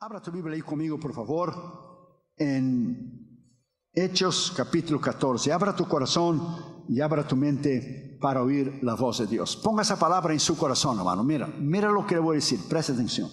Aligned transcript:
Abra 0.00 0.22
tu 0.22 0.30
Biblia 0.30 0.54
ahí 0.54 0.62
conmigo, 0.62 1.00
por 1.00 1.12
favor, 1.12 2.32
en 2.36 3.44
Hechos 3.92 4.52
capítulo 4.56 5.00
14. 5.00 5.52
Abra 5.52 5.74
tu 5.74 5.88
corazón 5.88 6.84
y 6.88 7.00
abra 7.00 7.26
tu 7.26 7.34
mente 7.34 8.16
para 8.20 8.40
oír 8.40 8.78
la 8.82 8.94
voz 8.94 9.18
de 9.18 9.26
Dios. 9.26 9.56
Ponga 9.56 9.82
esa 9.82 9.98
palabra 9.98 10.32
en 10.32 10.38
su 10.38 10.56
corazón, 10.56 10.98
hermano. 10.98 11.24
Mira, 11.24 11.48
mira 11.48 11.90
lo 11.90 12.06
que 12.06 12.14
le 12.14 12.20
voy 12.20 12.34
a 12.34 12.38
decir. 12.38 12.60
Presta 12.68 12.92
atención. 12.92 13.28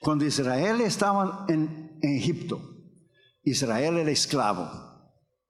Cuando 0.00 0.24
Israel 0.24 0.80
estaba 0.82 1.46
en, 1.48 1.98
Egipto, 2.00 2.60
Israel 3.42 3.96
era 3.96 4.12
esclavo. 4.12 4.70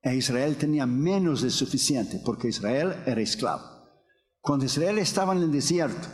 E 0.00 0.14
Israel 0.14 0.56
tenía 0.56 0.86
menos 0.86 1.42
de 1.42 1.50
suficiente 1.50 2.22
porque 2.24 2.48
Israel 2.48 3.02
era 3.04 3.20
esclavo. 3.20 3.64
Cuando 4.40 4.64
Israel 4.64 4.98
estaba 4.98 5.34
en 5.34 5.42
el 5.42 5.52
desierto, 5.52 6.08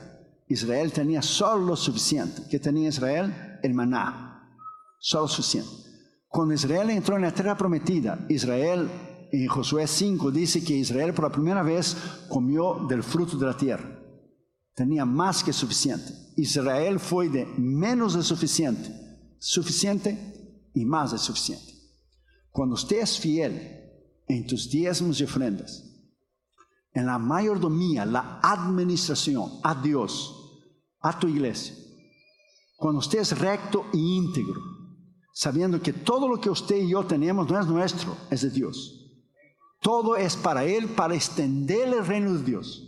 Israel 0.48 0.92
tenía 0.92 1.22
solo 1.22 1.66
lo 1.66 1.76
suficiente. 1.76 2.42
¿Qué 2.48 2.58
tenía 2.58 2.88
Israel? 2.88 3.58
El 3.62 3.74
maná. 3.74 4.48
Solo 4.98 5.28
suficiente. 5.28 5.70
Cuando 6.28 6.54
Israel 6.54 6.90
entró 6.90 7.16
en 7.16 7.22
la 7.22 7.32
tierra 7.32 7.56
prometida, 7.56 8.26
Israel 8.28 8.88
en 9.32 9.48
Josué 9.48 9.86
5 9.86 10.30
dice 10.30 10.62
que 10.62 10.74
Israel 10.74 11.12
por 11.12 11.24
la 11.24 11.32
primera 11.32 11.62
vez 11.62 11.96
comió 12.28 12.86
del 12.88 13.02
fruto 13.02 13.36
de 13.36 13.46
la 13.46 13.56
tierra. 13.56 14.00
Tenía 14.74 15.04
más 15.04 15.42
que 15.42 15.52
suficiente. 15.52 16.12
Israel 16.36 17.00
fue 17.00 17.28
de 17.28 17.46
menos 17.56 18.14
de 18.14 18.22
suficiente, 18.22 18.90
suficiente 19.38 20.68
y 20.74 20.84
más 20.84 21.12
de 21.12 21.18
suficiente. 21.18 21.72
Cuando 22.50 22.74
usted 22.74 23.06
fiel 23.06 23.80
en 24.28 24.46
tus 24.46 24.70
diezmos 24.70 25.20
y 25.20 25.24
ofrendas, 25.24 25.82
en 26.92 27.06
la 27.06 27.18
mayordomía, 27.18 28.06
la 28.06 28.40
administración 28.42 29.60
a 29.62 29.74
Dios, 29.74 30.35
a 31.00 31.18
tu 31.18 31.28
iglesia. 31.28 31.74
Cuando 32.76 32.98
usted 32.98 33.20
es 33.20 33.38
recto 33.38 33.86
e 33.92 33.98
íntegro, 33.98 34.60
sabiendo 35.32 35.80
que 35.80 35.92
todo 35.92 36.28
lo 36.28 36.40
que 36.40 36.50
usted 36.50 36.76
y 36.76 36.90
yo 36.90 37.04
tenemos 37.04 37.48
no 37.48 37.58
es 37.58 37.66
nuestro, 37.66 38.16
es 38.30 38.42
de 38.42 38.50
Dios. 38.50 39.02
Todo 39.80 40.16
es 40.16 40.36
para 40.36 40.64
Él, 40.64 40.88
para 40.88 41.14
extender 41.14 41.88
el 41.88 42.06
reino 42.06 42.32
de 42.32 42.42
Dios. 42.42 42.82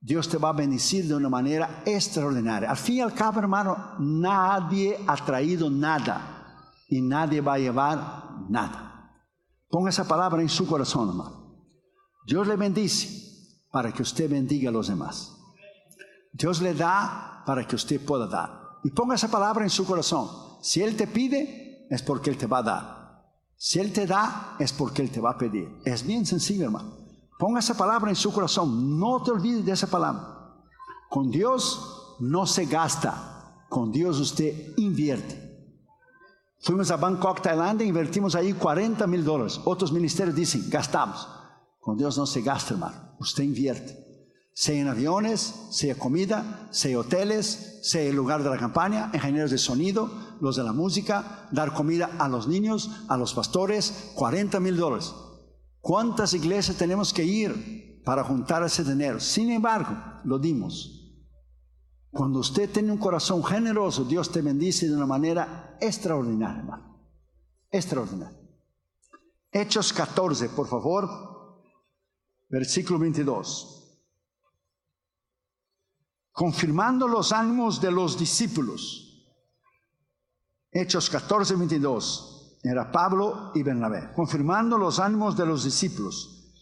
Dios 0.00 0.28
te 0.28 0.36
va 0.36 0.50
a 0.50 0.52
bendecir 0.52 1.08
de 1.08 1.14
una 1.14 1.28
manera 1.28 1.82
extraordinaria. 1.86 2.70
Al 2.70 2.76
fin 2.76 2.96
y 2.96 3.00
al 3.00 3.14
cabo, 3.14 3.40
hermano, 3.40 3.94
nadie 3.98 5.00
ha 5.06 5.16
traído 5.16 5.70
nada 5.70 6.70
y 6.88 7.00
nadie 7.00 7.40
va 7.40 7.54
a 7.54 7.58
llevar 7.58 8.24
nada. 8.50 9.10
Ponga 9.68 9.90
esa 9.90 10.06
palabra 10.06 10.42
en 10.42 10.48
su 10.48 10.66
corazón, 10.66 11.08
hermano. 11.08 11.56
Dios 12.26 12.46
le 12.46 12.56
bendice 12.56 13.08
para 13.70 13.92
que 13.92 14.02
usted 14.02 14.30
bendiga 14.30 14.68
a 14.68 14.72
los 14.72 14.88
demás. 14.88 15.33
Dios 16.34 16.60
le 16.60 16.74
da 16.74 17.44
para 17.46 17.64
que 17.64 17.76
usted 17.76 18.04
pueda 18.04 18.26
dar. 18.26 18.80
Y 18.82 18.90
ponga 18.90 19.14
esa 19.14 19.30
palabra 19.30 19.62
en 19.62 19.70
su 19.70 19.86
corazón. 19.86 20.28
Si 20.60 20.82
Él 20.82 20.96
te 20.96 21.06
pide, 21.06 21.86
es 21.88 22.02
porque 22.02 22.28
Él 22.28 22.36
te 22.36 22.48
va 22.48 22.58
a 22.58 22.62
dar. 22.62 23.24
Si 23.56 23.78
Él 23.78 23.92
te 23.92 24.04
da, 24.04 24.56
es 24.58 24.72
porque 24.72 25.00
Él 25.00 25.10
te 25.10 25.20
va 25.20 25.30
a 25.30 25.38
pedir. 25.38 25.80
Es 25.84 26.04
bien 26.04 26.26
sencillo, 26.26 26.64
hermano. 26.64 26.92
Ponga 27.38 27.60
esa 27.60 27.76
palabra 27.76 28.10
en 28.10 28.16
su 28.16 28.32
corazón. 28.32 28.98
No 28.98 29.22
te 29.22 29.30
olvides 29.30 29.64
de 29.64 29.72
esa 29.72 29.86
palabra. 29.86 30.56
Con 31.08 31.30
Dios 31.30 32.16
no 32.18 32.46
se 32.46 32.66
gasta. 32.66 33.64
Con 33.68 33.92
Dios 33.92 34.18
usted 34.18 34.76
invierte. 34.76 35.40
Fuimos 36.58 36.90
a 36.90 36.96
Bangkok, 36.96 37.42
Tailandia, 37.42 37.86
invertimos 37.86 38.34
ahí 38.34 38.54
40 38.54 39.06
mil 39.06 39.24
dólares. 39.24 39.60
Otros 39.64 39.92
ministerios 39.92 40.34
dicen, 40.34 40.68
gastamos. 40.68 41.28
Con 41.78 41.96
Dios 41.96 42.18
no 42.18 42.26
se 42.26 42.42
gasta, 42.42 42.74
hermano. 42.74 43.14
Usted 43.20 43.44
invierte 43.44 44.03
sea 44.54 44.80
en 44.80 44.86
aviones, 44.86 45.52
sea 45.70 45.96
comida, 45.96 46.68
sea 46.70 47.00
hoteles, 47.00 47.80
sea 47.82 48.02
el 48.02 48.14
lugar 48.14 48.44
de 48.44 48.50
la 48.50 48.56
campaña, 48.56 49.10
ingenieros 49.12 49.50
de 49.50 49.58
sonido, 49.58 50.08
los 50.40 50.54
de 50.54 50.62
la 50.62 50.72
música, 50.72 51.48
dar 51.50 51.74
comida 51.74 52.10
a 52.18 52.28
los 52.28 52.46
niños, 52.46 53.04
a 53.08 53.16
los 53.16 53.34
pastores, 53.34 54.12
40 54.14 54.60
mil 54.60 54.76
dólares. 54.76 55.12
¿Cuántas 55.80 56.34
iglesias 56.34 56.78
tenemos 56.78 57.12
que 57.12 57.24
ir 57.24 58.00
para 58.04 58.22
juntar 58.22 58.62
ese 58.62 58.84
dinero? 58.84 59.18
Sin 59.18 59.50
embargo, 59.50 59.96
lo 60.22 60.38
dimos. 60.38 61.18
Cuando 62.12 62.38
usted 62.38 62.70
tiene 62.70 62.92
un 62.92 62.98
corazón 62.98 63.42
generoso, 63.42 64.04
Dios 64.04 64.30
te 64.30 64.40
bendice 64.40 64.86
de 64.88 64.94
una 64.94 65.06
manera 65.06 65.76
extraordinaria, 65.80 66.60
hermano. 66.60 67.10
Extraordinaria. 67.72 68.38
Hechos 69.50 69.92
14, 69.92 70.50
por 70.50 70.68
favor, 70.68 71.08
versículo 72.48 73.00
22 73.00 73.83
confirmando 76.34 77.06
los 77.06 77.32
ánimos 77.32 77.80
de 77.80 77.92
los 77.92 78.18
discípulos. 78.18 79.24
Hechos 80.72 81.08
14, 81.08 81.54
22. 81.54 82.58
Era 82.64 82.90
Pablo 82.90 83.52
y 83.54 83.62
Bernabé. 83.62 84.10
Confirmando 84.14 84.76
los 84.76 84.98
ánimos 84.98 85.36
de 85.36 85.46
los 85.46 85.62
discípulos, 85.62 86.52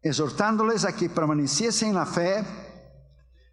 exhortándoles 0.00 0.86
a 0.86 0.96
que 0.96 1.10
permaneciesen 1.10 1.90
en 1.90 1.94
la 1.96 2.06
fe, 2.06 2.42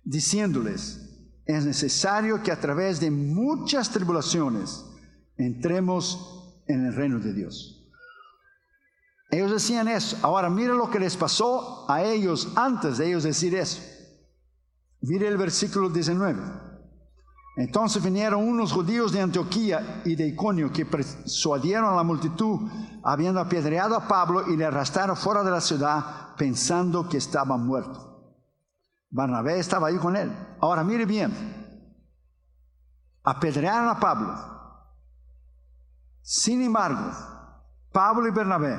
diciéndoles, 0.05 1.01
es 1.45 1.65
necesario 1.65 2.41
que 2.41 2.53
a 2.53 2.59
través 2.59 3.01
de 3.01 3.11
muchas 3.11 3.89
tribulaciones 3.89 4.85
entremos 5.35 6.63
en 6.67 6.85
el 6.85 6.95
reino 6.95 7.19
de 7.19 7.33
Dios. 7.33 7.85
Ellos 9.29 9.51
decían 9.51 9.89
eso. 9.89 10.17
Ahora 10.21 10.49
mira 10.49 10.73
lo 10.73 10.89
que 10.89 10.99
les 10.99 11.17
pasó 11.17 11.85
a 11.91 12.01
ellos 12.01 12.53
antes 12.55 12.97
de 12.97 13.09
ellos 13.09 13.23
decir 13.23 13.53
eso. 13.55 13.81
Mire 15.07 15.27
el 15.27 15.38
versículo 15.38 15.89
19. 15.89 16.41
Entonces 17.57 18.03
vinieron 18.03 18.47
unos 18.47 18.71
judíos 18.71 19.11
de 19.11 19.21
Antioquía 19.21 20.01
y 20.03 20.16
de 20.16 20.27
Iconio 20.27 20.71
que 20.71 20.85
persuadieron 20.85 21.85
a 21.85 21.95
la 21.95 22.03
multitud, 22.03 22.67
habiendo 23.03 23.39
apedreado 23.39 23.95
a 23.95 24.07
Pablo 24.07 24.47
y 24.47 24.57
le 24.57 24.66
arrastraron 24.66 25.16
fuera 25.16 25.43
de 25.43 25.51
la 25.51 25.61
ciudad, 25.61 26.35
pensando 26.38 27.07
que 27.07 27.17
estaba 27.17 27.55
muerto. 27.55 28.33
Barnabé 29.11 29.59
estaba 29.59 29.88
ahí 29.88 29.97
con 29.97 30.16
él. 30.16 30.35
Ahora 30.59 30.83
mire 30.83 31.05
bien, 31.05 31.31
apedrearon 33.23 33.89
a 33.89 33.99
Pablo. 33.99 34.35
Sin 36.22 36.63
embargo, 36.63 37.11
Pablo 37.91 38.27
y 38.27 38.31
Bernabé, 38.31 38.77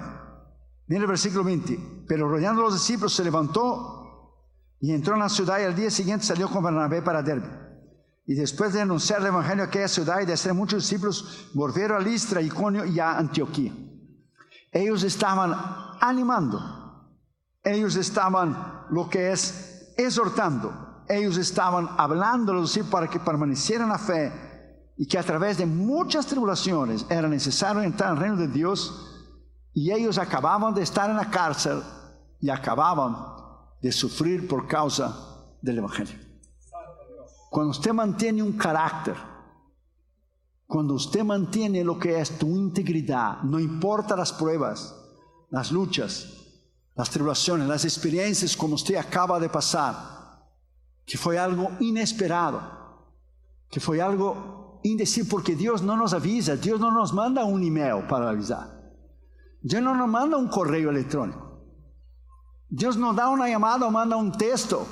mire 0.88 1.02
el 1.02 1.06
versículo 1.06 1.44
20, 1.44 2.04
pero 2.08 2.28
rodeando 2.28 2.62
a 2.62 2.64
los 2.64 2.74
discípulos 2.74 3.14
se 3.14 3.22
levantó 3.22 3.95
y 4.80 4.92
entró 4.92 5.14
en 5.14 5.20
la 5.20 5.28
ciudad 5.28 5.58
y 5.60 5.64
al 5.64 5.74
día 5.74 5.90
siguiente 5.90 6.26
salió 6.26 6.48
con 6.48 6.62
Bernabé 6.62 7.02
para 7.02 7.22
Derbe. 7.22 7.48
Y 8.26 8.34
después 8.34 8.72
de 8.72 8.80
anunciar 8.80 9.20
el 9.20 9.26
evangelio 9.26 9.64
a 9.64 9.66
aquella 9.68 9.88
ciudad 9.88 10.20
y 10.20 10.26
de 10.26 10.32
hacer 10.32 10.52
muchos 10.52 10.82
discípulos, 10.82 11.48
volvieron 11.54 12.00
a 12.00 12.04
Listra, 12.04 12.42
Iconio 12.42 12.84
y 12.84 12.98
a 12.98 13.16
Antioquía. 13.16 13.72
Ellos 14.72 15.04
estaban 15.04 15.54
animando, 16.00 16.60
ellos 17.62 17.96
estaban 17.96 18.84
lo 18.90 19.08
que 19.08 19.30
es 19.30 19.94
exhortando, 19.96 21.04
ellos 21.08 21.38
estaban 21.38 21.88
hablando 21.96 22.52
a 22.52 22.56
los 22.56 22.70
discípulos 22.70 22.92
para 22.92 23.08
que 23.08 23.20
permanecieran 23.20 23.88
la 23.88 23.98
fe 23.98 24.32
y 24.96 25.06
que 25.06 25.18
a 25.18 25.22
través 25.22 25.58
de 25.58 25.66
muchas 25.66 26.26
tribulaciones 26.26 27.06
era 27.08 27.28
necesario 27.28 27.82
entrar 27.82 28.10
al 28.10 28.16
reino 28.16 28.36
de 28.36 28.48
Dios 28.48 29.02
y 29.72 29.92
ellos 29.92 30.18
acababan 30.18 30.74
de 30.74 30.82
estar 30.82 31.08
en 31.08 31.16
la 31.16 31.30
cárcel 31.30 31.82
y 32.40 32.50
acababan 32.50 33.35
de 33.86 33.92
sufrir 33.92 34.48
por 34.48 34.66
causa 34.66 35.46
del 35.62 35.78
Evangelio. 35.78 36.18
Cuando 37.50 37.70
usted 37.70 37.92
mantiene 37.92 38.42
un 38.42 38.54
carácter, 38.54 39.14
cuando 40.66 40.94
usted 40.94 41.22
mantiene 41.22 41.84
lo 41.84 41.96
que 41.96 42.18
es 42.20 42.36
tu 42.36 42.48
integridad, 42.48 43.42
no 43.42 43.60
importa 43.60 44.16
las 44.16 44.32
pruebas, 44.32 44.92
las 45.50 45.70
luchas, 45.70 46.26
las 46.96 47.10
tribulaciones, 47.10 47.68
las 47.68 47.84
experiencias 47.84 48.56
como 48.56 48.74
usted 48.74 48.96
acaba 48.96 49.38
de 49.38 49.48
pasar, 49.48 49.94
que 51.04 51.16
fue 51.16 51.38
algo 51.38 51.70
inesperado, 51.78 52.60
que 53.70 53.78
fue 53.78 54.02
algo 54.02 54.80
indecible, 54.82 55.30
porque 55.30 55.54
Dios 55.54 55.80
no 55.80 55.96
nos 55.96 56.12
avisa, 56.12 56.56
Dios 56.56 56.80
no 56.80 56.90
nos 56.90 57.12
manda 57.12 57.44
un 57.44 57.62
email 57.62 58.04
para 58.08 58.30
avisar, 58.30 58.92
Dios 59.62 59.80
no 59.80 59.94
nos 59.94 60.08
manda 60.08 60.36
un 60.36 60.48
correo 60.48 60.90
electrónico. 60.90 61.45
Dios 62.68 62.96
no 62.96 63.12
da 63.12 63.28
una 63.28 63.48
llamada 63.48 63.86
o 63.86 63.90
manda 63.90 64.16
un 64.16 64.32
texto. 64.32 64.86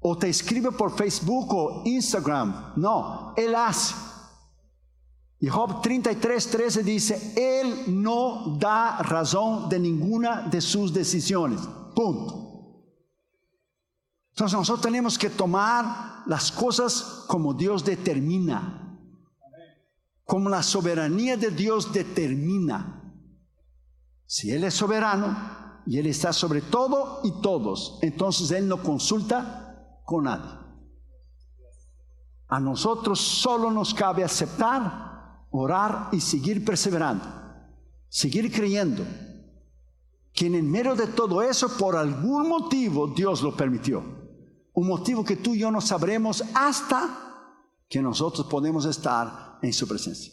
O 0.00 0.16
te 0.16 0.28
escribe 0.28 0.70
por 0.70 0.94
Facebook 0.96 1.54
o 1.54 1.82
Instagram. 1.84 2.74
No, 2.76 3.34
Él 3.36 3.54
hace. 3.54 3.94
Y 5.40 5.48
Job 5.48 5.82
33, 5.82 6.50
13 6.50 6.82
dice, 6.82 7.32
Él 7.36 7.84
no 8.02 8.56
da 8.58 8.98
razón 8.98 9.68
de 9.68 9.78
ninguna 9.78 10.42
de 10.42 10.60
sus 10.60 10.92
decisiones. 10.92 11.60
Punto. 11.94 12.44
Entonces 14.30 14.58
nosotros 14.58 14.82
tenemos 14.82 15.18
que 15.18 15.30
tomar 15.30 16.22
las 16.26 16.50
cosas 16.50 17.24
como 17.26 17.54
Dios 17.54 17.84
determina. 17.84 18.98
Como 20.24 20.48
la 20.48 20.62
soberanía 20.62 21.36
de 21.36 21.50
Dios 21.50 21.92
determina. 21.92 23.02
Si 24.26 24.50
Él 24.50 24.64
es 24.64 24.74
soberano, 24.74 25.63
y 25.86 25.98
Él 25.98 26.06
está 26.06 26.32
sobre 26.32 26.62
todo 26.62 27.20
y 27.24 27.40
todos. 27.40 27.98
Entonces 28.02 28.50
Él 28.50 28.68
no 28.68 28.82
consulta 28.82 30.00
con 30.04 30.24
nadie. 30.24 30.50
A 32.48 32.60
nosotros 32.60 33.20
solo 33.20 33.70
nos 33.70 33.94
cabe 33.94 34.22
aceptar, 34.22 35.46
orar 35.50 36.08
y 36.12 36.20
seguir 36.20 36.64
perseverando, 36.64 37.24
seguir 38.08 38.52
creyendo 38.52 39.04
que 40.32 40.46
en 40.46 40.70
medio 40.70 40.96
de 40.96 41.06
todo 41.06 41.42
eso, 41.42 41.68
por 41.78 41.96
algún 41.96 42.48
motivo, 42.48 43.06
Dios 43.06 43.40
lo 43.40 43.56
permitió. 43.56 44.02
Un 44.72 44.88
motivo 44.88 45.24
que 45.24 45.36
tú 45.36 45.54
y 45.54 45.60
yo 45.60 45.70
no 45.70 45.80
sabremos 45.80 46.42
hasta 46.54 47.20
que 47.88 48.02
nosotros 48.02 48.48
podemos 48.48 48.84
estar 48.84 49.60
en 49.62 49.72
su 49.72 49.86
presencia. 49.86 50.32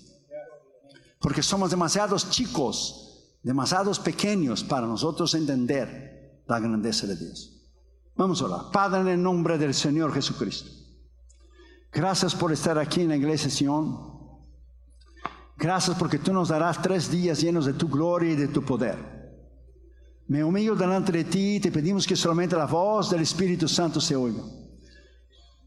Porque 1.19 1.43
somos 1.43 1.69
demasiados 1.69 2.31
chicos, 2.31 3.10
demasiados 3.43 3.99
pequeños 3.99 4.63
para 4.63 4.87
nosotros 4.87 5.33
entender 5.33 6.43
la 6.47 6.59
grandeza 6.59 7.07
de 7.07 7.15
Dios. 7.15 7.61
Vamos 8.15 8.41
a 8.41 8.45
orar. 8.45 8.71
Padre, 8.71 9.01
en 9.01 9.07
el 9.07 9.23
nombre 9.23 9.57
del 9.57 9.73
Señor 9.73 10.13
Jesucristo. 10.13 10.69
Gracias 11.91 12.35
por 12.35 12.51
estar 12.51 12.77
aquí 12.77 13.01
en 13.01 13.09
la 13.09 13.17
iglesia 13.17 13.49
Sion. 13.49 14.11
Gracias 15.57 15.97
porque 15.97 16.17
tú 16.17 16.33
nos 16.33 16.49
darás 16.49 16.81
tres 16.81 17.11
días 17.11 17.41
llenos 17.41 17.65
de 17.65 17.73
tu 17.73 17.87
gloria 17.87 18.31
y 18.31 18.35
de 18.35 18.47
tu 18.47 18.63
poder. 18.63 18.97
Me 20.27 20.43
humillo 20.43 20.75
delante 20.75 21.11
de 21.11 21.25
ti 21.25 21.55
y 21.55 21.59
te 21.59 21.71
pedimos 21.71 22.07
que 22.07 22.15
solamente 22.15 22.55
la 22.55 22.65
voz 22.65 23.09
del 23.09 23.21
Espíritu 23.21 23.67
Santo 23.67 23.99
se 23.99 24.15
oiga. 24.15 24.41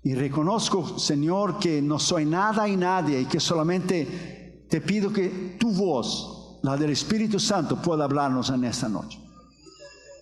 Y 0.02 0.14
reconozco, 0.14 0.98
Señor, 0.98 1.58
que 1.58 1.80
no 1.80 1.98
soy 1.98 2.24
nada 2.24 2.68
y 2.68 2.76
nadie 2.76 3.20
y 3.20 3.24
que 3.26 3.40
solamente 3.40 4.66
te 4.68 4.80
pido 4.80 5.12
que 5.12 5.56
tu 5.58 5.70
voz, 5.70 6.33
la 6.64 6.76
del 6.76 6.90
Espíritu 6.90 7.38
Santo, 7.38 7.80
pueda 7.80 8.04
hablarnos 8.04 8.50
en 8.50 8.64
esta 8.64 8.88
noche. 8.88 9.20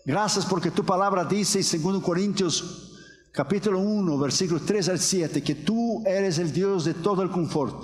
Gracias 0.04 0.44
porque 0.44 0.70
tu 0.70 0.84
palabra 0.84 1.24
dice 1.24 1.60
en 1.60 1.82
2 1.82 2.02
Corintios 2.02 2.98
capítulo 3.32 3.78
1, 3.78 4.18
versículos 4.18 4.66
3 4.66 4.88
al 4.90 4.98
7, 4.98 5.42
que 5.42 5.54
tú 5.54 6.02
eres 6.04 6.38
el 6.38 6.52
Dios 6.52 6.84
de 6.84 6.94
todo 6.94 7.22
el 7.22 7.30
confort, 7.30 7.76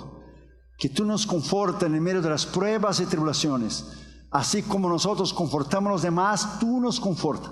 que 0.77 0.89
tú 0.89 1.05
nos 1.05 1.25
confortas 1.25 1.83
en 1.83 2.03
medio 2.03 2.21
de 2.21 2.29
las 2.29 2.45
pruebas 2.45 2.99
y 2.99 3.05
tribulaciones 3.05 3.85
Así 4.31 4.61
como 4.61 4.89
nosotros 4.89 5.33
confortamos 5.33 5.89
a 5.89 5.93
los 5.93 6.01
demás, 6.03 6.59
tú 6.59 6.79
nos 6.79 6.99
confortas. 6.99 7.51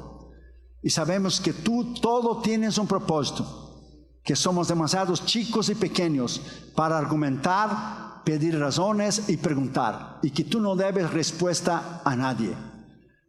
Y 0.83 0.89
sabemos 0.89 1.41
que 1.41 1.53
tú 1.53 1.95
todo 1.99 2.37
tienes 2.41 2.77
un 2.77 2.85
propósito, 2.87 3.81
que 4.23 4.35
somos 4.35 4.67
demasiados 4.67 5.25
chicos 5.25 5.69
y 5.69 5.75
pequeños 5.75 6.39
para 6.75 6.97
argumentar, 6.97 8.06
pedir 8.27 8.59
razones 8.59 9.29
y 9.29 9.37
preguntar, 9.37 10.19
y 10.21 10.31
que 10.31 10.43
tú 10.43 10.59
no 10.59 10.75
debes 10.75 11.13
respuesta 11.13 12.01
a 12.03 12.13
nadie. 12.17 12.53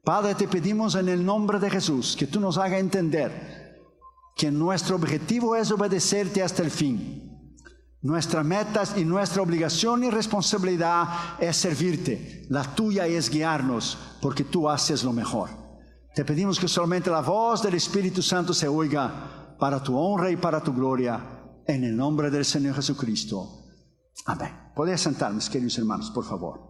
Padre, 0.02 0.34
te 0.34 0.48
pedimos 0.48 0.96
en 0.96 1.08
el 1.08 1.24
nombre 1.24 1.60
de 1.60 1.70
Jesús 1.70 2.16
que 2.18 2.26
tú 2.26 2.40
nos 2.40 2.58
haga 2.58 2.80
entender 2.80 3.78
que 4.34 4.50
nuestro 4.50 4.96
objetivo 4.96 5.54
es 5.54 5.70
obedecerte 5.70 6.42
hasta 6.42 6.64
el 6.64 6.72
fin 6.72 7.28
nuestra 8.00 8.44
meta 8.44 8.84
y 8.96 9.04
nuestra 9.04 9.42
obligación 9.42 10.04
y 10.04 10.10
responsabilidad 10.10 11.08
es 11.40 11.56
servirte. 11.56 12.46
La 12.48 12.62
tuya 12.62 13.06
es 13.08 13.28
guiarnos 13.28 13.98
porque 14.22 14.44
tú 14.44 14.68
haces 14.68 15.02
lo 15.02 15.12
mejor. 15.12 15.50
Te 16.14 16.24
pedimos 16.24 16.60
que 16.60 16.68
solamente 16.68 17.10
la 17.10 17.22
voz 17.22 17.60
del 17.62 17.74
Espíritu 17.74 18.22
Santo 18.22 18.54
se 18.54 18.68
oiga 18.68 19.56
para 19.58 19.82
tu 19.82 19.96
honra 19.96 20.30
y 20.30 20.36
para 20.36 20.62
tu 20.62 20.72
gloria. 20.72 21.20
En 21.66 21.82
el 21.82 21.96
nombre 21.96 22.30
del 22.30 22.44
Señor 22.44 22.76
Jesucristo. 22.76 23.57
Amén. 24.26 24.72
Podéis 24.74 25.00
sentar, 25.00 25.32
queridos 25.50 25.78
hermanos, 25.78 26.10
por 26.10 26.24
favor. 26.24 26.68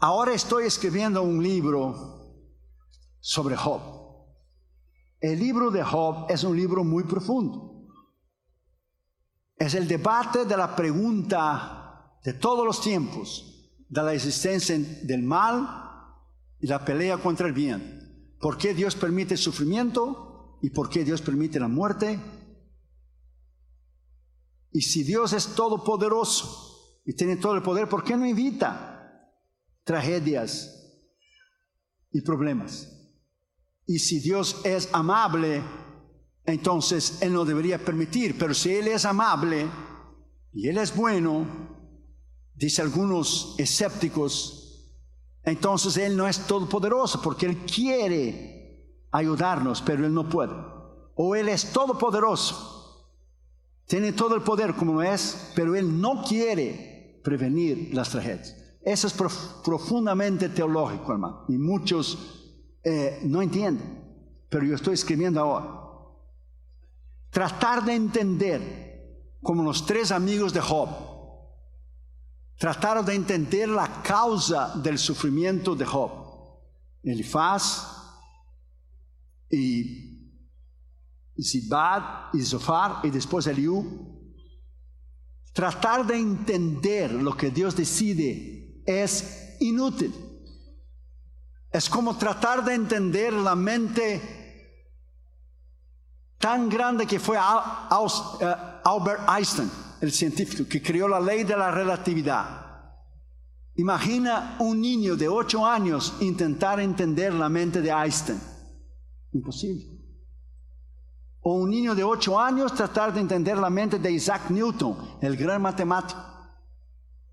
Ahora 0.00 0.34
estoy 0.34 0.66
escribiendo 0.66 1.22
un 1.22 1.42
libro 1.42 2.44
sobre 3.20 3.56
Job. 3.56 3.80
El 5.18 5.38
libro 5.38 5.70
de 5.70 5.82
Job 5.82 6.26
es 6.28 6.44
un 6.44 6.54
libro 6.54 6.84
muy 6.84 7.04
profundo. 7.04 7.88
Es 9.56 9.74
el 9.74 9.88
debate 9.88 10.44
de 10.44 10.56
la 10.56 10.76
pregunta 10.76 12.18
de 12.22 12.34
todos 12.34 12.66
los 12.66 12.82
tiempos, 12.82 13.70
de 13.88 14.02
la 14.02 14.12
existencia 14.12 14.76
del 14.78 15.22
mal 15.22 15.83
y 16.64 16.66
la 16.66 16.82
pelea 16.82 17.18
contra 17.18 17.46
el 17.46 17.52
bien. 17.52 18.32
¿Por 18.40 18.56
qué 18.56 18.72
Dios 18.72 18.96
permite 18.96 19.34
el 19.34 19.38
sufrimiento 19.38 20.58
y 20.62 20.70
por 20.70 20.88
qué 20.88 21.04
Dios 21.04 21.20
permite 21.20 21.60
la 21.60 21.68
muerte? 21.68 22.18
Y 24.72 24.80
si 24.80 25.02
Dios 25.02 25.34
es 25.34 25.48
todopoderoso 25.48 27.02
y 27.04 27.12
tiene 27.12 27.36
todo 27.36 27.54
el 27.54 27.60
poder, 27.60 27.86
¿por 27.86 28.02
qué 28.02 28.16
no 28.16 28.24
evita 28.24 29.28
tragedias 29.84 30.74
y 32.10 32.22
problemas. 32.22 32.88
Y 33.84 33.98
si 33.98 34.20
Dios 34.20 34.62
es 34.64 34.88
amable, 34.94 35.62
entonces 36.46 37.18
Él 37.20 37.34
no 37.34 37.44
debería 37.44 37.84
permitir, 37.84 38.38
pero 38.38 38.54
si 38.54 38.72
Él 38.72 38.88
es 38.88 39.04
amable 39.04 39.66
y 40.54 40.66
Él 40.66 40.78
es 40.78 40.96
bueno, 40.96 41.46
dice 42.54 42.80
algunos 42.80 43.54
escépticos, 43.58 44.63
entonces 45.44 45.96
Él 45.96 46.16
no 46.16 46.26
es 46.26 46.46
todopoderoso 46.46 47.20
porque 47.22 47.46
Él 47.46 47.58
quiere 47.58 49.04
ayudarnos, 49.10 49.82
pero 49.82 50.06
Él 50.06 50.14
no 50.14 50.28
puede. 50.28 50.54
O 51.14 51.36
Él 51.36 51.48
es 51.48 51.72
todopoderoso, 51.72 52.74
tiene 53.86 54.12
todo 54.12 54.34
el 54.34 54.42
poder 54.42 54.74
como 54.74 55.02
es, 55.02 55.52
pero 55.54 55.76
Él 55.76 56.00
no 56.00 56.24
quiere 56.24 57.20
prevenir 57.22 57.94
las 57.94 58.10
tragedias. 58.10 58.56
Eso 58.82 59.06
es 59.06 59.14
profundamente 59.64 60.50
teológico, 60.50 61.12
hermano. 61.12 61.44
Y 61.48 61.56
muchos 61.56 62.44
eh, 62.82 63.20
no 63.24 63.40
entienden. 63.40 64.04
Pero 64.50 64.66
yo 64.66 64.74
estoy 64.74 64.94
escribiendo 64.94 65.40
ahora. 65.40 65.80
Tratar 67.30 67.84
de 67.84 67.94
entender, 67.94 69.32
como 69.42 69.62
los 69.62 69.86
tres 69.86 70.12
amigos 70.12 70.52
de 70.52 70.60
Job, 70.60 70.88
trataron 72.58 73.04
de 73.04 73.14
entender 73.14 73.68
la 73.68 74.02
causa 74.02 74.74
del 74.76 74.98
sufrimiento 74.98 75.74
de 75.74 75.84
Job. 75.84 76.10
Elifaz 77.02 77.86
y 79.50 80.14
Zibad 81.42 82.32
y 82.32 82.42
Zofar 82.42 83.00
y 83.02 83.10
después 83.10 83.46
Eliú. 83.46 84.12
Tratar 85.52 86.06
de 86.06 86.16
entender 86.16 87.12
lo 87.12 87.36
que 87.36 87.50
Dios 87.50 87.76
decide 87.76 88.82
es 88.86 89.56
inútil. 89.60 90.12
Es 91.70 91.88
como 91.88 92.16
tratar 92.16 92.64
de 92.64 92.74
entender 92.74 93.32
la 93.32 93.54
mente 93.54 94.44
tan 96.38 96.68
grande 96.68 97.06
que 97.06 97.18
fue 97.18 97.36
eh, 97.36 97.40
Albert 98.84 99.28
Einstein, 99.28 99.70
el 100.04 100.12
científico 100.12 100.68
que 100.68 100.82
creó 100.82 101.08
la 101.08 101.18
ley 101.18 101.44
de 101.44 101.56
la 101.56 101.70
relatividad. 101.70 102.60
Imagina 103.76 104.56
un 104.60 104.80
niño 104.80 105.16
de 105.16 105.28
8 105.28 105.66
años 105.66 106.14
intentar 106.20 106.78
entender 106.78 107.32
la 107.32 107.48
mente 107.48 107.80
de 107.80 107.90
Einstein. 107.90 108.38
Imposible. 109.32 109.86
O 111.40 111.54
un 111.54 111.70
niño 111.70 111.94
de 111.94 112.04
8 112.04 112.38
años 112.38 112.74
tratar 112.74 113.14
de 113.14 113.20
entender 113.20 113.56
la 113.56 113.70
mente 113.70 113.98
de 113.98 114.12
Isaac 114.12 114.50
Newton, 114.50 115.18
el 115.22 115.36
gran 115.36 115.62
matemático 115.62 116.20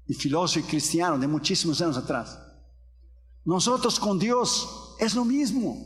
y 0.07 0.13
filósofo 0.13 0.65
cristiano 0.65 1.17
de 1.19 1.27
muchísimos 1.27 1.81
años 1.81 1.97
atrás. 1.97 2.39
Nosotros 3.43 3.99
con 3.99 4.17
Dios 4.17 4.95
es 4.97 5.13
lo 5.13 5.25
mismo. 5.25 5.77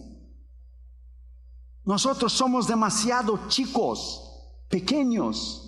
Nosotros 1.83 2.31
somos 2.31 2.67
demasiado 2.67 3.47
chicos, 3.47 4.21
pequeños, 4.69 5.64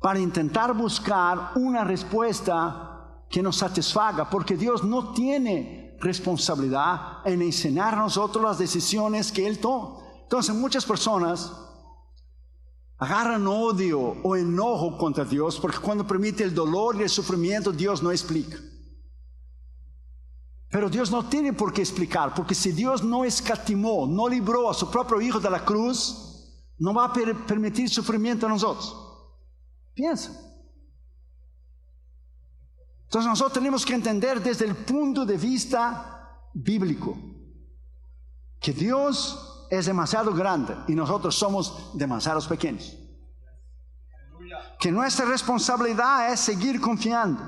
para 0.00 0.20
intentar 0.20 0.74
buscar 0.74 1.52
una 1.56 1.84
respuesta 1.84 3.24
que 3.28 3.42
nos 3.42 3.56
satisfaga, 3.56 4.30
porque 4.30 4.56
Dios 4.56 4.84
no 4.84 5.12
tiene 5.12 5.96
responsabilidad 6.00 7.26
en 7.26 7.42
enseñar 7.42 7.94
a 7.94 7.98
nosotros 7.98 8.44
las 8.44 8.58
decisiones 8.58 9.32
que 9.32 9.46
Él 9.46 9.58
toma. 9.58 9.98
Entonces 10.22 10.54
muchas 10.54 10.84
personas 10.84 11.52
agarran 12.96 13.46
odio 13.46 14.00
o 14.22 14.36
enojo 14.36 14.96
contra 14.96 15.24
Dios 15.24 15.58
porque 15.60 15.78
cuando 15.78 16.06
permite 16.06 16.44
el 16.44 16.54
dolor 16.54 16.96
y 16.96 17.02
el 17.02 17.08
sufrimiento 17.08 17.72
Dios 17.72 18.02
no 18.02 18.10
explica. 18.10 18.56
Pero 20.70 20.90
Dios 20.90 21.10
no 21.10 21.26
tiene 21.26 21.54
por 21.54 21.72
qué 21.72 21.80
explicar, 21.80 22.34
porque 22.34 22.54
si 22.54 22.72
Dios 22.72 23.02
no 23.02 23.24
escatimó, 23.24 24.06
no 24.06 24.28
libró 24.28 24.68
a 24.68 24.74
su 24.74 24.90
propio 24.90 25.18
Hijo 25.20 25.40
de 25.40 25.48
la 25.48 25.64
cruz, 25.64 26.52
no 26.78 26.92
va 26.92 27.06
a 27.06 27.12
permitir 27.12 27.88
sufrimiento 27.88 28.44
a 28.44 28.50
nosotros. 28.50 29.07
Piensa. 29.98 30.30
Entonces 33.06 33.28
nosotros 33.28 33.54
tenemos 33.54 33.84
que 33.84 33.94
entender 33.94 34.40
desde 34.40 34.64
el 34.64 34.76
punto 34.76 35.26
de 35.26 35.36
vista 35.36 36.40
bíblico 36.54 37.18
que 38.60 38.72
Dios 38.72 39.66
es 39.68 39.86
demasiado 39.86 40.32
grande 40.32 40.76
y 40.86 40.94
nosotros 40.94 41.34
somos 41.34 41.90
demasiados 41.94 42.46
pequeños. 42.46 42.96
Que 44.78 44.92
nuestra 44.92 45.26
responsabilidad 45.26 46.32
es 46.32 46.38
seguir 46.38 46.80
confiando. 46.80 47.42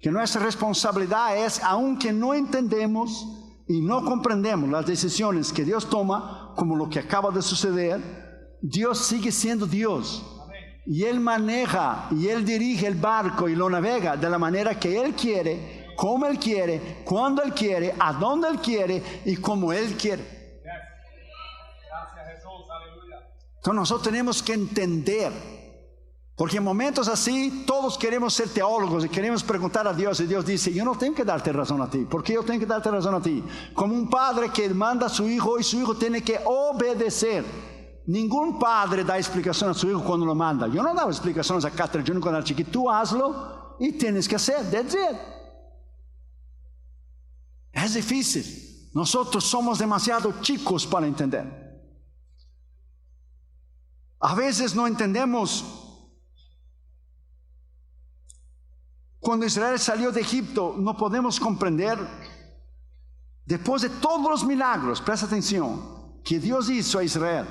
que 0.00 0.12
nuestra 0.12 0.40
responsabilidad 0.40 1.36
es, 1.44 1.60
aunque 1.64 2.12
no 2.12 2.32
entendemos 2.34 3.26
y 3.66 3.80
no 3.80 4.04
comprendemos 4.04 4.70
las 4.70 4.86
decisiones 4.86 5.52
que 5.52 5.64
Dios 5.64 5.90
toma, 5.90 6.54
como 6.54 6.76
lo 6.76 6.88
que 6.88 7.00
acaba 7.00 7.32
de 7.32 7.42
suceder, 7.42 8.58
Dios 8.62 8.98
sigue 8.98 9.32
siendo 9.32 9.66
Dios. 9.66 10.37
Y 10.90 11.04
Él 11.04 11.20
maneja 11.20 12.08
y 12.10 12.28
Él 12.28 12.46
dirige 12.46 12.86
el 12.86 12.94
barco 12.94 13.46
y 13.46 13.54
lo 13.54 13.68
navega 13.68 14.16
de 14.16 14.30
la 14.30 14.38
manera 14.38 14.80
que 14.80 14.98
Él 14.98 15.14
quiere, 15.14 15.92
como 15.94 16.24
Él 16.24 16.38
quiere, 16.38 17.02
cuando 17.04 17.42
Él 17.42 17.52
quiere, 17.52 17.94
a 17.98 18.14
dónde 18.14 18.48
Él 18.48 18.58
quiere 18.58 19.20
y 19.26 19.36
como 19.36 19.70
Él 19.70 19.98
quiere. 19.98 20.38
Entonces 23.56 23.74
nosotros 23.74 24.02
tenemos 24.02 24.42
que 24.42 24.54
entender 24.54 25.30
porque 26.34 26.56
en 26.56 26.64
momentos 26.64 27.06
así 27.08 27.64
todos 27.66 27.98
queremos 27.98 28.32
ser 28.32 28.48
teólogos 28.48 29.04
y 29.04 29.10
queremos 29.10 29.42
preguntar 29.42 29.86
a 29.88 29.92
Dios 29.92 30.20
y 30.20 30.26
Dios 30.26 30.46
dice, 30.46 30.72
yo 30.72 30.86
no 30.86 30.96
tengo 30.96 31.16
que 31.16 31.24
darte 31.24 31.52
razón 31.52 31.82
a 31.82 31.90
ti. 31.90 32.06
¿Por 32.08 32.22
qué 32.22 32.32
yo 32.34 32.44
tengo 32.44 32.60
que 32.60 32.66
darte 32.66 32.90
razón 32.90 33.14
a 33.14 33.20
ti? 33.20 33.44
Como 33.74 33.92
un 33.92 34.08
padre 34.08 34.48
que 34.50 34.68
manda 34.70 35.06
a 35.06 35.10
su 35.10 35.28
hijo 35.28 35.58
y 35.58 35.64
su 35.64 35.80
hijo 35.80 35.96
tiene 35.96 36.22
que 36.22 36.40
obedecer. 36.46 37.44
Ningún 38.08 38.58
padre 38.58 39.04
da 39.04 39.18
explicación 39.18 39.70
a 39.70 39.74
su 39.74 39.88
hijo 39.88 40.02
cuando 40.02 40.24
lo 40.24 40.34
manda. 40.34 40.66
Yo 40.66 40.82
no 40.82 40.94
daba 40.94 41.10
explicaciones 41.10 41.64
a 41.64 41.70
Catherine 41.70 42.06
Junior 42.06 42.22
cuando 42.22 42.38
era 42.38 42.44
chiquito. 42.44 42.70
Tú 42.70 42.90
hazlo 42.90 43.76
y 43.78 43.92
tienes 43.92 44.26
que 44.26 44.36
hacer. 44.36 44.70
That's 44.70 44.94
it. 44.94 45.16
Es 47.72 47.94
difícil. 47.94 48.90
Nosotros 48.94 49.44
somos 49.44 49.78
demasiado 49.78 50.40
chicos 50.40 50.86
para 50.86 51.06
entender. 51.06 51.46
A 54.20 54.34
veces 54.34 54.74
no 54.74 54.86
entendemos 54.86 55.64
Cuando 59.20 59.44
Israel 59.44 59.78
salió 59.78 60.10
de 60.12 60.20
Egipto, 60.20 60.74
no 60.78 60.96
podemos 60.96 61.38
comprender, 61.38 61.98
después 63.44 63.82
de 63.82 63.90
todos 63.90 64.30
los 64.30 64.44
milagros, 64.44 65.02
presta 65.02 65.26
atención, 65.26 66.22
que 66.24 66.38
Dios 66.38 66.70
hizo 66.70 66.98
a 66.98 67.04
Israel, 67.04 67.46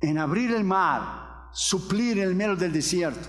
en 0.00 0.18
abrir 0.18 0.52
el 0.52 0.64
mar, 0.64 1.48
suplir 1.52 2.18
en 2.18 2.24
el 2.24 2.34
medio 2.34 2.56
del 2.56 2.72
desierto, 2.72 3.28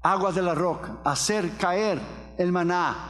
agua 0.00 0.32
de 0.32 0.42
la 0.42 0.54
roca, 0.54 0.98
hacer 1.04 1.56
caer 1.56 2.00
el 2.38 2.52
maná. 2.52 3.08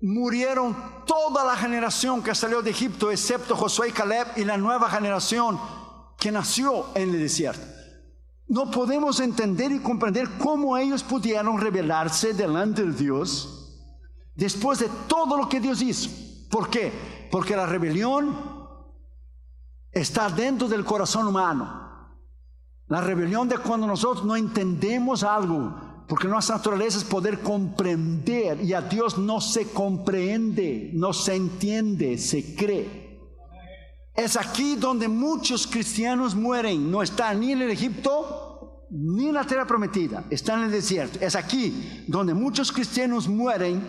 Murieron 0.00 0.76
toda 1.06 1.44
la 1.44 1.56
generación 1.56 2.22
que 2.22 2.34
salió 2.34 2.62
de 2.62 2.70
Egipto, 2.70 3.10
excepto 3.10 3.56
Josué 3.56 3.88
y 3.88 3.92
Caleb 3.92 4.28
y 4.36 4.44
la 4.44 4.56
nueva 4.56 4.90
generación 4.90 5.58
que 6.18 6.30
nació 6.30 6.86
en 6.94 7.10
el 7.10 7.18
desierto. 7.18 7.66
No 8.48 8.70
podemos 8.70 9.18
entender 9.20 9.72
y 9.72 9.80
comprender 9.80 10.28
cómo 10.38 10.76
ellos 10.76 11.02
pudieron 11.02 11.60
rebelarse 11.60 12.32
delante 12.32 12.82
de 12.84 12.92
Dios 12.92 13.82
después 14.36 14.78
de 14.78 14.88
todo 15.08 15.36
lo 15.36 15.48
que 15.48 15.60
Dios 15.60 15.82
hizo. 15.82 16.10
¿Por 16.48 16.70
qué? 16.70 16.92
Porque 17.30 17.56
la 17.56 17.66
rebelión 17.66 18.55
está 20.00 20.28
dentro 20.28 20.68
del 20.68 20.84
corazón 20.84 21.26
humano. 21.26 21.84
La 22.88 23.00
rebelión 23.00 23.48
de 23.48 23.56
cuando 23.58 23.86
nosotros 23.86 24.24
no 24.24 24.36
entendemos 24.36 25.24
algo, 25.24 26.04
porque 26.06 26.28
nuestra 26.28 26.56
naturaleza 26.56 26.98
es 26.98 27.04
poder 27.04 27.40
comprender 27.40 28.62
y 28.62 28.74
a 28.74 28.82
Dios 28.82 29.16
no 29.18 29.40
se 29.40 29.68
comprende, 29.70 30.90
no 30.92 31.12
se 31.12 31.34
entiende, 31.34 32.18
se 32.18 32.54
cree. 32.54 33.06
Es 34.14 34.36
aquí 34.36 34.76
donde 34.76 35.08
muchos 35.08 35.66
cristianos 35.66 36.34
mueren. 36.34 36.90
No 36.90 37.02
están 37.02 37.40
ni 37.40 37.52
en 37.52 37.62
el 37.62 37.70
Egipto 37.70 38.86
ni 38.90 39.28
en 39.28 39.34
la 39.34 39.44
tierra 39.44 39.66
prometida. 39.66 40.24
Están 40.30 40.60
en 40.60 40.66
el 40.66 40.72
desierto. 40.72 41.18
Es 41.20 41.34
aquí 41.34 42.04
donde 42.06 42.34
muchos 42.34 42.70
cristianos 42.70 43.28
mueren 43.28 43.82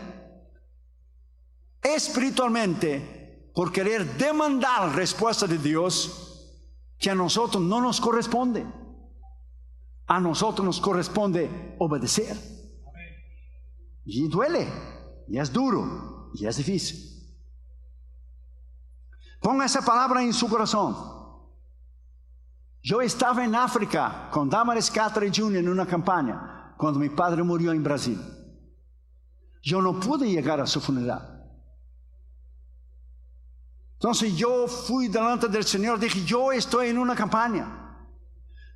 espiritualmente 1.82 3.17
por 3.58 3.72
querer 3.72 4.06
demandar 4.20 4.94
respuesta 4.94 5.48
de 5.48 5.58
Dios 5.58 6.46
que 7.00 7.10
a 7.10 7.16
nosotros 7.16 7.64
no 7.64 7.82
nos 7.82 8.00
corresponde. 8.00 8.64
A 10.06 10.20
nosotros 10.20 10.64
nos 10.64 10.80
corresponde 10.80 11.76
obedecer. 11.80 12.38
Y 14.06 14.28
duele, 14.28 14.72
y 15.28 15.40
es 15.40 15.52
duro, 15.52 16.30
y 16.36 16.46
es 16.46 16.58
difícil. 16.58 17.00
Ponga 19.42 19.66
esa 19.66 19.82
palabra 19.82 20.22
en 20.22 20.34
su 20.34 20.48
corazón. 20.48 20.96
Yo 22.84 23.02
estaba 23.02 23.44
en 23.44 23.56
África 23.56 24.30
con 24.32 24.52
Damaris 24.52 24.92
Catherine 24.92 25.36
Jr. 25.36 25.58
en 25.58 25.70
una 25.70 25.88
campaña 25.88 26.76
cuando 26.78 27.00
mi 27.00 27.10
padre 27.10 27.42
murió 27.42 27.72
en 27.72 27.84
Brasil. 27.84 28.22
Yo 29.64 29.82
no 29.82 30.00
pude 30.00 30.30
llegar 30.30 30.62
a 30.62 30.68
su 30.68 30.80
funeral. 30.80 31.37
Entonces 33.98 34.36
yo 34.36 34.68
fui 34.68 35.08
delante 35.08 35.48
del 35.48 35.66
Señor, 35.66 36.00
dije, 36.00 36.24
yo 36.24 36.52
estoy 36.52 36.90
en 36.90 36.98
una 36.98 37.16
campaña. 37.16 37.84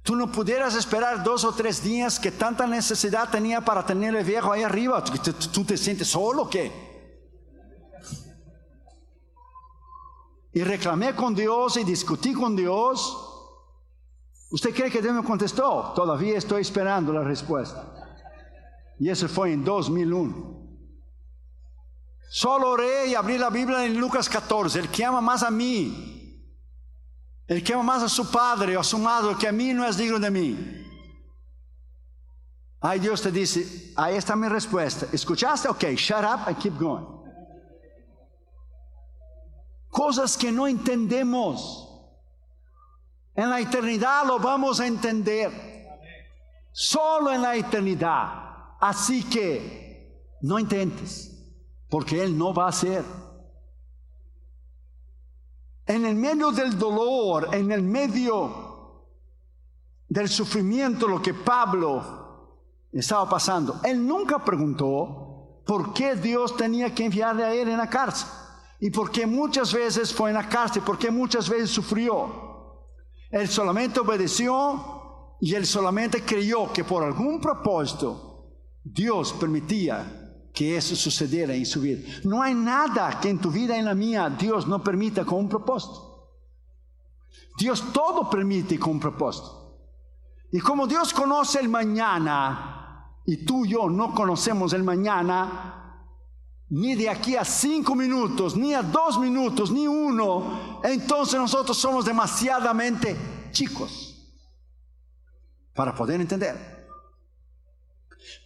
Tú 0.03 0.15
no 0.15 0.31
pudieras 0.31 0.75
esperar 0.75 1.23
dos 1.23 1.45
o 1.45 1.53
tres 1.53 1.83
días 1.83 2.19
que 2.19 2.31
tanta 2.31 2.65
necesidad 2.65 3.29
tenía 3.29 3.61
para 3.61 3.85
tener 3.85 4.15
el 4.15 4.25
viejo 4.25 4.51
ahí 4.51 4.63
arriba. 4.63 5.03
¿Tú 5.03 5.63
te 5.63 5.77
sientes 5.77 6.07
solo 6.07 6.43
o 6.43 6.49
qué? 6.49 6.91
y 10.53 10.63
reclamé 10.63 11.15
con 11.15 11.33
Dios 11.33 11.77
y 11.77 11.83
discutí 11.83 12.33
con 12.33 12.55
Dios, 12.55 13.17
¿usted 14.49 14.73
cree 14.73 14.91
que 14.91 15.01
Dios 15.01 15.13
me 15.13 15.23
contestó? 15.23 15.93
Todavía 15.95 16.37
estoy 16.37 16.61
esperando 16.61 17.13
la 17.13 17.23
respuesta. 17.23 17.87
Y 18.99 19.09
eso 19.09 19.27
fue 19.27 19.53
en 19.53 19.63
2001. 19.63 20.60
Solo 22.33 22.69
oré 22.69 23.07
y 23.07 23.15
abrí 23.15 23.37
la 23.37 23.49
Biblia 23.49 23.85
en 23.85 23.99
Lucas 23.99 24.29
14. 24.29 24.79
El 24.79 24.89
que 24.89 25.03
ama 25.03 25.19
más 25.19 25.43
a 25.43 25.51
mí, 25.51 26.41
el 27.45 27.61
que 27.61 27.73
ama 27.73 27.83
más 27.83 28.03
a 28.03 28.09
su 28.09 28.31
padre 28.31 28.77
o 28.77 28.79
a 28.79 28.83
su 28.83 28.97
madre 28.97 29.35
que 29.37 29.49
a 29.49 29.51
mí 29.51 29.73
no 29.73 29.85
es 29.85 29.97
digno 29.97 30.17
de 30.17 30.31
mí. 30.31 30.87
Ay, 32.79 32.99
Dios 32.99 33.21
te 33.21 33.31
dice, 33.31 33.93
ahí 33.97 34.15
está 34.15 34.35
mi 34.35 34.47
respuesta. 34.47 35.07
¿Escuchaste? 35.11 35.67
Ok, 35.67 35.83
shut 35.95 36.23
up 36.23 36.47
and 36.47 36.57
keep 36.57 36.79
going 36.79 37.21
cosas 39.91 40.37
que 40.37 40.51
no 40.51 40.65
entendemos. 40.65 41.87
En 43.35 43.49
la 43.49 43.59
eternidad 43.59 44.25
lo 44.25 44.39
vamos 44.39 44.79
a 44.79 44.87
entender. 44.87 45.51
Solo 46.71 47.31
en 47.31 47.41
la 47.41 47.55
eternidad. 47.55 48.77
Así 48.79 49.23
que 49.23 50.37
no 50.41 50.57
intentes, 50.57 51.30
porque 51.91 52.23
Él 52.23 52.37
no 52.37 52.53
va 52.53 52.67
a 52.67 52.69
hacer. 52.69 53.03
En 55.85 56.05
el 56.05 56.15
medio 56.15 56.51
del 56.51 56.79
dolor, 56.79 57.53
en 57.53 57.69
el 57.69 57.81
medio 57.83 59.09
del 60.07 60.29
sufrimiento, 60.29 61.05
lo 61.05 61.21
que 61.21 61.33
Pablo 61.33 62.87
estaba 62.93 63.29
pasando, 63.29 63.81
Él 63.83 64.07
nunca 64.07 64.39
preguntó 64.39 65.63
por 65.65 65.93
qué 65.93 66.15
Dios 66.15 66.55
tenía 66.55 66.95
que 66.95 67.05
enviarle 67.05 67.43
a 67.43 67.53
Él 67.53 67.67
en 67.67 67.77
la 67.77 67.89
cárcel 67.89 68.29
y 68.79 68.89
porque 68.89 69.27
muchas 69.27 69.73
veces 69.73 70.13
fue 70.13 70.29
en 70.29 70.37
la 70.37 70.47
cárcel, 70.47 70.83
porque 70.85 71.11
muchas 71.11 71.49
veces 71.49 71.71
sufrió. 71.71 72.87
Él 73.29 73.49
solamente 73.49 73.99
obedeció 73.99 75.35
y 75.41 75.55
él 75.55 75.65
solamente 75.65 76.23
creyó 76.23 76.71
que 76.71 76.85
por 76.85 77.03
algún 77.03 77.41
propósito 77.41 78.45
Dios 78.81 79.33
permitía 79.33 80.20
que 80.53 80.75
eso 80.75 80.95
sucediera 80.95 81.53
en 81.53 81.65
su 81.65 81.81
vida. 81.81 82.07
No 82.23 82.41
hay 82.41 82.53
nada 82.53 83.19
que 83.19 83.29
en 83.29 83.39
tu 83.39 83.51
vida 83.51 83.75
y 83.75 83.79
en 83.79 83.85
la 83.85 83.95
mía 83.95 84.29
Dios 84.29 84.67
no 84.67 84.83
permita 84.83 85.25
con 85.25 85.39
un 85.39 85.49
propósito. 85.49 86.11
Dios 87.57 87.91
todo 87.93 88.29
permite 88.29 88.79
con 88.79 88.93
un 88.93 88.99
propósito. 88.99 89.61
Y 90.51 90.59
como 90.59 90.87
Dios 90.87 91.13
conoce 91.13 91.59
el 91.59 91.69
mañana 91.69 93.07
y 93.25 93.45
tú 93.45 93.65
y 93.65 93.69
yo 93.69 93.89
no 93.89 94.13
conocemos 94.13 94.73
el 94.73 94.83
mañana, 94.83 95.71
ni 96.69 96.95
de 96.95 97.09
aquí 97.09 97.35
a 97.35 97.45
cinco 97.45 97.95
minutos, 97.95 98.55
ni 98.55 98.73
a 98.73 98.81
dos 98.81 99.19
minutos, 99.19 99.71
ni 99.71 99.87
uno, 99.87 100.81
entonces 100.83 101.39
nosotros 101.39 101.77
somos 101.77 102.05
demasiadamente 102.05 103.49
chicos 103.51 104.11
para 105.73 105.93
poder 105.93 106.21
entender. 106.21 106.87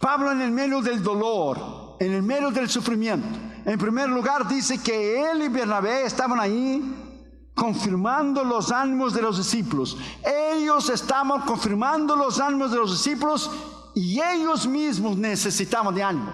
Pablo 0.00 0.32
en 0.32 0.40
el 0.42 0.50
medio 0.50 0.80
del 0.80 1.02
dolor, 1.02 1.85
en 1.98 2.12
el 2.12 2.22
medio 2.22 2.50
del 2.50 2.68
sufrimiento, 2.68 3.26
en 3.64 3.78
primer 3.78 4.08
lugar 4.08 4.46
dice 4.46 4.82
que 4.82 5.30
él 5.30 5.42
y 5.42 5.48
Bernabé 5.48 6.04
estaban 6.04 6.38
ahí 6.38 7.52
confirmando 7.56 8.44
los 8.44 8.70
ánimos 8.70 9.14
de 9.14 9.22
los 9.22 9.38
discípulos. 9.38 9.96
Ellos 10.22 10.90
estaban 10.90 11.40
confirmando 11.40 12.14
los 12.14 12.38
ánimos 12.38 12.70
de 12.70 12.76
los 12.76 12.92
discípulos 12.92 13.50
y 13.94 14.20
ellos 14.20 14.66
mismos 14.66 15.16
necesitaban 15.16 15.94
de 15.94 16.02
ánimo. 16.02 16.32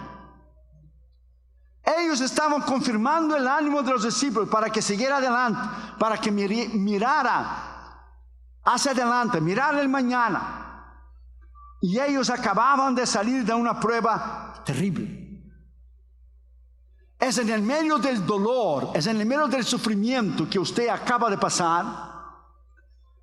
Ellos 1.84 2.20
estaban 2.20 2.62
confirmando 2.62 3.36
el 3.36 3.46
ánimo 3.46 3.82
de 3.82 3.92
los 3.92 4.04
discípulos 4.04 4.48
para 4.48 4.68
que 4.70 4.82
siguiera 4.82 5.18
adelante, 5.18 5.60
para 5.98 6.18
que 6.18 6.30
mirara 6.30 7.72
hacia 8.64 8.90
adelante, 8.90 9.40
mirar 9.40 9.76
el 9.76 9.88
mañana. 9.88 10.58
Y 11.80 12.00
ellos 12.00 12.30
acababan 12.30 12.94
de 12.94 13.06
salir 13.06 13.44
de 13.44 13.54
una 13.54 13.78
prueba 13.78 14.62
terrible. 14.64 15.21
Es 17.22 17.38
en 17.38 17.50
el 17.50 17.62
medio 17.62 17.98
del 17.98 18.26
dolor, 18.26 18.90
es 18.94 19.06
en 19.06 19.20
el 19.20 19.26
medio 19.26 19.46
del 19.46 19.62
sufrimiento 19.62 20.50
que 20.50 20.58
usted 20.58 20.88
acaba 20.88 21.30
de 21.30 21.38
pasar, 21.38 22.10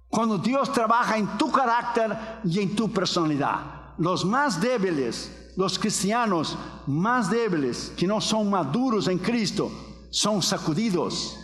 cuando 0.07 0.37
Dios 0.37 0.71
trabaja 0.71 1.17
en 1.17 1.37
tu 1.37 1.51
carácter 1.51 2.17
y 2.45 2.61
en 2.61 2.77
tu 2.77 2.89
personalidad. 2.89 3.59
Los 3.97 4.23
más 4.23 4.61
débiles, 4.61 5.51
los 5.57 5.77
cristianos 5.77 6.57
más 6.87 7.29
débiles, 7.29 7.91
que 7.97 8.07
no 8.07 8.21
son 8.21 8.49
maduros 8.49 9.09
en 9.09 9.17
Cristo, 9.17 9.69
son 10.09 10.41
sacudidos, 10.41 11.37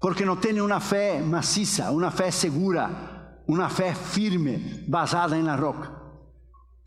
porque 0.00 0.26
no 0.26 0.36
tienen 0.36 0.60
una 0.60 0.80
fe 0.80 1.22
maciza, 1.22 1.92
una 1.92 2.10
fe 2.10 2.32
segura, 2.32 3.44
una 3.46 3.70
fe 3.70 3.94
firme, 3.94 4.84
basada 4.88 5.36
en 5.36 5.46
la 5.46 5.56
roca. 5.56 6.03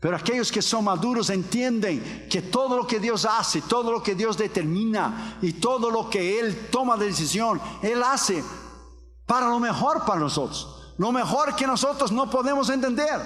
Pero 0.00 0.16
aquellos 0.16 0.52
que 0.52 0.62
son 0.62 0.84
maduros 0.84 1.28
entienden 1.30 2.28
que 2.30 2.42
todo 2.42 2.76
lo 2.76 2.86
que 2.86 3.00
Dios 3.00 3.24
hace, 3.24 3.62
todo 3.62 3.90
lo 3.90 4.00
que 4.00 4.14
Dios 4.14 4.38
determina 4.38 5.38
y 5.42 5.54
todo 5.54 5.90
lo 5.90 6.08
que 6.08 6.38
Él 6.38 6.68
toma 6.70 6.96
de 6.96 7.06
decisión, 7.06 7.60
Él 7.82 8.00
hace 8.02 8.44
para 9.26 9.48
lo 9.48 9.58
mejor 9.58 10.04
para 10.04 10.20
nosotros. 10.20 10.94
Lo 10.98 11.10
mejor 11.10 11.54
que 11.56 11.66
nosotros 11.66 12.12
no 12.12 12.30
podemos 12.30 12.70
entender. 12.70 13.20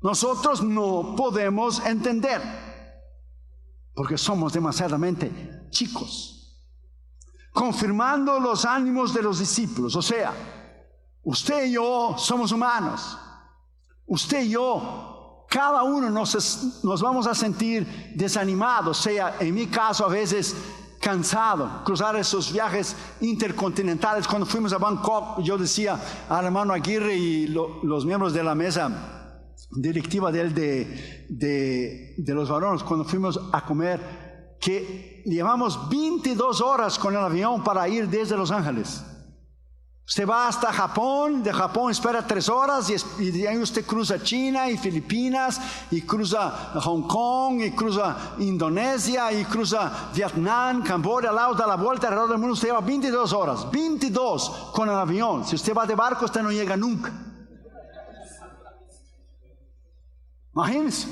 Nosotros 0.00 0.60
no 0.62 1.14
podemos 1.16 1.84
entender. 1.86 2.42
Porque 3.94 4.18
somos 4.18 4.52
demasiadamente 4.52 5.68
chicos. 5.70 6.60
Confirmando 7.52 8.40
los 8.40 8.64
ánimos 8.64 9.14
de 9.14 9.22
los 9.22 9.38
discípulos. 9.38 9.94
O 9.94 10.02
sea, 10.02 10.32
usted 11.22 11.66
y 11.66 11.72
yo 11.72 12.16
somos 12.18 12.50
humanos. 12.50 13.16
Usted 14.06 14.42
y 14.42 14.50
yo 14.50 15.13
cada 15.54 15.84
uno 15.84 16.10
nos, 16.10 16.82
nos 16.82 17.00
vamos 17.00 17.28
a 17.28 17.34
sentir 17.34 18.12
desanimados, 18.12 18.98
sea 18.98 19.36
en 19.38 19.54
mi 19.54 19.68
caso 19.68 20.04
a 20.04 20.08
veces 20.08 20.56
cansado, 21.00 21.84
cruzar 21.84 22.16
esos 22.16 22.52
viajes 22.52 22.96
intercontinentales. 23.20 24.26
Cuando 24.26 24.46
fuimos 24.46 24.72
a 24.72 24.78
Bangkok, 24.78 25.42
yo 25.42 25.56
decía 25.56 25.96
al 26.28 26.46
hermano 26.46 26.72
Aguirre 26.72 27.14
y 27.14 27.46
los 27.46 28.04
miembros 28.04 28.32
de 28.32 28.42
la 28.42 28.56
mesa 28.56 29.44
directiva 29.70 30.32
de, 30.32 30.50
de, 31.28 32.14
de 32.18 32.34
los 32.34 32.48
varones, 32.48 32.82
cuando 32.82 33.04
fuimos 33.04 33.38
a 33.52 33.64
comer, 33.64 34.56
que 34.60 35.22
llevamos 35.24 35.88
22 35.88 36.60
horas 36.62 36.98
con 36.98 37.14
el 37.14 37.20
avión 37.20 37.62
para 37.62 37.88
ir 37.88 38.08
desde 38.08 38.36
Los 38.36 38.50
Ángeles. 38.50 39.04
Usted 40.06 40.28
va 40.28 40.48
hasta 40.48 40.70
Japón, 40.70 41.42
de 41.42 41.50
Japón 41.50 41.90
espera 41.90 42.26
tres 42.26 42.50
horas 42.50 42.90
y, 43.18 43.30
de 43.30 43.48
ahí 43.48 43.56
usted 43.56 43.86
cruza 43.86 44.22
China 44.22 44.68
y 44.68 44.76
Filipinas 44.76 45.58
y 45.90 46.02
cruza 46.02 46.50
Hong 46.74 47.08
Kong 47.08 47.62
y 47.62 47.70
cruza 47.70 48.34
Indonesia 48.38 49.32
y 49.32 49.46
cruza 49.46 50.10
Vietnam, 50.14 50.82
Camboya, 50.82 51.32
Laos, 51.32 51.56
da 51.56 51.66
la 51.66 51.76
vuelta 51.76 52.08
alrededor 52.08 52.30
del 52.30 52.38
mundo. 52.38 52.52
Usted 52.52 52.68
lleva 52.68 52.80
22 52.82 53.32
horas, 53.32 53.70
22 53.70 54.70
con 54.74 54.90
el 54.90 54.94
avión. 54.94 55.46
Si 55.46 55.56
usted 55.56 55.74
va 55.74 55.86
de 55.86 55.94
barco, 55.94 56.26
usted 56.26 56.42
no 56.42 56.52
llega 56.52 56.76
nunca. 56.76 57.10
Imagínense. 60.54 61.08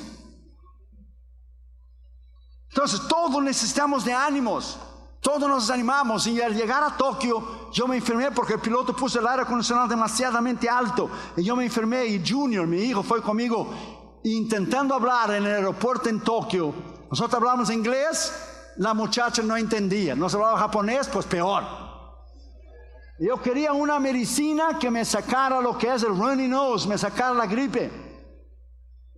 Entonces, 2.68 3.00
todos 3.08 3.42
necesitamos 3.42 4.04
de 4.04 4.12
ánimos. 4.12 4.78
Todos 5.22 5.48
nos 5.48 5.70
animamos 5.70 6.26
y 6.26 6.42
al 6.42 6.52
llegar 6.52 6.82
a 6.82 6.96
Tokio 6.96 7.70
yo 7.70 7.86
me 7.86 7.96
enfermé 7.96 8.32
porque 8.32 8.54
el 8.54 8.58
piloto 8.58 8.94
puso 8.94 9.20
el 9.20 9.26
aire 9.28 9.42
acondicionado 9.42 9.86
demasiadamente 9.86 10.68
alto 10.68 11.08
y 11.36 11.44
yo 11.44 11.54
me 11.54 11.64
enfermé 11.64 12.04
y 12.06 12.28
Junior, 12.28 12.66
mi 12.66 12.82
hijo, 12.82 13.04
fue 13.04 13.22
conmigo 13.22 13.72
intentando 14.24 14.96
hablar 14.96 15.30
en 15.30 15.46
el 15.46 15.54
aeropuerto 15.54 16.08
en 16.08 16.18
Tokio. 16.20 16.74
Nosotros 17.08 17.34
hablamos 17.34 17.70
inglés, 17.70 18.32
la 18.78 18.94
muchacha 18.94 19.42
no 19.42 19.56
entendía. 19.56 20.16
Nos 20.16 20.34
hablaba 20.34 20.58
japonés, 20.58 21.06
pues 21.06 21.24
peor. 21.26 21.62
Yo 23.20 23.40
quería 23.40 23.72
una 23.72 24.00
medicina 24.00 24.76
que 24.76 24.90
me 24.90 25.04
sacara 25.04 25.60
lo 25.60 25.78
que 25.78 25.94
es 25.94 26.02
el 26.02 26.16
runny 26.16 26.48
nose, 26.48 26.88
me 26.88 26.98
sacara 26.98 27.32
la 27.32 27.46
gripe. 27.46 27.92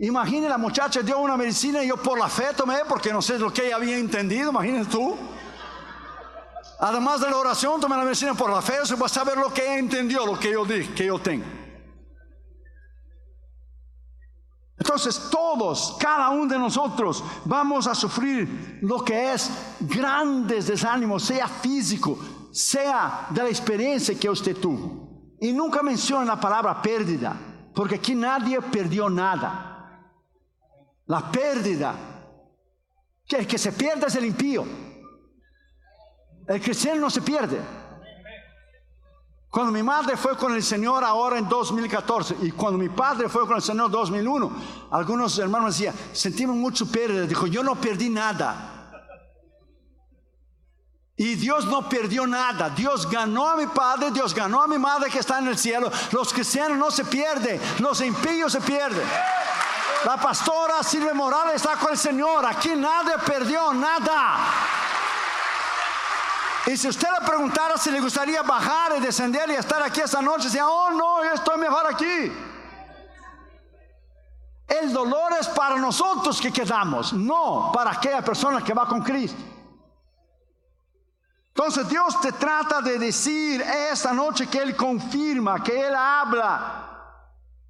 Imagine 0.00 0.50
la 0.50 0.58
muchacha 0.58 1.00
dio 1.00 1.18
una 1.18 1.38
medicina 1.38 1.82
y 1.82 1.88
yo 1.88 1.96
por 1.96 2.18
la 2.18 2.28
fe 2.28 2.48
tomé 2.54 2.80
porque 2.86 3.10
no 3.10 3.22
sé 3.22 3.38
lo 3.38 3.50
que 3.50 3.68
ella 3.68 3.76
había 3.76 3.96
entendido, 3.96 4.50
imagínate 4.50 4.90
tú. 4.90 5.16
Además 6.80 7.20
de 7.20 7.30
la 7.30 7.36
oración, 7.36 7.80
tome 7.80 7.96
la 7.96 8.04
medicina 8.04 8.34
por 8.34 8.50
la 8.50 8.60
fe, 8.60 8.82
usted 8.82 9.00
va 9.00 9.06
a 9.06 9.08
saber 9.08 9.38
lo 9.38 9.52
que 9.52 9.78
entendió, 9.78 10.26
lo 10.26 10.38
que 10.38 10.52
yo 10.52 10.64
dije, 10.64 10.92
que 10.94 11.06
yo 11.06 11.18
tengo. 11.18 11.44
Entonces 14.76 15.28
todos, 15.30 15.96
cada 15.98 16.30
uno 16.30 16.46
de 16.46 16.58
nosotros, 16.58 17.24
vamos 17.44 17.86
a 17.86 17.94
sufrir 17.94 18.78
lo 18.82 19.04
que 19.04 19.32
es 19.32 19.50
grandes 19.80 20.66
desánimos, 20.66 21.22
sea 21.22 21.48
físico, 21.48 22.18
sea 22.52 23.28
de 23.30 23.42
la 23.42 23.48
experiencia 23.48 24.18
que 24.18 24.28
usted 24.28 24.56
tuvo. 24.56 25.36
Y 25.40 25.52
nunca 25.52 25.82
menciona 25.82 26.24
la 26.24 26.40
palabra 26.40 26.82
pérdida, 26.82 27.36
porque 27.74 27.96
aquí 27.96 28.14
nadie 28.14 28.60
perdió 28.60 29.08
nada. 29.08 30.02
La 31.06 31.30
pérdida, 31.30 31.94
que 33.26 33.36
el 33.36 33.46
que 33.46 33.58
se 33.58 33.72
pierde 33.72 34.06
es 34.06 34.14
el 34.16 34.26
impío. 34.26 34.64
El 36.46 36.60
cristiano 36.60 37.00
no 37.00 37.10
se 37.10 37.22
pierde. 37.22 37.60
Cuando 39.48 39.70
mi 39.70 39.84
madre 39.84 40.16
fue 40.16 40.36
con 40.36 40.52
el 40.52 40.64
Señor 40.64 41.04
ahora 41.04 41.38
en 41.38 41.48
2014 41.48 42.38
y 42.42 42.50
cuando 42.50 42.76
mi 42.76 42.88
padre 42.88 43.28
fue 43.28 43.46
con 43.46 43.54
el 43.54 43.62
Señor 43.62 43.86
en 43.86 43.92
2001, 43.92 44.52
algunos 44.90 45.38
hermanos 45.38 45.76
decían, 45.76 45.94
sentimos 46.12 46.56
mucho 46.56 46.90
pérdida. 46.90 47.24
Dijo, 47.24 47.46
yo 47.46 47.62
no 47.62 47.76
perdí 47.76 48.10
nada. 48.10 48.72
Y 51.16 51.36
Dios 51.36 51.66
no 51.66 51.88
perdió 51.88 52.26
nada. 52.26 52.70
Dios 52.70 53.08
ganó 53.08 53.48
a 53.48 53.56
mi 53.56 53.68
padre, 53.68 54.10
Dios 54.10 54.34
ganó 54.34 54.60
a 54.60 54.66
mi 54.66 54.76
madre 54.76 55.08
que 55.08 55.20
está 55.20 55.38
en 55.38 55.46
el 55.46 55.56
cielo. 55.56 55.88
Los 56.10 56.32
cristianos 56.32 56.76
no 56.76 56.90
se 56.90 57.04
pierden, 57.04 57.60
los 57.78 58.00
impíos 58.00 58.50
se 58.50 58.60
pierden. 58.60 59.06
La 60.04 60.16
pastora 60.16 60.82
Silvia 60.82 61.14
Morales 61.14 61.54
está 61.56 61.76
con 61.76 61.92
el 61.92 61.98
Señor. 61.98 62.44
Aquí 62.44 62.70
nadie 62.74 63.14
perdió 63.24 63.72
nada. 63.72 64.83
Y 66.66 66.76
si 66.76 66.88
usted 66.88 67.08
le 67.20 67.26
preguntara 67.26 67.76
si 67.76 67.90
le 67.90 68.00
gustaría 68.00 68.42
bajar 68.42 68.92
y 68.96 69.00
descender 69.00 69.50
y 69.50 69.54
estar 69.54 69.82
aquí 69.82 70.00
esta 70.00 70.22
noche, 70.22 70.44
decía, 70.44 70.66
oh 70.66 70.90
no, 70.90 71.22
yo 71.24 71.34
estoy 71.34 71.58
mejor 71.58 71.86
aquí. 71.92 72.32
El 74.66 74.92
dolor 74.92 75.34
es 75.38 75.46
para 75.48 75.76
nosotros 75.76 76.40
que 76.40 76.50
quedamos, 76.50 77.12
no 77.12 77.70
para 77.72 77.92
aquella 77.92 78.22
persona 78.22 78.62
que 78.62 78.72
va 78.72 78.88
con 78.88 79.02
Cristo. 79.02 79.42
Entonces 81.48 81.88
Dios 81.88 82.20
te 82.20 82.32
trata 82.32 82.80
de 82.80 82.98
decir 82.98 83.60
esta 83.60 84.12
noche 84.12 84.48
que 84.48 84.58
Él 84.58 84.74
confirma, 84.74 85.62
que 85.62 85.86
Él 85.86 85.94
habla, 85.94 86.90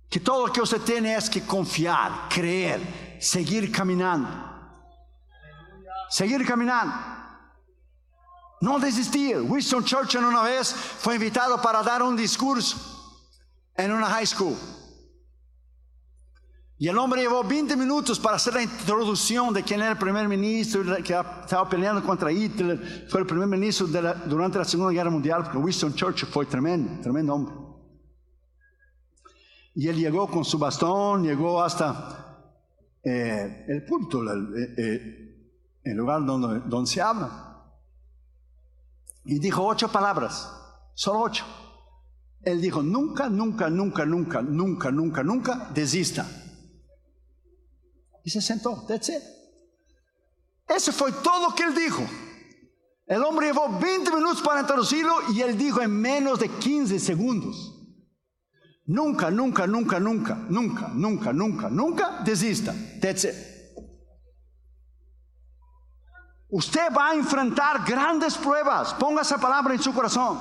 que 0.08 0.20
todo 0.20 0.46
lo 0.46 0.52
que 0.52 0.62
usted 0.62 0.80
tiene 0.80 1.16
es 1.16 1.28
que 1.28 1.44
confiar, 1.44 2.28
creer, 2.28 3.18
seguir 3.20 3.70
caminando. 3.72 4.28
Seguir 6.08 6.46
caminando. 6.46 7.13
No 8.64 8.78
desistir. 8.78 9.42
Winston 9.42 9.84
Churchill 9.84 10.24
una 10.24 10.42
vez 10.42 10.72
fue 10.72 11.16
invitado 11.16 11.60
para 11.60 11.82
dar 11.82 12.02
un 12.02 12.16
discurso 12.16 12.78
en 13.76 13.92
una 13.92 14.06
high 14.06 14.26
school. 14.26 14.56
Y 16.78 16.88
el 16.88 16.96
hombre 16.96 17.20
llevó 17.20 17.44
20 17.44 17.76
minutos 17.76 18.18
para 18.18 18.36
hacer 18.36 18.54
la 18.54 18.62
introducción 18.62 19.52
de 19.52 19.62
quién 19.62 19.80
era 19.80 19.90
el 19.90 19.98
primer 19.98 20.26
ministro 20.28 20.82
que 21.02 21.12
estaba 21.12 21.68
peleando 21.68 22.02
contra 22.02 22.32
Hitler. 22.32 23.06
Fue 23.10 23.20
el 23.20 23.26
primer 23.26 23.46
ministro 23.48 23.86
durante 23.86 24.56
la 24.56 24.64
Segunda 24.64 24.92
Guerra 24.94 25.10
Mundial, 25.10 25.42
porque 25.42 25.58
Winston 25.58 25.94
Churchill 25.94 26.28
fue 26.28 26.46
tremendo, 26.46 27.02
tremendo 27.02 27.34
hombre. 27.34 27.54
Y 29.74 29.88
él 29.88 29.96
llegó 29.96 30.26
con 30.26 30.42
su 30.42 30.58
bastón, 30.58 31.22
llegó 31.22 31.62
hasta 31.62 32.48
eh, 33.04 33.66
el 33.68 33.84
punto, 33.84 34.22
el, 34.22 34.74
eh, 34.78 35.50
el, 35.84 35.96
lugar 35.96 36.24
donde, 36.24 36.60
donde 36.66 36.90
se 36.90 37.02
habla. 37.02 37.53
Y 39.24 39.38
dijo 39.38 39.64
ocho 39.64 39.90
palabras, 39.90 40.50
solo 40.94 41.20
ocho. 41.20 41.44
Él 42.42 42.60
dijo, 42.60 42.82
nunca, 42.82 43.28
nunca, 43.28 43.70
nunca, 43.70 44.04
nunca, 44.04 44.42
nunca, 44.42 44.90
nunca, 44.90 45.22
nunca 45.22 45.70
desista. 45.72 46.26
Y 48.22 48.30
se 48.30 48.40
sentó, 48.42 48.84
that's 48.86 49.08
it. 49.08 49.22
Eso 50.68 50.92
fue 50.92 51.12
todo 51.12 51.54
que 51.54 51.62
él 51.62 51.74
dijo. 51.74 52.02
El 53.06 53.22
hombre 53.22 53.46
llevó 53.46 53.78
20 53.78 54.10
minutos 54.10 54.42
para 54.42 54.60
introducirlo 54.60 55.14
y 55.32 55.40
él 55.40 55.56
dijo 55.58 55.80
en 55.82 55.90
menos 55.90 56.38
de 56.40 56.48
15 56.48 56.98
segundos. 56.98 57.70
Nunca, 58.86 59.30
nunca, 59.30 59.66
nunca, 59.66 59.98
nunca, 59.98 60.34
nunca, 60.48 60.88
nunca, 60.88 61.32
nunca, 61.32 61.70
nunca 61.70 62.20
desista. 62.24 62.74
That's 63.00 63.24
it. 63.24 63.53
Usted 66.54 66.92
va 66.96 67.08
a 67.08 67.14
enfrentar 67.16 67.84
grandes 67.84 68.36
pruebas. 68.38 68.94
Ponga 68.94 69.22
esa 69.22 69.38
palabra 69.38 69.74
en 69.74 69.82
su 69.82 69.92
corazón. 69.92 70.38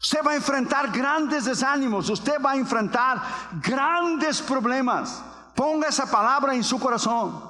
Usted 0.00 0.18
va 0.26 0.32
a 0.32 0.34
enfrentar 0.34 0.90
grandes 0.90 1.44
desánimos, 1.44 2.10
usted 2.10 2.42
va 2.44 2.50
a 2.50 2.56
enfrentar 2.56 3.22
grandes 3.62 4.42
problemas. 4.42 5.22
Ponga 5.54 5.86
esa 5.86 6.10
palabra 6.10 6.56
en 6.56 6.64
su 6.64 6.80
corazón. 6.80 7.48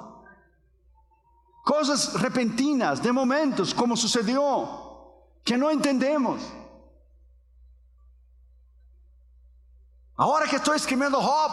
Cosas 1.63 2.21
repentinas, 2.21 3.01
de 3.01 3.11
momentos, 3.11 3.73
como 3.73 3.97
sucedió, 3.97 5.33
que 5.43 5.57
no 5.57 5.71
entendemos. 5.71 6.39
Ahora 10.15 10.45
que 10.45 10.57
estoy 10.57 10.75
escribiendo 10.75 11.19
Job, 11.19 11.51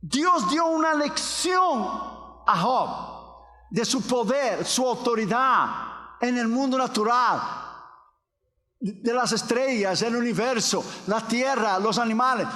Dios 0.00 0.50
dio 0.50 0.66
una 0.66 0.94
lección 0.94 2.17
a 2.48 2.56
Job 2.56 2.88
de 3.70 3.84
su 3.84 4.00
poder, 4.02 4.64
su 4.64 4.86
autoridad 4.86 5.66
en 6.20 6.38
el 6.38 6.48
mundo 6.48 6.78
natural, 6.78 7.40
de 8.80 9.12
las 9.12 9.32
estrellas, 9.32 10.00
el 10.02 10.16
universo, 10.16 10.82
la 11.06 11.20
tierra, 11.20 11.78
los 11.78 11.98
animales. 11.98 12.46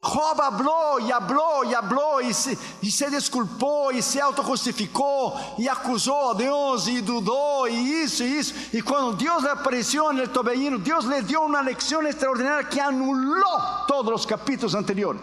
Job 0.00 0.38
habló 0.42 0.98
y 0.98 1.10
habló 1.10 1.64
y 1.64 1.72
habló 1.72 2.20
y 2.20 2.34
se, 2.34 3.10
disculpó 3.10 3.90
y 3.90 4.02
se 4.02 4.20
autojustificó 4.20 5.34
y 5.56 5.66
acusó 5.66 6.32
a 6.32 6.34
Dios 6.34 6.88
y 6.88 7.00
dudó 7.00 7.66
y 7.66 8.02
hizo 8.02 8.22
y 8.24 8.38
hizo. 8.38 8.54
Y 8.72 8.82
cuando 8.82 9.14
Dios 9.14 9.42
le 9.42 9.50
apareció 9.50 10.10
en 10.10 10.18
el 10.18 10.30
torbellino, 10.30 10.76
Dios 10.78 11.06
le 11.06 11.22
dio 11.22 11.40
una 11.40 11.62
lección 11.62 12.06
extraordinaria 12.06 12.68
que 12.68 12.82
anuló 12.82 13.86
todos 13.86 14.10
los 14.10 14.26
capítulos 14.26 14.74
anteriores. 14.74 15.22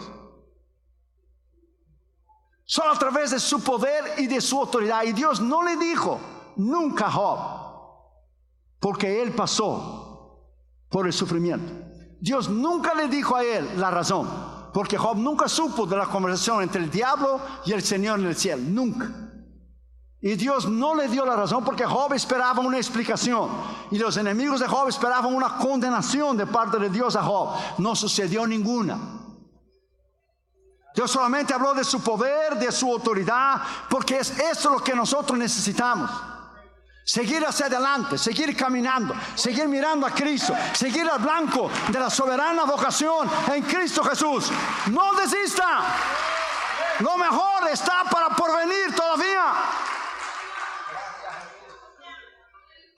Solo 2.72 2.92
a 2.92 2.98
través 2.98 3.32
de 3.32 3.38
su 3.38 3.62
poder 3.62 4.14
y 4.16 4.26
de 4.26 4.40
su 4.40 4.58
autoridad. 4.58 5.02
Y 5.02 5.12
Dios 5.12 5.42
no 5.42 5.62
le 5.62 5.76
dijo 5.76 6.18
nunca 6.56 7.04
a 7.04 7.10
Job, 7.10 7.38
porque 8.80 9.20
él 9.20 9.32
pasó 9.32 10.48
por 10.88 11.06
el 11.06 11.12
sufrimiento. 11.12 11.70
Dios 12.18 12.48
nunca 12.48 12.94
le 12.94 13.08
dijo 13.08 13.36
a 13.36 13.44
él 13.44 13.68
la 13.76 13.90
razón 13.90 14.26
porque 14.72 14.96
Job 14.96 15.18
nunca 15.18 15.50
supo 15.50 15.84
de 15.84 15.98
la 15.98 16.06
conversación 16.06 16.62
entre 16.62 16.80
el 16.80 16.90
diablo 16.90 17.42
y 17.66 17.72
el 17.72 17.82
Señor 17.82 18.20
en 18.20 18.26
el 18.28 18.36
cielo, 18.36 18.62
nunca. 18.66 19.10
Y 20.22 20.34
Dios 20.36 20.66
no 20.66 20.94
le 20.94 21.08
dio 21.08 21.26
la 21.26 21.36
razón 21.36 21.62
porque 21.66 21.84
Job 21.84 22.14
esperaba 22.14 22.62
una 22.62 22.78
explicación. 22.78 23.50
Y 23.90 23.98
los 23.98 24.16
enemigos 24.16 24.60
de 24.60 24.66
Job 24.66 24.88
esperaban 24.88 25.34
una 25.34 25.58
condenación 25.58 26.38
de 26.38 26.46
parte 26.46 26.78
de 26.78 26.88
Dios 26.88 27.16
a 27.16 27.22
Job. 27.22 27.50
No 27.76 27.94
sucedió 27.94 28.46
ninguna. 28.46 29.21
Dios 30.94 31.10
solamente 31.10 31.54
habló 31.54 31.72
de 31.74 31.84
su 31.84 32.02
poder, 32.02 32.56
de 32.56 32.70
su 32.70 32.92
autoridad, 32.92 33.62
porque 33.88 34.18
es 34.18 34.38
eso 34.38 34.70
lo 34.70 34.82
que 34.82 34.94
nosotros 34.94 35.38
necesitamos. 35.38 36.10
Seguir 37.04 37.44
hacia 37.44 37.66
adelante, 37.66 38.16
seguir 38.16 38.56
caminando, 38.56 39.14
seguir 39.34 39.66
mirando 39.66 40.06
a 40.06 40.10
Cristo, 40.10 40.54
seguir 40.72 41.08
al 41.08 41.18
blanco 41.18 41.68
de 41.88 41.98
la 41.98 42.08
soberana 42.08 42.64
vocación 42.64 43.28
en 43.52 43.62
Cristo 43.62 44.04
Jesús. 44.04 44.50
No 44.90 45.14
desista. 45.14 45.80
Lo 47.00 47.16
mejor 47.16 47.68
está 47.70 48.04
para 48.08 48.28
porvenir 48.28 48.94
todavía. 48.94 49.52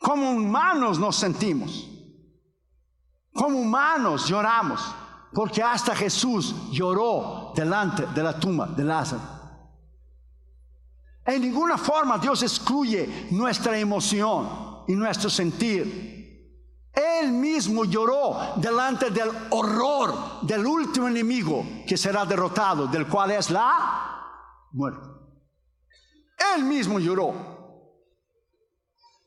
Como 0.00 0.32
humanos 0.32 0.98
nos 0.98 1.16
sentimos. 1.16 1.88
Como 3.32 3.58
humanos 3.58 4.28
lloramos. 4.28 4.94
Porque 5.34 5.62
hasta 5.62 5.96
Jesús 5.96 6.54
lloró 6.70 7.52
delante 7.56 8.06
de 8.06 8.22
la 8.22 8.38
tumba 8.38 8.66
de 8.66 8.84
Lázaro. 8.84 9.22
En 11.26 11.42
ninguna 11.42 11.76
forma 11.76 12.18
Dios 12.18 12.42
excluye 12.42 13.28
nuestra 13.30 13.76
emoción 13.78 14.84
y 14.86 14.94
nuestro 14.94 15.28
sentir. 15.28 16.22
Él 16.92 17.32
mismo 17.32 17.84
lloró 17.84 18.52
delante 18.56 19.10
del 19.10 19.30
horror 19.50 20.42
del 20.42 20.64
último 20.64 21.08
enemigo 21.08 21.66
que 21.86 21.96
será 21.96 22.24
derrotado, 22.24 22.86
del 22.86 23.08
cual 23.08 23.32
es 23.32 23.50
la 23.50 24.68
muerte. 24.72 25.08
Él 26.54 26.64
mismo 26.64 27.00
lloró. 27.00 27.53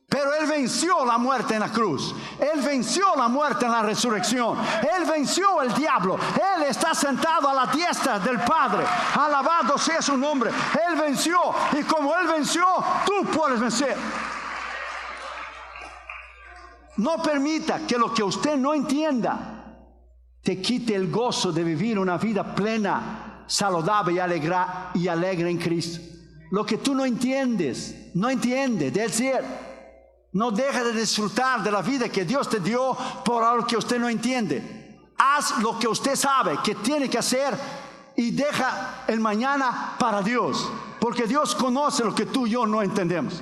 Pero 0.09 0.33
Él 0.33 0.47
venció 0.47 1.05
la 1.05 1.17
muerte 1.17 1.55
en 1.55 1.59
la 1.59 1.69
cruz. 1.69 2.15
Él 2.39 2.61
venció 2.61 3.13
la 3.17 3.27
muerte 3.27 3.65
en 3.65 3.71
la 3.71 3.83
resurrección. 3.83 4.57
Él 4.57 5.05
venció 5.05 5.61
el 5.61 5.73
diablo. 5.73 6.17
Él 6.35 6.63
está 6.63 6.95
sentado 6.95 7.49
a 7.49 7.53
la 7.53 7.65
diestra 7.65 8.17
del 8.17 8.39
Padre. 8.39 8.85
Alabado 9.15 9.77
sea 9.77 10.01
su 10.01 10.15
nombre. 10.17 10.49
Él 10.49 10.97
venció. 10.97 11.37
Y 11.77 11.83
como 11.83 12.15
Él 12.15 12.25
venció, 12.27 12.65
tú 13.05 13.25
puedes 13.25 13.59
vencer. 13.59 13.97
No 16.95 17.21
permita 17.21 17.81
que 17.85 17.97
lo 17.97 18.13
que 18.13 18.23
usted 18.23 18.55
no 18.55 18.73
entienda 18.73 19.55
te 20.41 20.61
quite 20.61 20.95
el 20.95 21.11
gozo 21.11 21.51
de 21.51 21.65
vivir 21.65 21.99
una 21.99 22.17
vida 22.17 22.55
plena, 22.55 23.43
saludable 23.45 24.13
y 24.13 24.19
alegre, 24.19 24.55
y 24.93 25.09
alegre 25.09 25.49
en 25.49 25.57
Cristo. 25.57 25.99
Lo 26.49 26.65
que 26.65 26.77
tú 26.77 26.95
no 26.95 27.03
entiendes, 27.03 28.11
no 28.15 28.29
entiende, 28.29 28.89
del 28.89 29.11
cielo 29.11 29.66
no 30.33 30.51
deja 30.51 30.83
de 30.83 30.93
disfrutar 30.93 31.63
de 31.63 31.71
la 31.71 31.81
vida 31.81 32.09
que 32.09 32.25
Dios 32.25 32.49
te 32.49 32.59
dio 32.59 32.95
por 33.23 33.43
algo 33.43 33.65
que 33.65 33.77
usted 33.77 33.99
no 33.99 34.09
entiende. 34.09 34.87
Haz 35.17 35.57
lo 35.59 35.79
que 35.79 35.87
usted 35.87 36.15
sabe 36.15 36.59
que 36.63 36.75
tiene 36.75 37.09
que 37.09 37.17
hacer 37.17 37.57
y 38.15 38.31
deja 38.31 39.03
el 39.07 39.19
mañana 39.19 39.95
para 39.97 40.21
Dios, 40.21 40.69
porque 40.99 41.27
Dios 41.27 41.55
conoce 41.55 42.03
lo 42.03 42.13
que 42.13 42.25
tú 42.25 42.47
y 42.47 42.51
yo 42.51 42.65
no 42.65 42.81
entendemos. 42.81 43.41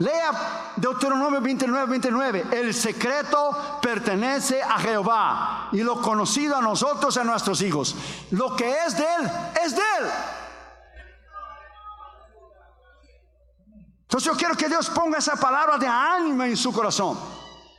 Lea 0.00 0.72
Deuteronomio 0.76 1.42
29, 1.42 1.86
29. 1.86 2.46
El 2.52 2.72
secreto 2.72 3.78
pertenece 3.82 4.62
a 4.62 4.78
Jehová 4.78 5.68
y 5.72 5.82
lo 5.82 6.00
conocido 6.00 6.56
a 6.56 6.62
nosotros 6.62 7.14
y 7.16 7.20
a 7.20 7.24
nuestros 7.24 7.60
hijos. 7.60 7.94
Lo 8.30 8.56
que 8.56 8.76
es 8.86 8.96
de 8.96 9.04
Él, 9.04 9.30
es 9.62 9.76
de 9.76 9.82
Él. 10.00 10.06
Entonces 14.10 14.28
yo 14.32 14.36
quiero 14.36 14.56
que 14.56 14.68
Dios 14.68 14.90
ponga 14.90 15.18
esa 15.18 15.36
palabra 15.36 15.78
de 15.78 15.86
ánimo 15.86 16.42
en 16.42 16.56
su 16.56 16.72
corazón. 16.72 17.16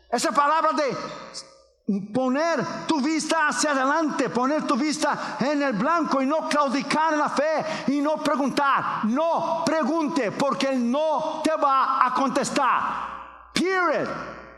Esa 0.09 0.31
palabra 0.31 0.69
de 0.71 2.01
poner 2.13 2.85
tu 2.87 3.01
vista 3.01 3.49
hacia 3.49 3.71
adelante, 3.71 4.29
poner 4.29 4.65
tu 4.65 4.77
vista 4.77 5.35
en 5.41 5.61
el 5.61 5.73
blanco 5.73 6.21
y 6.21 6.25
no 6.25 6.47
claudicar 6.47 7.11
en 7.11 7.19
la 7.19 7.27
fe 7.27 7.65
y 7.87 7.99
no 7.99 8.15
preguntar. 8.23 9.03
No 9.03 9.63
pregunte 9.65 10.31
porque 10.31 10.69
Él 10.69 10.89
no 10.89 11.41
te 11.43 11.53
va 11.57 12.05
a 12.05 12.13
contestar. 12.13 13.51
Period. 13.53 14.07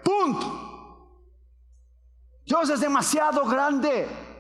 Punto. 0.04 0.60
Dios 2.46 2.70
es 2.70 2.82
demasiado 2.82 3.46
grande 3.46 4.33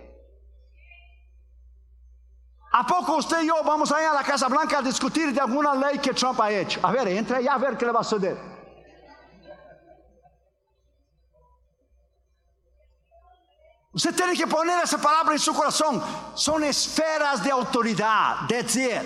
¿A 2.75 2.87
poco 2.87 3.17
usted 3.17 3.43
y 3.43 3.47
yo 3.47 3.63
vamos 3.63 3.91
a 3.91 4.01
ir 4.01 4.07
a 4.07 4.13
la 4.13 4.23
Casa 4.23 4.47
Blanca 4.47 4.79
a 4.79 4.81
discutir 4.81 5.31
de 5.31 5.39
alguna 5.39 5.75
ley 5.75 5.99
que 5.99 6.11
Trump 6.11 6.41
ha 6.41 6.49
hecho? 6.49 6.79
A 6.81 6.91
ver, 6.91 7.07
entre 7.09 7.37
allá 7.37 7.53
a 7.53 7.57
ver 7.59 7.77
qué 7.77 7.85
le 7.85 7.91
va 7.91 7.99
a 7.99 8.03
suceder. 8.03 8.35
Usted 13.91 14.15
tiene 14.15 14.35
que 14.35 14.47
poner 14.47 14.83
esa 14.83 14.97
palabra 14.99 15.33
en 15.33 15.39
su 15.39 15.53
corazón. 15.53 16.01
Son 16.33 16.63
esferas 16.63 17.43
de 17.43 17.51
autoridad, 17.51 18.47
decir, 18.47 19.03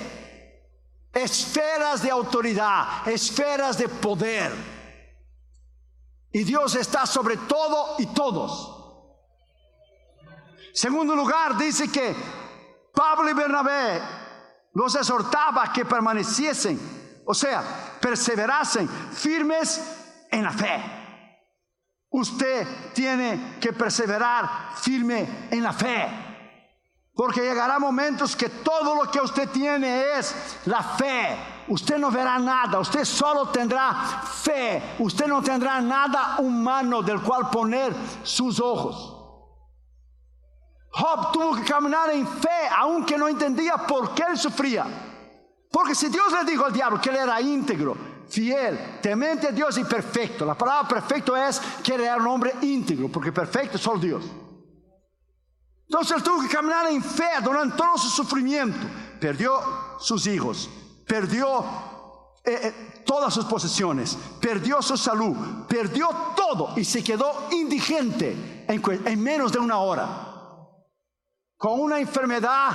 esferas 1.11 2.01
de 2.01 2.09
autoridad, 2.09 3.05
esferas 3.05 3.77
de 3.77 3.89
poder. 3.89 4.53
Y 6.31 6.45
Dios 6.45 6.73
está 6.75 7.05
sobre 7.05 7.35
todo 7.35 7.95
y 7.99 8.05
todos. 8.05 8.75
Segundo 10.73 11.15
lugar, 11.17 11.57
dice 11.57 11.91
que 11.91 12.15
Pablo 12.97 13.29
y 13.29 13.33
Bernabé 13.33 14.01
los 14.73 14.95
exhortaba 14.95 15.71
que 15.71 15.85
permaneciesen, 15.85 17.21
o 17.25 17.33
sea, 17.33 17.63
perseverasen 18.01 18.89
firmes 18.89 19.79
en 20.31 20.43
la 20.43 20.51
fe. 20.51 20.83
Usted 22.09 22.67
tiene 22.95 23.57
que 23.61 23.71
perseverar 23.71 24.71
firme 24.77 25.47
en 25.51 25.61
la 25.61 25.73
fe. 25.73 26.07
Porque 27.13 27.41
llegará 27.41 27.77
momentos 27.77 28.35
que 28.35 28.49
todo 28.49 28.95
lo 28.95 29.11
que 29.11 29.21
usted 29.21 29.47
tiene 29.49 30.17
es 30.17 30.59
la 30.65 30.81
fe. 30.81 31.37
Usted 31.67 31.99
no 31.99 32.09
verá 32.09 32.39
nada, 32.39 32.79
usted 32.79 33.05
solo 33.05 33.49
tendrá 33.49 33.93
fe. 34.23 34.95
Usted 34.97 35.27
no 35.27 35.43
tendrá 35.43 35.79
nada 35.81 36.37
humano 36.39 37.03
del 37.03 37.21
cual 37.21 37.51
poner 37.51 37.93
sus 38.23 38.59
ojos. 38.59 39.16
Job 40.97 41.31
tuvo 41.31 41.55
que 41.55 41.63
caminar 41.63 42.09
en 42.09 42.27
fe, 42.27 42.67
aunque 42.75 43.17
no 43.17 43.27
entendía 43.27 43.77
por 43.77 44.15
qué 44.15 44.23
él 44.31 44.37
sufría. 44.37 44.85
Porque 45.71 45.93
si 45.93 46.09
Dios 46.09 46.31
le 46.31 46.49
dijo 46.49 46.65
al 46.65 46.73
diablo 46.73 46.99
que 46.99 47.09
él 47.09 47.17
era 47.17 47.39
íntegro, 47.39 47.95
fiel, 48.27 48.99
temente 48.99 49.47
a 49.47 49.51
Dios 49.51 49.77
y 49.77 49.83
perfecto, 49.83 50.43
la 50.43 50.55
palabra 50.55 50.87
perfecto 50.87 51.37
es 51.37 51.61
que 51.83 51.93
él 51.93 52.01
era 52.01 52.17
un 52.17 52.27
hombre 52.27 52.55
íntegro, 52.61 53.09
porque 53.09 53.31
perfecto 53.31 53.77
es 53.77 53.83
solo 53.83 53.99
Dios. 53.99 54.23
Entonces 55.87 56.17
él 56.17 56.23
tuvo 56.23 56.41
que 56.41 56.49
caminar 56.49 56.87
en 56.87 57.03
fe 57.03 57.29
durante 57.43 57.77
todo 57.77 57.97
su 57.97 58.09
sufrimiento. 58.09 58.87
Perdió 59.19 59.59
sus 59.99 60.25
hijos, 60.25 60.69
perdió 61.05 61.63
eh, 62.43 62.59
eh, 62.63 63.03
todas 63.05 63.33
sus 63.33 63.45
posesiones, 63.45 64.17
perdió 64.41 64.81
su 64.81 64.97
salud, 64.97 65.35
perdió 65.67 66.09
todo 66.35 66.73
y 66.75 66.83
se 66.83 67.03
quedó 67.03 67.49
indigente 67.51 68.65
en, 68.67 69.21
menos 69.23 69.51
de 69.51 69.59
una 69.59 69.77
hora, 69.77 70.26
con 71.57 71.79
una 71.79 71.99
enfermedad 71.99 72.69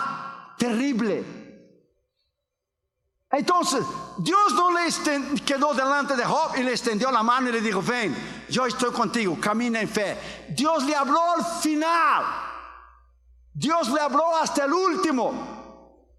terrible. 0.58 1.24
Entonces, 3.30 3.82
Dios 4.18 4.52
no 4.52 4.70
le 4.70 5.40
quedó 5.42 5.72
delante 5.72 6.16
de 6.16 6.24
Job 6.24 6.52
y 6.58 6.62
le 6.62 6.72
extendió 6.72 7.10
la 7.10 7.22
mano 7.22 7.48
y 7.48 7.52
le 7.52 7.62
dijo, 7.62 7.80
ven, 7.80 8.14
yo 8.50 8.66
estoy 8.66 8.92
contigo, 8.92 9.38
camina 9.40 9.80
en 9.80 9.88
fe. 9.88 10.46
Dios 10.50 10.84
le 10.84 10.94
habló 10.94 11.32
al 11.32 11.44
final. 11.62 12.24
Dios 13.54 13.88
le 13.88 14.00
habló 14.00 14.36
hasta 14.36 14.66
el 14.66 14.72
último. 14.72 15.51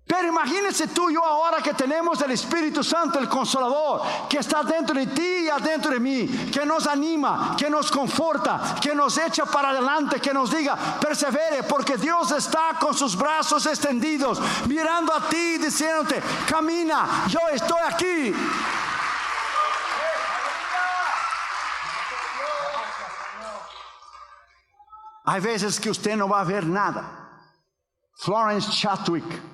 Pero 0.05 0.27
imagínense 0.27 0.87
tú 0.87 1.09
y 1.09 1.13
yo 1.13 1.23
ahora 1.23 1.61
que 1.61 1.73
tenemos 1.73 2.21
el 2.21 2.31
Espíritu 2.31 2.83
Santo, 2.83 3.19
el 3.19 3.29
Consolador, 3.29 4.01
que 4.29 4.37
está 4.37 4.61
dentro 4.61 4.93
de 4.93 5.07
ti 5.07 5.45
y 5.45 5.49
adentro 5.49 5.91
de 5.91 5.99
mí, 5.99 6.27
que 6.51 6.65
nos 6.65 6.87
anima, 6.87 7.55
que 7.57 7.69
nos 7.69 7.89
conforta, 7.89 8.75
que 8.81 8.93
nos 8.93 9.17
echa 9.17 9.45
para 9.45 9.69
adelante, 9.69 10.19
que 10.19 10.33
nos 10.33 10.51
diga, 10.51 10.75
persevere, 10.99 11.63
porque 11.63 11.95
Dios 11.95 12.31
está 12.31 12.77
con 12.79 12.93
sus 12.93 13.15
brazos 13.15 13.65
extendidos, 13.65 14.41
mirando 14.67 15.13
a 15.13 15.29
ti, 15.29 15.57
diciéndote, 15.57 16.21
camina, 16.49 17.25
yo 17.29 17.39
estoy 17.53 17.79
aquí. 17.89 18.35
Hay 25.25 25.39
veces 25.39 25.79
que 25.79 25.89
usted 25.89 26.17
no 26.17 26.27
va 26.27 26.41
a 26.41 26.43
ver 26.43 26.65
nada. 26.65 27.39
Florence 28.17 28.69
Chatwick 28.69 29.53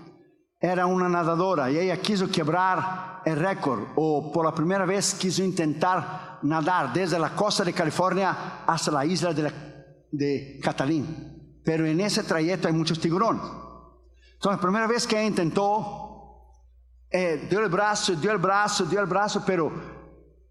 era 0.60 0.86
una 0.86 1.08
nadadora 1.08 1.72
y 1.72 1.78
ella 1.78 2.02
quiso 2.02 2.30
quebrar 2.30 3.22
el 3.26 3.38
récord 3.38 3.93
o 3.95 4.32
por 4.32 4.45
la 4.45 4.54
primera 4.54 4.86
vez 4.86 5.13
quiso 5.13 5.41
intentar 5.41 6.39
nadar 6.43 6.91
desde 6.91 7.17
la 7.17 7.34
costa 7.34 7.63
de 7.63 7.74
California 7.74 8.63
hasta 8.67 8.91
la 8.91 9.06
isla 9.06 9.34
de, 9.34 9.54
de 10.12 10.60
Catalín. 10.62 11.62
Pero 11.63 11.86
en 11.86 12.02
ese 12.02 12.24
trayecto 12.24 12.67
hay 12.67 12.74
muchos 12.74 13.00
tiburones. 13.00 13.43
Entonces, 14.34 14.58
la 14.58 14.62
primera 14.62 14.88
vez 14.88 15.06
que 15.06 15.17
ella 15.17 15.28
intentó, 15.28 16.56
eh, 17.10 17.48
dio 17.50 17.60
el 17.60 17.69
brazo, 17.69 18.15
dio 18.15 18.32
el 18.32 18.38
brazo, 18.38 18.86
dio 18.86 19.00
el 19.00 19.06
brazo, 19.06 19.43
pero 19.45 19.72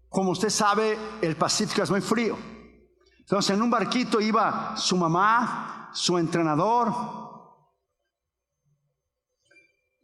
como 0.09 0.31
usted 0.31 0.49
sabe, 0.49 0.97
el 1.21 1.35
Pacífico 1.35 1.83
es 1.83 1.91
muy 1.91 2.01
frío. 2.01 2.37
Entonces, 3.19 3.55
en 3.55 3.61
un 3.61 3.69
barquito 3.69 4.19
iba 4.19 4.75
su 4.75 4.95
mamá, 4.95 5.89
su 5.93 6.17
entrenador, 6.17 7.28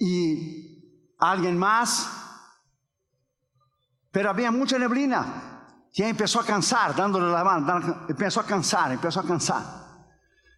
y 0.05 1.15
alguien 1.17 1.57
más, 1.57 2.07
pero 4.11 4.29
había 4.29 4.51
mucha 4.51 4.77
neblina. 4.77 5.87
Y 5.91 6.03
ella 6.03 6.11
empezó 6.11 6.39
a 6.41 6.45
cansar, 6.45 6.95
dándole 6.95 7.31
la 7.31 7.43
mano, 7.43 8.05
empezó 8.07 8.39
a 8.41 8.45
cansar, 8.45 8.91
empezó 8.91 9.21
a 9.21 9.23
cansar. 9.23 9.63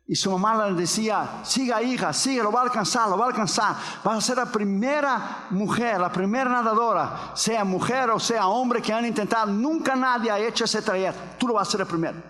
Y 0.06 0.16
su 0.16 0.32
mamá 0.32 0.68
le 0.68 0.74
decía, 0.74 1.42
siga 1.44 1.82
hija, 1.82 2.12
siga, 2.12 2.44
lo 2.44 2.52
va 2.52 2.62
a 2.62 2.64
alcanzar, 2.64 3.08
lo 3.10 3.18
va 3.18 3.26
a 3.26 3.28
alcanzar. 3.30 3.76
Vas 4.04 4.18
a 4.18 4.22
ser 4.22 4.38
la 4.38 4.46
primera 4.48 5.48
mujer, 5.52 6.00
la 6.00 6.12
primera 6.12 6.50
nadadora, 6.50 7.32
sea 7.34 7.64
mujer 7.64 8.10
o 8.10 8.20
sea 8.20 8.48
hombre 8.48 8.82
que 8.82 8.92
han 8.92 9.06
intentado. 9.06 9.48
Nunca 9.48 9.96
nadie 9.96 10.30
ha 10.30 10.40
hecho 10.40 10.66
ese 10.66 10.82
trayecto. 10.82 11.38
Tú 11.38 11.48
lo 11.48 11.54
vas 11.54 11.68
a 11.68 11.72
ser 11.72 11.82
el 11.82 11.88
primero. 11.88 12.22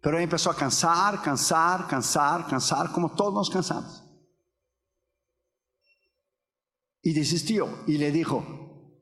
Pero 0.00 0.16
ella 0.16 0.24
empezó 0.24 0.50
a 0.50 0.56
cansar, 0.56 1.22
cansar, 1.22 1.86
cansar, 1.86 2.46
cansar, 2.46 2.90
como 2.90 3.10
todos 3.10 3.34
nos 3.34 3.50
cansamos. 3.50 4.01
Y 7.02 7.12
desistió 7.12 7.68
y 7.86 7.98
le 7.98 8.12
dijo, 8.12 8.44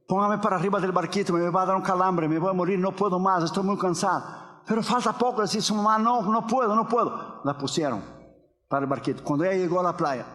póngame 0.09 0.39
para 0.39 0.57
arriba 0.57 0.81
del 0.81 0.93
barquito, 0.93 1.33
me 1.33 1.51
va 1.51 1.63
a 1.63 1.67
dar 1.67 1.77
un 1.77 1.83
calambre, 1.83 2.29
me 2.29 2.39
voy 2.39 2.51
a 2.51 2.55
morir, 2.55 2.79
no 2.79 2.97
puedo 2.97 3.19
más, 3.19 3.45
estoy 3.45 3.63
muy 3.63 3.79
cansado. 3.79 4.25
Pero 4.67 4.83
falta 4.83 5.17
poco, 5.17 5.43
decía 5.43 5.61
su 5.61 5.75
mamá, 5.75 5.99
no, 5.99 6.23
no 6.23 6.47
puedo, 6.47 6.75
no 6.75 6.89
puedo. 6.89 7.41
La 7.45 7.57
pusieron 7.59 8.03
para 8.69 8.85
el 8.85 8.91
barquito. 8.91 9.23
Cuando 9.23 9.45
ella 9.45 9.57
llegó 9.57 9.81
a 9.81 9.85
la 9.85 9.97
playa, 9.97 10.27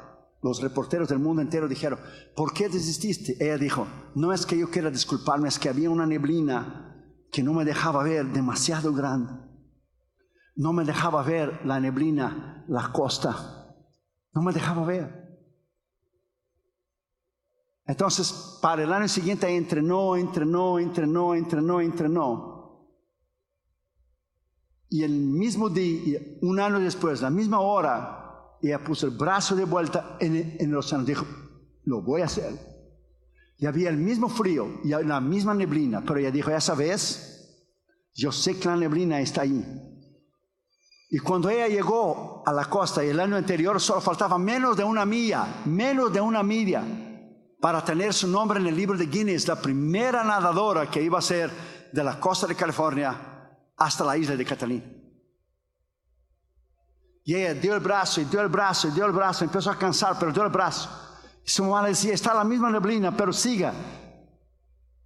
los 0.42 0.62
reporteros 0.62 1.10
del 1.10 1.20
mundo 1.20 1.42
entero 1.42 1.68
dijeron, 1.68 2.00
¿por 2.36 2.54
qué 2.54 2.70
desististe? 2.70 3.36
Ella 3.40 3.58
dijo, 3.58 3.88
no 4.14 4.32
es 4.32 4.46
que 4.46 4.58
yo 4.58 4.70
quiera 4.70 4.92
disculparme, 4.92 5.48
es 5.48 5.58
que 5.58 5.70
había 5.70 5.90
una 5.90 6.06
neblina 6.06 6.96
que 7.32 7.42
no 7.42 7.54
me 7.54 7.66
dejaba 7.66 8.04
ver 8.04 8.28
demasiado 8.28 8.94
grande. 8.94 9.34
No 10.56 10.72
me 10.72 10.86
dejaba 10.86 11.24
ver 11.24 11.66
la 11.66 11.80
neblina, 11.80 12.64
la 12.68 12.92
costa. 12.92 13.76
No 14.34 14.42
me 14.42 14.54
dejaba 14.54 14.86
ver. 14.86 15.25
Entonces, 17.88 18.58
para 18.62 18.84
el 18.84 18.92
año 18.92 19.08
siguiente 19.08 19.48
entrenó, 19.48 20.16
entrenó, 20.16 20.80
entrenó, 20.80 21.36
entrenó, 21.36 21.82
entrenó. 21.82 22.56
Y 24.90 25.04
el 25.04 25.12
mismo 25.12 25.70
día, 25.70 26.20
un 26.42 26.60
año 26.60 26.80
después, 26.80 27.22
la 27.22 27.30
misma 27.30 27.60
hora, 27.60 28.58
ella 28.62 28.84
puso 28.84 29.06
el 29.06 29.16
brazo 29.16 29.56
de 29.56 29.66
vuelta 29.66 30.18
en, 30.20 30.58
el 30.60 30.76
océano. 30.76 31.04
Dijo, 31.04 31.26
lo 31.84 32.02
voy 32.02 32.22
a 32.22 32.26
hacer. 32.26 32.54
Y 33.58 33.68
había 33.68 33.90
el 33.90 33.98
mismo 33.98 34.30
frío 34.30 34.80
y 34.84 34.90
la 34.90 35.22
misma 35.22 35.54
neblina, 35.54 36.02
pero 36.02 36.20
ella 36.20 36.32
dijo, 36.32 36.50
esa 36.50 36.74
vez, 36.74 37.70
yo 38.16 38.32
sé 38.32 38.58
que 38.58 38.68
la 38.68 38.76
neblina 38.78 39.22
está 39.22 39.42
ahí. 39.42 39.64
Y 41.12 41.20
cuando 41.20 41.50
ella 41.50 41.68
llegó 41.68 42.42
a 42.46 42.52
la 42.52 42.66
costa 42.66 43.04
el 43.04 43.20
año 43.20 43.36
anterior 43.36 43.80
solo 43.80 44.02
faltaba 44.02 44.40
menos 44.40 44.76
de 44.76 44.84
una 44.84 45.06
milla, 45.06 45.62
menos 45.66 46.12
de 46.12 46.20
una 46.20 46.42
milla 46.42 46.84
para 47.66 47.84
tener 47.84 48.14
su 48.14 48.28
nombre 48.28 48.60
en 48.60 48.68
el 48.68 48.76
libro 48.76 48.96
de 48.96 49.08
Guinness, 49.08 49.48
la 49.48 49.60
primera 49.60 50.24
nadadora 50.24 50.88
que 50.88 51.02
iba 51.02 51.18
a 51.18 51.22
ser 51.24 51.50
de 51.92 52.04
la 52.04 52.20
costa 52.20 52.46
de 52.46 52.54
California 52.54 53.18
hasta 53.76 54.04
la 54.04 54.16
isla 54.16 54.36
de 54.36 54.46
Catalina. 54.46 54.86
Y 57.24 57.34
ella 57.34 57.56
dio 57.56 57.74
el 57.74 57.80
brazo, 57.80 58.22
y 58.22 58.26
dio 58.26 58.40
el 58.42 58.50
brazo, 58.50 58.90
y 58.90 58.92
dio 58.92 59.04
el 59.08 59.12
brazo, 59.12 59.46
empezó 59.46 59.72
a 59.72 59.80
cansar, 59.80 60.16
pero 60.20 60.32
dio 60.32 60.44
el 60.44 60.52
brazo. 60.52 60.92
Y 61.44 61.50
su 61.50 61.64
mamá 61.64 61.82
le 61.82 61.90
decía, 61.90 62.14
está 62.14 62.36
la 62.36 62.44
misma 62.44 62.70
neblina, 62.70 63.18
pero 63.18 63.34
siga. 63.34 63.74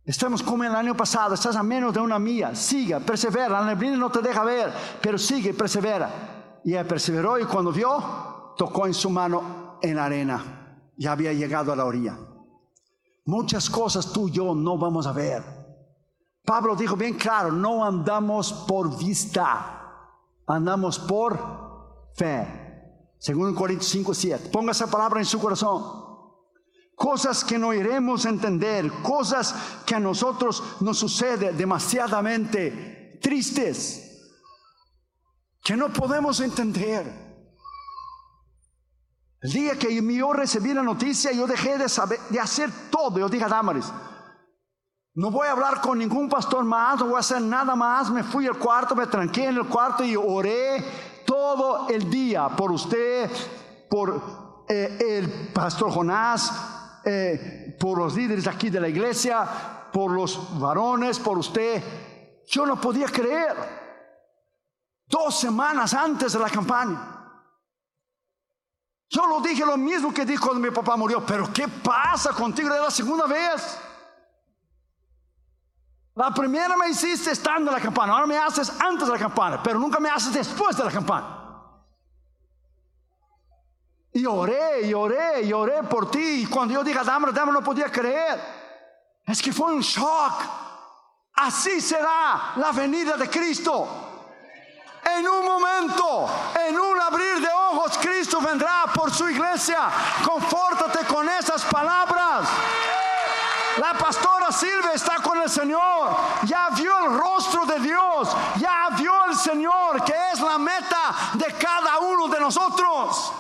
Estamos 0.04 0.44
como 0.44 0.66
el 0.66 0.76
año 0.76 0.98
pasado, 0.98 1.36
estás 1.36 1.56
a 1.56 1.64
menos 1.64 1.94
de 1.94 2.02
una 2.02 2.20
milla, 2.20 2.54
siga, 2.56 3.00
persevera, 3.00 3.62
la 3.62 3.68
neblina 3.68 3.96
no 3.96 4.12
te 4.12 4.20
deja 4.20 4.44
ver, 4.44 4.74
pero 5.02 5.18
sigue, 5.18 5.54
persevera. 5.54 6.60
Y 6.66 6.72
ella 6.72 6.86
perseveró 6.86 7.40
y 7.40 7.46
cuando 7.46 7.72
vio, 7.72 8.54
tocó 8.58 8.86
en 8.86 8.94
su 8.94 9.10
mano 9.10 9.80
en 9.82 9.96
la 9.96 10.04
arena. 10.04 10.92
Ya 10.98 11.14
había 11.14 11.32
llegado 11.32 11.72
a 11.72 11.78
la 11.78 11.86
orilla. 11.86 12.18
Muchas 13.26 13.70
cosas 13.70 14.12
tú 14.12 14.28
y 14.28 14.32
yo 14.32 14.56
no 14.56 14.78
vamos 14.78 15.06
a 15.08 15.12
ver. 15.12 15.44
Pablo 16.44 16.76
dijo 16.76 16.96
bien 16.96 17.14
claro, 17.14 17.52
no 17.52 17.86
andamos 17.86 18.52
por 18.68 18.98
vista, 18.98 20.08
andamos 20.48 20.98
por 20.98 22.10
fe. 22.16 22.70
Según 23.20 23.54
Corintios 23.54 23.92
5, 23.92 24.14
7. 24.14 24.50
Ponga 24.50 24.72
esa 24.72 24.90
palabra 24.90 25.20
en 25.20 25.26
su 25.26 25.40
corazón. 25.40 26.08
Cosas 26.96 27.44
que 27.44 27.58
no 27.58 27.74
iremos 27.74 28.26
a 28.26 28.30
entender, 28.30 28.92
cosas 29.04 29.56
que 29.86 29.96
a 29.96 30.00
nosotros 30.00 30.64
nos 30.82 30.98
sucede 30.98 31.54
demasiadamente 31.54 33.20
tristes, 33.22 34.34
que 35.64 35.78
no 35.78 35.94
podemos 35.94 36.40
entender. 36.40 37.29
El 39.42 39.52
día 39.52 39.80
que 39.80 40.02
yo 40.02 40.34
recibí 40.34 40.74
la 40.74 40.84
noticia, 40.84 41.32
yo 41.32 41.48
dejé 41.48 41.78
de, 41.78 41.88
saber, 41.88 42.20
de 42.30 42.40
hacer 42.40 42.70
todo. 42.92 43.20
Yo 43.20 43.30
dije 43.30 43.46
a 43.46 43.64
no 45.16 45.32
voy 45.32 45.48
a 45.48 45.52
hablar 45.52 45.82
con 45.82 45.98
ningún 45.98 46.30
pastor 46.30 46.64
más, 46.64 47.00
no 47.00 47.08
voy 47.08 47.16
a 47.16 47.20
hacer 47.20 47.42
nada 47.42 47.76
más. 47.76 48.10
Me 48.10 48.24
fui 48.24 48.48
al 48.48 48.58
cuarto, 48.58 48.96
me 48.96 49.08
tranqué 49.08 49.46
en 49.46 49.58
el 49.58 49.66
cuarto 49.66 50.04
y 50.04 50.16
oré 50.16 50.84
todo 51.26 51.90
el 51.90 52.10
día 52.10 52.48
por 52.48 52.72
usted, 52.72 53.30
por 53.90 54.64
eh, 54.70 54.98
el 55.00 55.52
pastor 55.52 55.92
Jonás, 55.92 57.02
eh, 57.04 57.76
por 57.80 57.98
los 57.98 58.16
líderes 58.16 58.48
aquí 58.48 58.70
de 58.70 58.80
la 58.80 58.88
iglesia, 58.88 59.46
por 59.92 60.12
los 60.12 60.58
varones, 60.60 61.20
por 61.20 61.38
usted. 61.38 61.84
Yo 62.48 62.66
no 62.66 62.80
podía 62.80 63.08
creer. 63.08 63.56
Dos 65.08 65.40
semanas 65.40 65.94
antes 65.94 66.34
de 66.34 66.40
la 66.40 66.50
campaña. 66.50 67.19
Yo 69.10 69.26
lo 69.26 69.42
dije 69.42 69.66
lo 69.66 69.76
mismo 69.76 70.14
que 70.14 70.24
dije 70.24 70.40
cuando 70.40 70.60
mi 70.62 70.70
papá 70.70 70.96
murió, 70.96 71.26
pero 71.26 71.52
¿qué 71.52 71.68
pasa 71.68 72.32
contigo? 72.32 72.74
Es 72.74 72.82
la 72.82 72.92
segunda 72.92 73.26
vez. 73.26 73.80
La 76.14 76.32
primera 76.32 76.78
me 76.78 76.90
hiciste 76.90 77.32
estando 77.32 77.72
en 77.72 77.78
la 77.78 77.82
campana, 77.82 78.14
ahora 78.14 78.28
me 78.28 78.38
haces 78.38 78.70
antes 78.80 79.08
de 79.08 79.14
la 79.14 79.20
campana, 79.20 79.64
pero 79.64 79.80
nunca 79.80 80.00
me 80.00 80.10
haces 80.10 80.34
después 80.34 80.78
de 80.78 80.84
la 80.84 80.92
campana. 80.92 81.38
Y 84.12 84.26
oré, 84.26 84.88
y 84.88 84.94
oré, 84.94 85.44
y 85.44 85.54
oré 85.54 85.84
por 85.84 86.12
ti. 86.12 86.42
Y 86.42 86.46
cuando 86.46 86.74
yo 86.74 86.84
dije, 86.84 87.00
dame, 87.04 87.32
dame, 87.32 87.52
no 87.52 87.64
podía 87.64 87.92
creer. 87.92 88.40
Es 89.26 89.42
que 89.42 89.54
fue 89.54 89.74
un 89.74 89.82
shock. 89.82 90.44
Así 91.34 91.80
será 91.80 92.54
la 92.58 92.72
venida 92.72 93.16
de 93.16 93.30
Cristo. 93.30 94.09
En 95.18 95.28
un 95.28 95.46
momento, 95.46 96.30
en 96.68 96.80
un 96.80 97.02
abrir 97.02 97.40
de 97.40 97.50
ojos, 97.72 97.98
Cristo 97.98 98.40
vendrá 98.42 98.86
por 98.94 99.12
su 99.12 99.28
iglesia. 99.28 99.90
Confórtate 100.24 101.06
con 101.06 101.28
esas 101.28 101.64
palabras. 101.66 102.48
La 103.78 103.94
pastora 103.94 104.52
Silvia 104.52 104.92
está 104.94 105.16
con 105.22 105.42
el 105.42 105.50
Señor. 105.50 106.18
Ya 106.44 106.70
vio 106.72 106.98
el 107.06 107.18
rostro 107.18 107.66
de 107.66 107.80
Dios. 107.80 108.30
Ya 108.58 108.90
vio 108.98 109.14
el 109.26 109.36
Señor, 109.36 110.04
que 110.04 110.14
es 110.34 110.40
la 110.42 110.58
meta 110.58 111.16
de 111.34 111.54
cada 111.54 112.00
uno 112.00 112.28
de 112.28 112.40
nosotros. 112.40 113.32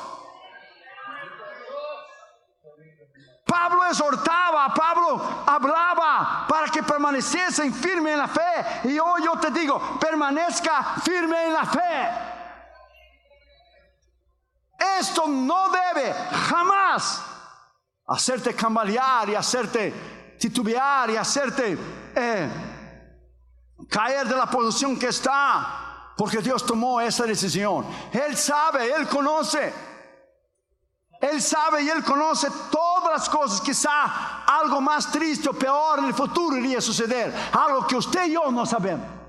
Pablo 3.49 3.83
exhortaba, 3.85 4.71
Pablo 4.75 5.43
hablaba 5.47 6.45
para 6.47 6.67
que 6.67 6.83
permaneciesen 6.83 7.73
firme 7.73 8.11
en 8.11 8.19
la 8.19 8.27
fe. 8.27 8.81
Y 8.83 8.99
hoy 8.99 9.23
yo 9.23 9.39
te 9.39 9.49
digo, 9.49 9.97
permanezca 9.99 10.95
firme 11.03 11.47
en 11.47 11.53
la 11.53 11.65
fe. 11.65 12.09
Esto 14.99 15.27
no 15.27 15.69
debe 15.69 16.13
jamás 16.13 17.23
hacerte 18.07 18.53
cambalear 18.53 19.29
y 19.29 19.35
hacerte 19.35 20.35
titubear 20.39 21.09
y 21.09 21.17
hacerte 21.17 21.77
eh, 22.15 22.49
caer 23.89 24.27
de 24.27 24.35
la 24.35 24.45
posición 24.45 24.97
que 24.97 25.07
está, 25.07 26.13
porque 26.15 26.37
Dios 26.37 26.63
tomó 26.65 27.01
esa 27.01 27.25
decisión. 27.25 27.85
Él 28.13 28.37
sabe, 28.37 28.93
Él 28.93 29.07
conoce. 29.07 29.73
Él 31.19 31.41
sabe 31.41 31.81
y 31.81 31.89
Él 31.89 32.03
conoce 32.03 32.47
las 33.09 33.29
cosas. 33.29 33.61
Quizá 33.61 34.45
algo 34.45 34.81
más 34.81 35.11
triste 35.11 35.49
o 35.49 35.53
peor 35.53 35.99
en 35.99 36.05
el 36.05 36.13
futuro 36.13 36.57
iría 36.57 36.79
a 36.79 36.81
suceder. 36.81 37.33
Algo 37.51 37.85
que 37.87 37.95
usted 37.95 38.27
y 38.27 38.33
yo 38.33 38.51
no 38.51 38.65
sabemos. 38.65 39.19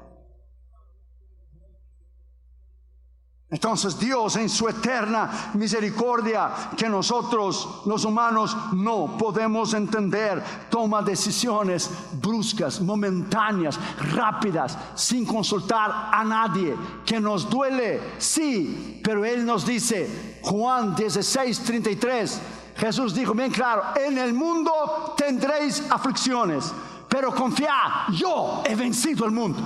Entonces 3.50 3.98
Dios 3.98 4.36
en 4.36 4.48
su 4.48 4.68
eterna 4.68 5.50
misericordia 5.54 6.52
que 6.76 6.88
nosotros 6.88 7.82
los 7.84 8.04
humanos 8.04 8.56
no 8.74 9.16
podemos 9.18 9.74
entender, 9.74 10.40
toma 10.70 11.02
decisiones 11.02 11.90
bruscas, 12.12 12.80
momentáneas, 12.80 13.76
rápidas, 14.14 14.78
sin 14.94 15.26
consultar 15.26 16.10
a 16.12 16.22
nadie, 16.22 16.76
que 17.04 17.18
nos 17.18 17.50
duele, 17.50 18.00
sí, 18.18 19.00
pero 19.02 19.24
Él 19.24 19.44
nos 19.44 19.66
dice, 19.66 20.38
Juan 20.42 20.94
16, 20.94 21.60
33, 21.64 22.40
Jesús 22.80 23.12
dijo 23.12 23.34
bien 23.34 23.52
claro, 23.52 23.92
en 23.94 24.16
el 24.16 24.32
mundo 24.32 25.14
tendréis 25.14 25.82
aflicciones, 25.90 26.72
pero 27.06 27.34
confiad, 27.34 28.08
yo 28.08 28.62
he 28.64 28.74
vencido 28.74 29.26
el 29.26 29.32
mundo. 29.32 29.60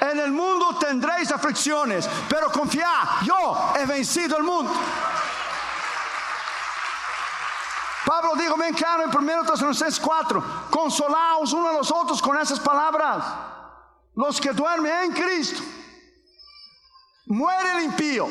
En 0.00 0.20
el 0.20 0.30
mundo 0.30 0.76
tendréis 0.78 1.32
aflicciones, 1.32 2.08
pero 2.28 2.52
confiad, 2.52 3.22
yo 3.24 3.72
he 3.76 3.84
vencido 3.84 4.36
el 4.36 4.44
mundo. 4.44 4.72
Pablo 8.06 8.36
dijo 8.36 8.56
bien 8.58 8.74
claro 8.74 9.02
en 9.02 9.08
1 9.08 9.42
Tesalonicenses 9.42 9.98
4, 9.98 10.44
consolaos 10.70 11.52
unos 11.52 11.70
a 11.70 11.78
los 11.78 11.90
otros 11.90 12.22
con 12.22 12.38
esas 12.38 12.60
palabras. 12.60 13.24
Los 14.14 14.40
que 14.40 14.52
duermen 14.52 14.92
en 15.06 15.12
Cristo, 15.12 15.64
muere 17.26 17.78
el 17.78 17.84
impío. 17.86 18.28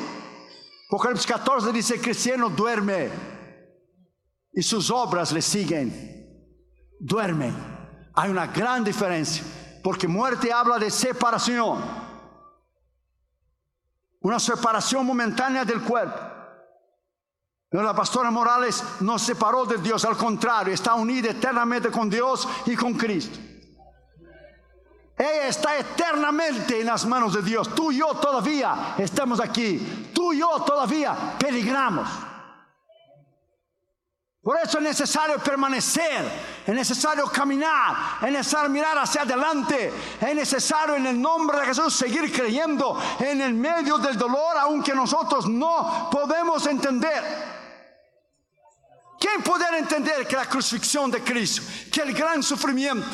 Apocalipsis 0.88 1.28
14 1.28 1.74
dice, 1.74 1.96
el 1.96 2.02
cristiano 2.02 2.48
duerme 2.48 3.33
y 4.54 4.62
sus 4.62 4.90
obras 4.92 5.32
le 5.32 5.42
siguen. 5.42 6.12
Duerme. 7.00 7.52
Hay 8.14 8.30
una 8.30 8.48
gran 8.48 8.84
diferencia 8.84 9.44
porque 9.84 10.08
muerte 10.08 10.54
habla 10.54 10.80
de 10.80 10.90
separación. 10.90 11.84
Una 14.22 14.40
separación 14.40 15.06
momentánea 15.06 15.66
del 15.66 15.82
cuerpo. 15.82 16.18
Pero 17.70 17.84
la 17.84 17.96
pastora 17.96 18.32
Morales 18.32 18.84
no 19.02 19.20
separó 19.20 19.66
de 19.66 19.78
Dios, 19.80 20.06
al 20.06 20.16
contrario, 20.16 20.74
está 20.74 20.94
unida 20.94 21.32
eternamente 21.32 21.90
con 21.90 22.10
Dios 22.10 22.48
y 22.68 22.76
con 22.76 22.94
Cristo. 22.94 23.40
Ella 25.18 25.48
está 25.48 25.78
eternamente 25.78 26.80
en 26.80 26.88
las 26.88 27.06
manos 27.06 27.34
de 27.34 27.42
Dios. 27.42 27.74
Tú 27.76 27.92
y 27.92 27.98
yo 27.98 28.14
todavía 28.16 28.96
estamos 28.98 29.40
aquí. 29.40 30.12
Tú 30.14 30.34
y 30.34 30.40
yo 30.40 30.62
todavía 30.62 31.36
peligramos. 31.38 32.08
Por 34.44 34.58
eso 34.58 34.78
es 34.78 34.84
necesario 34.84 35.40
permanecer, 35.40 36.30
es 36.68 36.76
necesario 36.76 37.28
caminar, 37.28 38.18
es 38.22 38.30
necesario 38.30 38.70
mirar 38.70 38.98
hacia 38.98 39.22
adelante, 39.22 39.94
es 40.20 40.36
necesario 40.36 40.96
en 40.96 41.08
el 41.08 41.22
nombre 41.22 41.62
de 41.62 41.68
Jesús 41.68 41.94
seguir 41.94 42.30
creyendo 42.30 43.02
en 43.20 43.40
el 43.40 43.54
medio 43.54 43.98
del 44.00 44.18
dolor, 44.18 44.58
aunque 44.60 44.94
nosotros 44.94 45.48
no 45.48 46.10
podemos 46.12 46.68
entender. 46.68 47.24
¿Quién 49.18 49.42
puede 49.42 49.78
entender 49.78 50.28
que 50.28 50.36
la 50.36 50.46
crucifixión 50.46 51.10
de 51.10 51.24
Cristo, 51.24 51.62
que 51.90 52.02
el 52.02 52.14
gran 52.14 52.44
sufrimiento, 52.44 53.08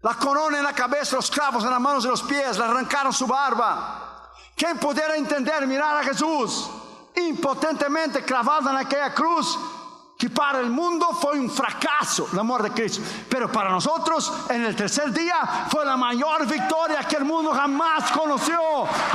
la 0.00 0.14
corona 0.14 0.56
en 0.56 0.64
la 0.64 0.72
cabeza, 0.72 1.16
los 1.16 1.30
clavos 1.30 1.62
en 1.62 1.70
las 1.70 1.80
manos 1.80 2.06
y 2.06 2.08
los 2.08 2.22
pies, 2.22 2.56
le 2.56 2.64
arrancaron 2.64 3.12
su 3.12 3.26
barba? 3.26 4.32
¿Quién 4.56 4.78
pudiera 4.78 5.14
entender, 5.14 5.66
mirar 5.66 5.98
a 5.98 6.04
Jesús 6.04 6.70
impotentemente 7.16 8.24
clavado 8.24 8.70
en 8.70 8.78
aquella 8.78 9.12
cruz? 9.12 9.58
Que 10.18 10.28
para 10.28 10.58
el 10.58 10.68
mundo 10.68 11.10
fue 11.12 11.38
un 11.38 11.48
fracaso 11.48 12.28
la 12.32 12.42
muerte 12.42 12.70
de 12.70 12.74
Cristo, 12.74 13.00
pero 13.28 13.52
para 13.52 13.70
nosotros 13.70 14.32
en 14.50 14.64
el 14.64 14.74
tercer 14.74 15.12
día 15.12 15.66
fue 15.70 15.86
la 15.86 15.96
mayor 15.96 16.44
victoria 16.44 17.04
que 17.04 17.14
el 17.14 17.24
mundo 17.24 17.52
jamás 17.54 18.10
conoció. 18.10 18.58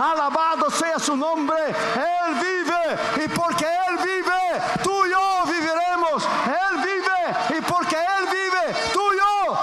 Alabado 0.02 0.72
sea 0.72 0.98
su 1.00 1.18
nombre, 1.18 1.58
Él 1.68 2.36
vive 2.36 3.26
y 3.26 3.28
porque 3.28 3.66
Él 3.66 3.98
vive, 3.98 4.62
tú 4.82 5.06
y 5.06 5.12
yo 5.12 5.44
viviremos. 5.46 6.24
Él 6.46 6.78
vive 6.78 7.58
y 7.58 7.62
porque 7.70 7.98
Él 7.98 8.26
vive, 8.32 8.80
tú 8.94 9.02
y 9.12 9.18
yo 9.18 9.58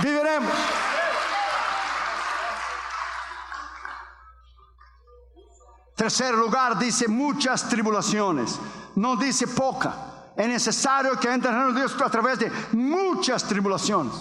viviremos. 0.00 0.52
Tercer 5.96 6.34
lugar 6.34 6.78
dice 6.78 7.08
muchas 7.08 7.68
tribulaciones, 7.68 8.60
no 8.94 9.16
dice 9.16 9.48
poca 9.48 10.13
es 10.36 10.48
necesario 10.48 11.18
que 11.18 11.32
entren 11.32 11.54
en 11.54 11.74
Dios 11.74 11.94
a 12.00 12.10
través 12.10 12.38
de 12.38 12.50
muchas 12.72 13.44
tribulaciones. 13.44 14.14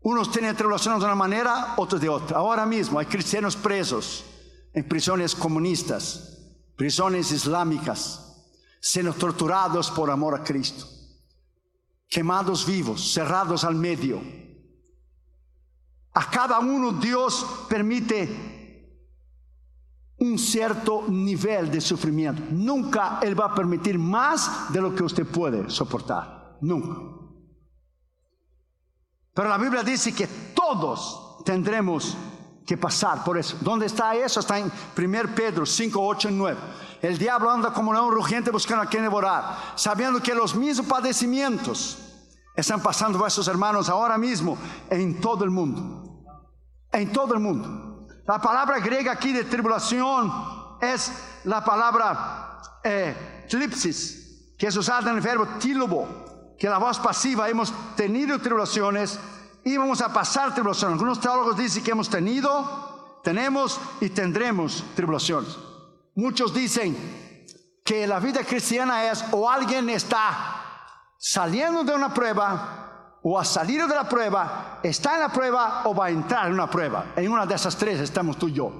Unos 0.00 0.30
tienen 0.30 0.54
tribulaciones 0.54 1.00
de 1.00 1.06
una 1.06 1.16
manera, 1.16 1.74
otros 1.76 2.00
de 2.00 2.08
otra. 2.08 2.38
Ahora 2.38 2.64
mismo 2.64 2.98
hay 2.98 3.06
cristianos 3.06 3.56
presos 3.56 4.24
en 4.72 4.86
prisiones 4.88 5.34
comunistas, 5.34 6.38
prisiones 6.76 7.32
islámicas, 7.32 8.44
siendo 8.80 9.12
torturados 9.12 9.90
por 9.90 10.10
amor 10.10 10.34
a 10.36 10.44
Cristo, 10.44 10.86
quemados 12.08 12.64
vivos, 12.64 13.12
cerrados 13.12 13.64
al 13.64 13.74
medio. 13.74 14.20
A 16.12 16.30
cada 16.30 16.60
uno 16.60 16.92
Dios 16.92 17.44
permite 17.68 18.55
un 20.18 20.38
cierto 20.38 21.04
nivel 21.08 21.70
de 21.70 21.80
sufrimiento. 21.80 22.42
Nunca 22.50 23.18
Él 23.22 23.38
va 23.38 23.46
a 23.46 23.54
permitir 23.54 23.98
más 23.98 24.72
de 24.72 24.80
lo 24.80 24.94
que 24.94 25.02
usted 25.02 25.26
puede 25.26 25.68
soportar. 25.68 26.56
Nunca. 26.60 27.00
Pero 29.34 29.48
la 29.48 29.58
Biblia 29.58 29.82
dice 29.82 30.14
que 30.14 30.26
todos 30.54 31.42
tendremos 31.44 32.16
que 32.66 32.78
pasar 32.78 33.22
por 33.22 33.36
eso. 33.36 33.56
¿Dónde 33.60 33.86
está 33.86 34.14
eso? 34.14 34.40
Está 34.40 34.58
en 34.58 34.72
1 34.96 35.34
Pedro 35.34 35.66
5, 35.66 36.00
8 36.00 36.30
y 36.30 36.32
9. 36.32 36.60
El 37.02 37.18
diablo 37.18 37.50
anda 37.50 37.72
como 37.72 37.90
un 37.90 38.12
rugiente 38.12 38.50
buscando 38.50 38.82
a 38.82 38.86
quien 38.86 39.02
devorar, 39.02 39.74
sabiendo 39.76 40.20
que 40.22 40.34
los 40.34 40.56
mismos 40.56 40.86
padecimientos 40.86 41.98
están 42.56 42.82
pasando 42.82 43.18
vuestros 43.18 43.46
hermanos 43.48 43.90
ahora 43.90 44.16
mismo 44.16 44.56
en 44.88 45.20
todo 45.20 45.44
el 45.44 45.50
mundo. 45.50 46.24
En 46.90 47.12
todo 47.12 47.34
el 47.34 47.40
mundo. 47.40 47.85
La 48.26 48.40
palabra 48.40 48.80
griega 48.80 49.12
aquí 49.12 49.32
de 49.32 49.44
tribulación 49.44 50.32
es 50.80 51.12
la 51.44 51.64
palabra 51.64 52.60
eh, 52.82 53.46
que 54.58 54.66
es 54.66 54.76
usada 54.76 55.10
en 55.10 55.16
el 55.16 55.22
verbo 55.22 55.46
tílobo, 55.60 56.54
que 56.58 56.68
la 56.68 56.78
voz 56.78 56.98
pasiva. 56.98 57.48
Hemos 57.48 57.72
tenido 57.94 58.40
tribulaciones 58.40 59.18
y 59.64 59.76
vamos 59.76 60.00
a 60.00 60.12
pasar 60.12 60.52
tribulaciones. 60.52 60.94
Algunos 60.94 61.20
teólogos 61.20 61.56
dicen 61.56 61.84
que 61.84 61.92
hemos 61.92 62.10
tenido, 62.10 63.20
tenemos 63.22 63.78
y 64.00 64.08
tendremos 64.08 64.82
tribulaciones. 64.96 65.56
Muchos 66.16 66.52
dicen 66.52 66.96
que 67.84 68.08
la 68.08 68.18
vida 68.18 68.42
cristiana 68.42 69.04
es 69.04 69.24
o 69.30 69.48
alguien 69.48 69.88
está 69.90 71.12
saliendo 71.16 71.84
de 71.84 71.94
una 71.94 72.12
prueba 72.12 72.85
o 73.28 73.36
ha 73.36 73.44
salido 73.44 73.88
de 73.88 73.94
la 73.96 74.08
prueba, 74.08 74.78
está 74.84 75.14
en 75.14 75.20
la 75.22 75.28
prueba 75.28 75.82
o 75.86 75.92
va 75.92 76.06
a 76.06 76.10
entrar 76.10 76.46
en 76.46 76.52
una 76.52 76.70
prueba. 76.70 77.06
En 77.16 77.28
una 77.32 77.44
de 77.44 77.56
esas 77.56 77.76
tres 77.76 77.98
estamos 77.98 78.38
tú 78.38 78.46
y 78.46 78.52
yo. 78.52 78.70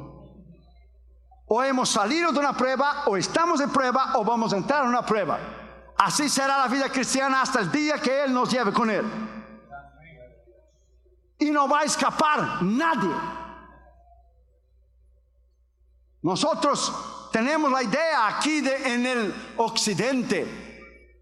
O 1.49 1.63
hemos 1.65 1.89
salido 1.89 2.31
de 2.31 2.39
una 2.39 2.57
prueba, 2.57 3.03
o 3.07 3.17
estamos 3.17 3.61
en 3.61 3.71
prueba, 3.71 4.13
o 4.15 4.25
vamos 4.25 4.53
a 4.53 4.57
entrar 4.59 4.85
en 4.85 4.91
una 4.91 5.05
prueba. 5.05 5.41
Así 5.99 6.29
será 6.29 6.59
la 6.59 6.69
vida 6.69 6.89
cristiana 6.89 7.43
hasta 7.43 7.59
el 7.59 7.73
día 7.73 8.01
que 8.01 8.23
Él 8.23 8.33
nos 8.33 8.49
lleve 8.49 8.73
con 8.73 8.89
Él. 8.89 9.05
Y 11.41 11.51
no 11.51 11.69
va 11.69 11.81
a 11.81 11.85
escapar 11.85 12.63
nadie. 12.63 13.11
Nosotros 16.23 17.31
tenemos 17.33 17.73
la 17.73 17.83
idea 17.83 18.29
aquí 18.29 18.61
de, 18.61 18.95
en 18.95 19.07
el 19.07 19.35
occidente 19.57 20.66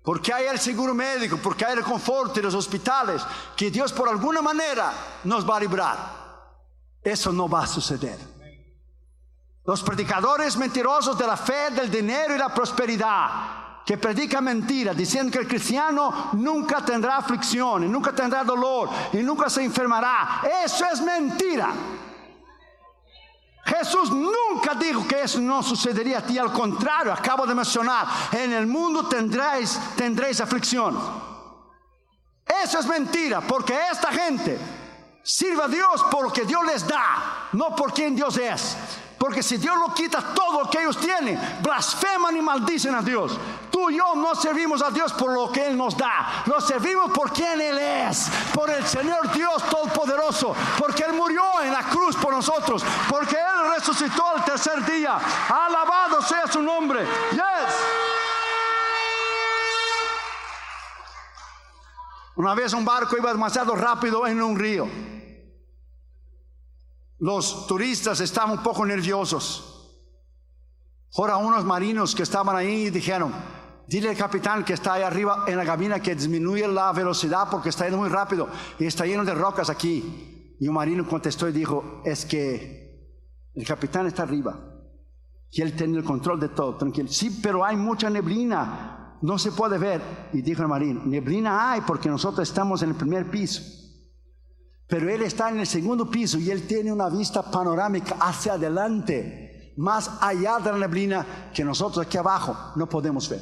porque 0.04 0.34
hay 0.34 0.48
el 0.48 0.60
seguro 0.60 0.92
médico, 0.92 1.38
porque 1.42 1.64
hay 1.64 1.78
el 1.78 1.82
confort 1.82 2.34
de 2.34 2.42
los 2.42 2.54
hospitales, 2.54 3.22
que 3.56 3.70
Dios 3.70 3.90
por 3.90 4.06
alguna 4.06 4.42
manera 4.42 4.92
nos 5.24 5.48
va 5.48 5.56
a 5.56 5.60
librar. 5.60 5.98
Eso 7.02 7.32
no 7.32 7.48
va 7.48 7.62
a 7.62 7.66
suceder. 7.66 8.18
Los 9.64 9.82
predicadores 9.82 10.58
mentirosos 10.58 11.16
de 11.16 11.26
la 11.26 11.38
fe, 11.38 11.70
del 11.70 11.90
dinero 11.90 12.34
y 12.34 12.38
la 12.38 12.52
prosperidad, 12.52 13.82
que 13.86 13.96
predican 13.96 14.44
mentira, 14.44 14.92
diciendo 14.92 15.32
que 15.32 15.38
el 15.38 15.48
cristiano 15.48 16.32
nunca 16.34 16.84
tendrá 16.84 17.16
aflicción, 17.16 17.84
y 17.84 17.88
nunca 17.88 18.12
tendrá 18.12 18.44
dolor, 18.44 18.90
y 19.14 19.18
nunca 19.18 19.48
se 19.48 19.64
enfermará. 19.64 20.42
Eso 20.66 20.84
es 20.84 21.00
mentira. 21.00 21.72
Jesús 23.84 24.10
nunca 24.10 24.74
dijo 24.74 25.06
que 25.06 25.22
eso 25.22 25.40
no 25.40 25.62
sucedería 25.62 26.18
a 26.18 26.22
ti, 26.22 26.38
al 26.38 26.52
contrario, 26.52 27.12
acabo 27.12 27.46
de 27.46 27.54
mencionar, 27.54 28.06
en 28.32 28.52
el 28.52 28.66
mundo 28.66 29.06
tendréis, 29.06 30.40
aflicción. 30.40 30.98
Eso 32.62 32.78
es 32.78 32.86
mentira, 32.86 33.42
porque 33.42 33.78
esta 33.92 34.10
gente 34.10 34.58
sirve 35.22 35.64
a 35.64 35.68
Dios 35.68 36.02
por 36.10 36.24
lo 36.24 36.32
que 36.32 36.44
Dios 36.44 36.64
les 36.64 36.86
da, 36.86 37.48
no 37.52 37.76
por 37.76 37.92
quien 37.92 38.16
Dios 38.16 38.38
es. 38.38 38.76
Porque 39.24 39.42
si 39.42 39.56
Dios 39.56 39.78
lo 39.78 39.94
quita 39.94 40.20
todo 40.34 40.64
lo 40.64 40.68
que 40.68 40.80
ellos 40.80 40.98
tienen, 40.98 41.40
blasfeman 41.62 42.36
y 42.36 42.42
maldicen 42.42 42.94
a 42.94 43.00
Dios. 43.00 43.40
Tú 43.70 43.88
y 43.88 43.96
yo 43.96 44.14
no 44.14 44.34
servimos 44.34 44.82
a 44.82 44.90
Dios 44.90 45.14
por 45.14 45.32
lo 45.32 45.50
que 45.50 45.66
Él 45.66 45.78
nos 45.78 45.96
da, 45.96 46.42
lo 46.44 46.60
servimos 46.60 47.10
por 47.10 47.32
quien 47.32 47.58
Él 47.58 47.78
es, 47.78 48.28
por 48.52 48.68
el 48.68 48.84
Señor 48.84 49.32
Dios 49.32 49.62
Todopoderoso, 49.70 50.54
porque 50.78 51.04
Él 51.04 51.14
murió 51.14 51.42
en 51.62 51.72
la 51.72 51.84
cruz 51.84 52.16
por 52.16 52.34
nosotros, 52.34 52.84
porque 53.08 53.34
Él 53.36 53.70
resucitó 53.74 54.28
al 54.28 54.44
tercer 54.44 54.84
día. 54.84 55.18
Alabado 55.48 56.20
sea 56.20 56.46
su 56.46 56.60
nombre. 56.60 57.06
Yes. 57.32 57.40
Una 62.34 62.54
vez 62.54 62.74
un 62.74 62.84
barco 62.84 63.16
iba 63.16 63.32
demasiado 63.32 63.74
rápido 63.74 64.26
en 64.26 64.42
un 64.42 64.58
río. 64.58 65.13
Los 67.24 67.66
turistas 67.66 68.20
estaban 68.20 68.58
un 68.58 68.62
poco 68.62 68.84
nerviosos. 68.84 69.96
Ahora 71.16 71.38
unos 71.38 71.64
marinos 71.64 72.14
que 72.14 72.22
estaban 72.22 72.54
ahí 72.54 72.90
dijeron, 72.90 73.32
dile 73.88 74.10
al 74.10 74.16
capitán 74.18 74.62
que 74.62 74.74
está 74.74 74.92
ahí 74.92 75.02
arriba 75.02 75.46
en 75.46 75.56
la 75.56 75.64
cabina 75.64 76.00
que 76.00 76.14
disminuye 76.14 76.68
la 76.68 76.92
velocidad 76.92 77.48
porque 77.50 77.70
está 77.70 77.84
yendo 77.84 77.96
muy 77.96 78.10
rápido 78.10 78.46
y 78.78 78.84
está 78.84 79.06
lleno 79.06 79.24
de 79.24 79.32
rocas 79.32 79.70
aquí. 79.70 80.54
Y 80.60 80.68
un 80.68 80.74
marino 80.74 81.08
contestó 81.08 81.48
y 81.48 81.52
dijo, 81.52 82.02
es 82.04 82.26
que 82.26 83.08
el 83.54 83.66
capitán 83.66 84.06
está 84.06 84.24
arriba 84.24 84.60
y 85.50 85.62
él 85.62 85.74
tiene 85.74 85.96
el 85.96 86.04
control 86.04 86.38
de 86.38 86.50
todo, 86.50 86.76
tranquilo. 86.76 87.08
Sí, 87.08 87.40
pero 87.42 87.64
hay 87.64 87.76
mucha 87.76 88.10
neblina, 88.10 89.16
no 89.22 89.38
se 89.38 89.50
puede 89.50 89.78
ver. 89.78 90.28
Y 90.34 90.42
dijo 90.42 90.60
el 90.60 90.68
marino, 90.68 91.00
neblina 91.06 91.70
hay 91.70 91.80
porque 91.80 92.10
nosotros 92.10 92.46
estamos 92.46 92.82
en 92.82 92.90
el 92.90 92.96
primer 92.96 93.30
piso. 93.30 93.83
Pero 94.86 95.10
él 95.10 95.22
está 95.22 95.50
en 95.50 95.60
el 95.60 95.66
segundo 95.66 96.10
piso 96.10 96.38
y 96.38 96.50
él 96.50 96.66
tiene 96.66 96.92
una 96.92 97.08
vista 97.08 97.42
panorámica 97.42 98.16
hacia 98.20 98.54
adelante, 98.54 99.72
más 99.76 100.10
allá 100.20 100.58
de 100.58 100.72
la 100.72 100.78
neblina 100.78 101.50
que 101.54 101.64
nosotros 101.64 102.06
aquí 102.06 102.18
abajo 102.18 102.72
no 102.76 102.88
podemos 102.88 103.28
ver. 103.28 103.40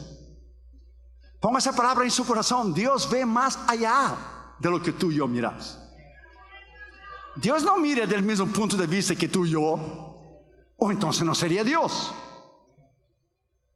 Ponga 1.41 1.59
esa 1.59 1.75
palabra 1.75 2.05
en 2.05 2.11
su 2.11 2.25
corazón. 2.25 2.73
Dios 2.73 3.11
ve 3.11 3.27
más 3.27 3.59
allá 3.67 4.15
de 4.59 4.71
lo 4.71 4.81
que 4.81 4.93
tú 4.93 5.11
y 5.11 5.17
yo 5.17 5.27
miramos. 5.27 5.79
Dios 7.35 7.65
no 7.65 7.77
mira 7.79 8.07
del 8.07 8.23
mismo 8.23 8.47
punto 8.47 8.77
de 8.77 8.87
vista 8.87 9.17
que 9.17 9.29
tú 9.29 9.45
y 9.45 9.51
yo, 9.51 9.61
o 10.77 10.91
entonces 10.91 11.25
no 11.25 11.35
sería 11.35 11.65
Dios. 11.65 12.13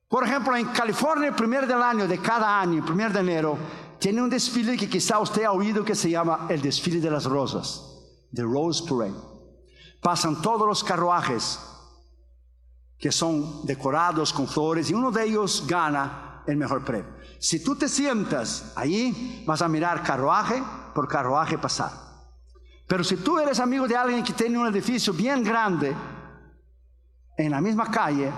Por 0.08 0.24
ejemplo, 0.24 0.54
en 0.54 0.66
California, 0.66 1.28
el 1.28 1.34
primer 1.34 1.66
del 1.66 1.82
año, 1.82 2.06
de 2.06 2.18
cada 2.18 2.60
año, 2.60 2.74
el 2.74 2.84
primer 2.84 3.12
de 3.12 3.20
enero, 3.20 3.58
tiene 3.98 4.22
un 4.22 4.30
desfile 4.30 4.76
que 4.76 4.88
quizá 4.88 5.18
usted 5.18 5.44
ha 5.44 5.52
oído 5.52 5.84
que 5.84 5.94
se 5.94 6.10
llama 6.10 6.46
el 6.48 6.60
desfile 6.60 7.00
de 7.00 7.10
las 7.10 7.24
rosas, 7.24 7.82
The 8.32 8.42
Rose 8.42 8.84
Parade. 8.88 9.14
Pasan 10.00 10.40
todos 10.42 10.66
los 10.66 10.84
carruajes 10.84 11.58
que 12.98 13.12
son 13.12 13.64
decorados 13.66 14.32
con 14.32 14.46
flores 14.46 14.90
y 14.90 14.94
uno 14.94 15.10
de 15.10 15.24
ellos 15.24 15.64
gana 15.66 16.42
el 16.46 16.56
mejor 16.56 16.84
premio. 16.84 17.16
Si 17.38 17.62
tú 17.62 17.76
te 17.76 17.88
sientas 17.88 18.72
ahí, 18.76 19.44
vas 19.46 19.62
a 19.62 19.68
mirar 19.68 20.02
carruaje 20.02 20.62
por 20.94 21.08
carruaje 21.08 21.58
pasar. 21.58 21.92
Pero 22.86 23.02
si 23.02 23.16
tú 23.16 23.38
eres 23.38 23.58
amigo 23.58 23.88
de 23.88 23.96
alguien 23.96 24.22
que 24.22 24.32
tiene 24.32 24.58
un 24.58 24.66
edificio 24.66 25.12
bien 25.12 25.42
grande 25.42 25.94
en 27.36 27.50
la 27.50 27.60
misma 27.60 27.90
calle, 27.90 28.30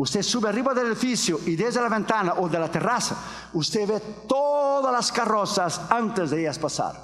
Usted 0.00 0.22
sube 0.22 0.48
arriba 0.48 0.72
del 0.72 0.86
edificio 0.86 1.40
y 1.44 1.56
desde 1.56 1.78
la 1.78 1.90
ventana 1.90 2.32
o 2.38 2.48
de 2.48 2.58
la 2.58 2.70
terraza, 2.70 3.50
usted 3.52 3.86
ve 3.86 4.00
todas 4.26 4.90
las 4.90 5.12
carrozas 5.12 5.78
antes 5.90 6.30
de 6.30 6.40
ellas 6.40 6.58
pasar. 6.58 6.94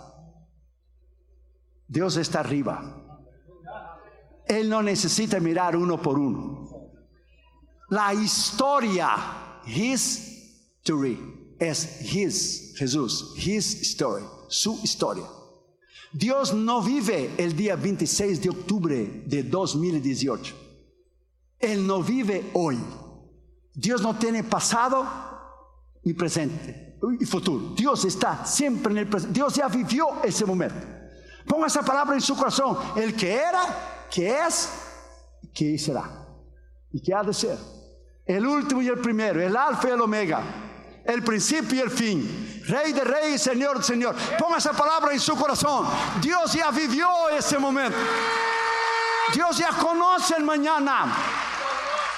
Dios 1.86 2.16
está 2.16 2.40
arriba. 2.40 3.20
Él 4.48 4.70
no 4.70 4.82
necesita 4.82 5.38
mirar 5.40 5.76
uno 5.76 6.00
por 6.00 6.18
uno. 6.18 6.70
La 7.90 8.14
historia, 8.14 9.10
His 9.66 10.78
story, 10.80 11.54
es 11.58 12.00
His, 12.00 12.72
Jesús, 12.78 13.34
His 13.36 13.82
story, 13.82 14.24
su 14.48 14.80
historia. 14.82 15.26
Dios 16.14 16.54
no 16.54 16.80
vive 16.80 17.34
el 17.36 17.54
día 17.54 17.76
26 17.76 18.40
de 18.40 18.48
octubre 18.48 19.22
de 19.26 19.42
2018. 19.42 20.65
Él 21.58 21.86
no 21.86 22.02
vive 22.02 22.50
hoy. 22.54 22.78
Dios 23.74 24.02
no 24.02 24.16
tiene 24.16 24.44
pasado 24.44 25.06
y 26.02 26.14
presente 26.14 26.98
y 27.20 27.24
futuro. 27.26 27.74
Dios 27.74 28.04
está 28.04 28.44
siempre 28.44 28.92
en 28.92 28.98
el 28.98 29.06
presente. 29.08 29.34
Dios 29.34 29.54
ya 29.54 29.68
vivió 29.68 30.22
ese 30.22 30.44
momento. 30.44 30.76
Ponga 31.46 31.66
esa 31.66 31.82
palabra 31.82 32.14
en 32.14 32.20
su 32.20 32.36
corazón. 32.36 32.76
El 32.96 33.14
que 33.14 33.34
era, 33.34 34.06
que 34.10 34.38
es, 34.46 34.70
que 35.54 35.78
será. 35.78 36.10
Y 36.92 37.00
que 37.00 37.14
ha 37.14 37.22
de 37.22 37.32
ser. 37.32 37.58
El 38.24 38.46
último 38.46 38.82
y 38.82 38.88
el 38.88 38.98
primero, 38.98 39.40
el 39.40 39.56
alfa 39.56 39.88
y 39.88 39.92
el 39.92 40.00
omega. 40.00 40.42
El 41.04 41.22
principio 41.22 41.76
y 41.76 41.80
el 41.80 41.90
fin. 41.90 42.62
Rey 42.66 42.92
de 42.92 43.04
reyes, 43.04 43.42
Señor 43.42 43.78
de 43.78 43.84
Señor. 43.84 44.16
Ponga 44.38 44.58
esa 44.58 44.72
palabra 44.72 45.12
en 45.12 45.20
su 45.20 45.36
corazón. 45.36 45.86
Dios 46.20 46.52
ya 46.52 46.70
vivió 46.72 47.28
ese 47.28 47.58
momento. 47.58 47.96
Dios 49.32 49.58
ya 49.58 49.70
conoce 49.70 50.36
el 50.36 50.44
mañana. 50.44 51.06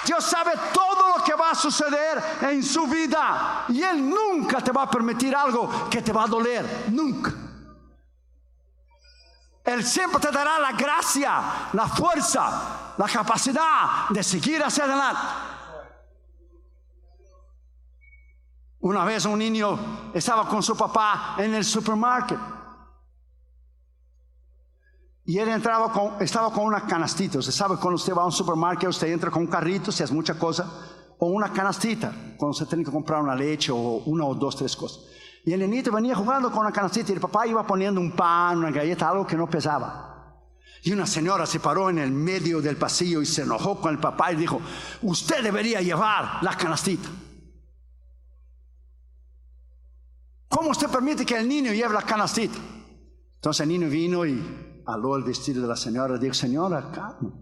Dios 0.05 0.23
sabe 0.23 0.51
todo 0.73 1.17
lo 1.17 1.23
que 1.23 1.33
va 1.33 1.51
a 1.51 1.55
suceder 1.55 2.23
en 2.41 2.63
su 2.63 2.87
vida. 2.87 3.65
Y 3.69 3.81
Él 3.81 4.09
nunca 4.09 4.61
te 4.61 4.71
va 4.71 4.83
a 4.83 4.89
permitir 4.89 5.35
algo 5.35 5.89
que 5.89 6.01
te 6.01 6.11
va 6.11 6.23
a 6.23 6.27
doler. 6.27 6.85
Nunca. 6.89 7.31
Él 9.63 9.85
siempre 9.85 10.19
te 10.19 10.31
dará 10.31 10.57
la 10.59 10.71
gracia, 10.71 11.69
la 11.73 11.87
fuerza, 11.87 12.95
la 12.97 13.07
capacidad 13.07 14.09
de 14.09 14.23
seguir 14.23 14.63
hacia 14.63 14.85
adelante. 14.85 15.21
Una 18.81 19.03
vez 19.03 19.25
un 19.25 19.37
niño 19.37 20.11
estaba 20.13 20.47
con 20.47 20.63
su 20.63 20.75
papá 20.75 21.35
en 21.37 21.53
el 21.53 21.65
supermercado. 21.65 22.58
Y 25.29 25.37
él 25.37 25.47
entraba 25.49 25.91
con, 25.91 26.13
estaba 26.21 26.51
con 26.51 26.65
una 26.65 26.87
canastita. 26.87 27.37
Usted 27.37 27.51
sabe 27.51 27.75
cuando 27.75 27.97
usted 27.97 28.15
va 28.15 28.23
a 28.23 28.25
un 28.25 28.31
supermercado, 28.31 28.89
usted 28.89 29.09
entra 29.09 29.29
con 29.29 29.43
un 29.43 29.47
carrito, 29.47 29.91
si 29.91 30.01
hace 30.01 30.11
mucha 30.11 30.33
cosa, 30.33 30.67
o 31.19 31.27
una 31.27 31.53
canastita, 31.53 32.11
cuando 32.35 32.49
usted 32.49 32.65
tiene 32.65 32.83
que 32.83 32.89
comprar 32.89 33.21
una 33.21 33.35
leche 33.35 33.71
o 33.71 34.01
una 34.07 34.25
o 34.25 34.33
dos, 34.33 34.55
tres 34.55 34.75
cosas. 34.75 35.03
Y 35.45 35.53
el 35.53 35.59
niñito 35.59 35.91
venía 35.91 36.15
jugando 36.15 36.49
con 36.49 36.61
una 36.61 36.71
canastita 36.71 37.11
y 37.11 37.13
el 37.13 37.21
papá 37.21 37.45
iba 37.45 37.61
poniendo 37.61 38.01
un 38.01 38.13
pan, 38.13 38.57
una 38.57 38.71
galleta, 38.71 39.07
algo 39.07 39.27
que 39.27 39.37
no 39.37 39.47
pesaba. 39.47 40.33
Y 40.81 40.93
una 40.93 41.05
señora 41.05 41.45
se 41.45 41.59
paró 41.59 41.91
en 41.91 41.99
el 41.99 42.09
medio 42.09 42.59
del 42.59 42.77
pasillo 42.77 43.21
y 43.21 43.27
se 43.27 43.43
enojó 43.43 43.79
con 43.79 43.91
el 43.91 43.99
papá 43.99 44.31
y 44.31 44.35
dijo, 44.35 44.59
usted 45.03 45.43
debería 45.43 45.79
llevar 45.79 46.41
la 46.41 46.57
canastita. 46.57 47.07
¿Cómo 50.47 50.71
usted 50.71 50.89
permite 50.89 51.23
que 51.23 51.37
el 51.37 51.47
niño 51.47 51.71
lleve 51.71 51.93
la 51.93 52.01
canastita? 52.01 52.57
Entonces 53.35 53.61
el 53.61 53.69
niño 53.69 53.89
vino 53.89 54.25
y 54.25 54.68
aló 54.93 55.15
el 55.15 55.23
vestido 55.23 55.61
de 55.61 55.67
la 55.67 55.75
señora 55.75 56.15
y 56.15 56.19
dijo, 56.19 56.33
señora, 56.33 56.91
calma. 56.91 57.33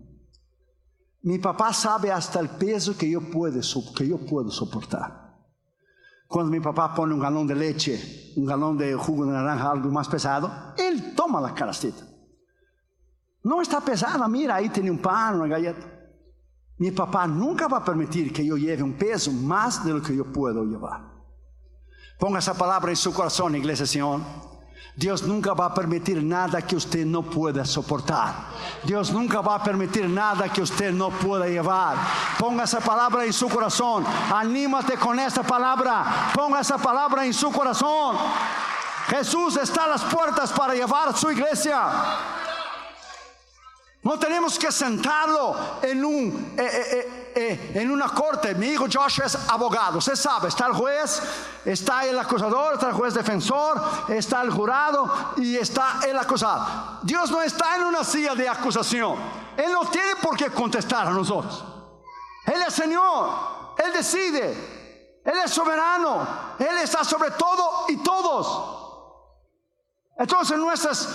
Mi 1.24 1.40
papá 1.40 1.74
sabe 1.74 2.12
hasta 2.12 2.40
el 2.40 2.50
peso 2.50 2.98
que 2.98 3.10
yo 3.10 3.22
puedo, 3.22 3.62
soportar. 3.62 5.36
Cuando 6.28 6.52
mi 6.52 6.60
papá 6.60 6.94
pone 6.94 7.14
un 7.14 7.20
galón 7.20 7.48
de 7.48 7.56
leche, 7.56 8.34
un 8.36 8.46
galón 8.46 8.78
de 8.78 8.94
jugo 8.96 9.26
de 9.26 9.32
naranja, 9.32 9.72
algo 9.72 9.90
más 9.90 10.08
pesado, 10.08 10.52
él 10.78 11.14
toma 11.16 11.42
la 11.42 11.54
canastita. 11.54 12.06
No 13.44 13.62
está 13.62 13.82
pesada, 13.82 14.28
mira, 14.28 14.56
ahí 14.56 14.70
tiene 14.70 14.92
un 14.92 15.02
pan, 15.02 15.36
una 15.36 15.48
galleta. 15.48 15.86
Mi 16.78 16.92
papá 16.92 17.26
nunca 17.28 17.68
va 17.68 17.78
a 17.78 17.86
permitir 17.86 18.32
que 18.32 18.46
yo 18.46 18.56
lleve 18.56 18.84
un 18.84 18.94
peso 18.94 19.32
más 19.32 19.84
de 19.84 19.94
lo 19.94 20.02
que 20.02 20.16
yo 20.16 20.32
puedo 20.32 20.64
llevar. 20.64 21.02
Ponga 22.20 22.40
esa 22.40 22.54
palabra 22.54 22.90
en 22.90 22.96
su 22.96 23.14
corazón, 23.14 23.56
iglesia 23.56 23.86
Señor. 23.86 24.22
Dios 24.96 25.22
nunca 25.24 25.54
va 25.54 25.68
a 25.68 25.74
permitir 25.74 26.24
nada 26.24 26.62
que 26.62 26.76
usted 26.76 27.06
no 27.06 27.22
pueda 27.22 27.64
soportar. 27.66 28.34
Dios 28.84 29.12
nunca 29.12 29.42
va 29.42 29.56
a 29.56 29.64
permitir 29.64 30.10
nada 30.10 30.50
que 30.50 30.62
usted 30.62 30.92
no 30.92 31.12
pueda 31.12 31.48
llevar. 31.48 31.98
Ponga 32.40 32.64
esa 32.64 32.80
palabra 32.80 33.24
en 33.24 33.32
su 33.32 33.48
corazón. 33.48 34.04
Anímate 34.34 34.98
con 34.98 35.20
esa 35.20 35.44
palabra. 35.44 36.32
Ponga 36.34 36.62
esa 36.62 36.80
palabra 36.80 37.26
en 37.26 37.34
su 37.34 37.52
corazón. 37.52 38.18
Jesús 39.08 39.56
está 39.58 39.84
a 39.84 39.90
las 39.90 40.04
puertas 40.04 40.52
para 40.52 40.74
llevar 40.74 41.16
su 41.16 41.32
iglesia. 41.32 41.80
No 44.02 44.18
tenemos 44.18 44.58
que 44.58 44.72
sentarlo 44.72 45.56
en, 45.82 46.06
un, 46.06 46.54
eh, 46.58 46.64
eh, 46.64 46.86
eh, 46.92 47.27
en 47.38 47.92
una 47.92 48.10
corte. 48.10 48.56
Mi 48.56 48.68
hijo 48.68 48.86
Joshua 48.92 49.26
es 49.26 49.36
abogado. 49.48 50.00
Usted 50.00 50.16
sabe, 50.16 50.50
está 50.50 50.68
el 50.68 50.74
juez, 50.74 51.22
está 51.64 52.06
el 52.06 52.18
acusador, 52.18 52.74
está 52.74 52.88
el 52.88 52.94
juez 52.94 53.14
defensor, 53.14 53.82
está 54.10 54.42
el 54.42 54.52
jurado 54.52 55.34
y 55.38 55.56
está 55.56 56.00
el 56.08 56.18
acusado. 56.18 57.00
Dios 57.04 57.32
no 57.32 57.42
está 57.42 57.78
en 57.78 57.84
una 57.84 58.04
silla 58.04 58.36
de 58.36 58.50
acusación. 58.50 59.16
Él 59.56 59.72
no 59.72 59.90
tiene 59.90 60.16
por 60.22 60.36
qué 60.36 60.50
contestar 60.50 61.08
a 61.08 61.12
nosotros. 61.12 61.64
Él 62.46 62.62
es 62.68 62.74
Señor. 62.74 63.76
Él 63.78 63.94
decide. 63.94 65.22
Él 65.24 65.38
es 65.44 65.52
soberano. 65.52 66.28
Él 66.60 66.78
está 66.80 67.04
sobre 67.04 67.32
todo 67.32 67.86
y 67.90 67.98
todos. 67.98 68.84
Entonces 70.18 70.58
nuestras 70.58 71.08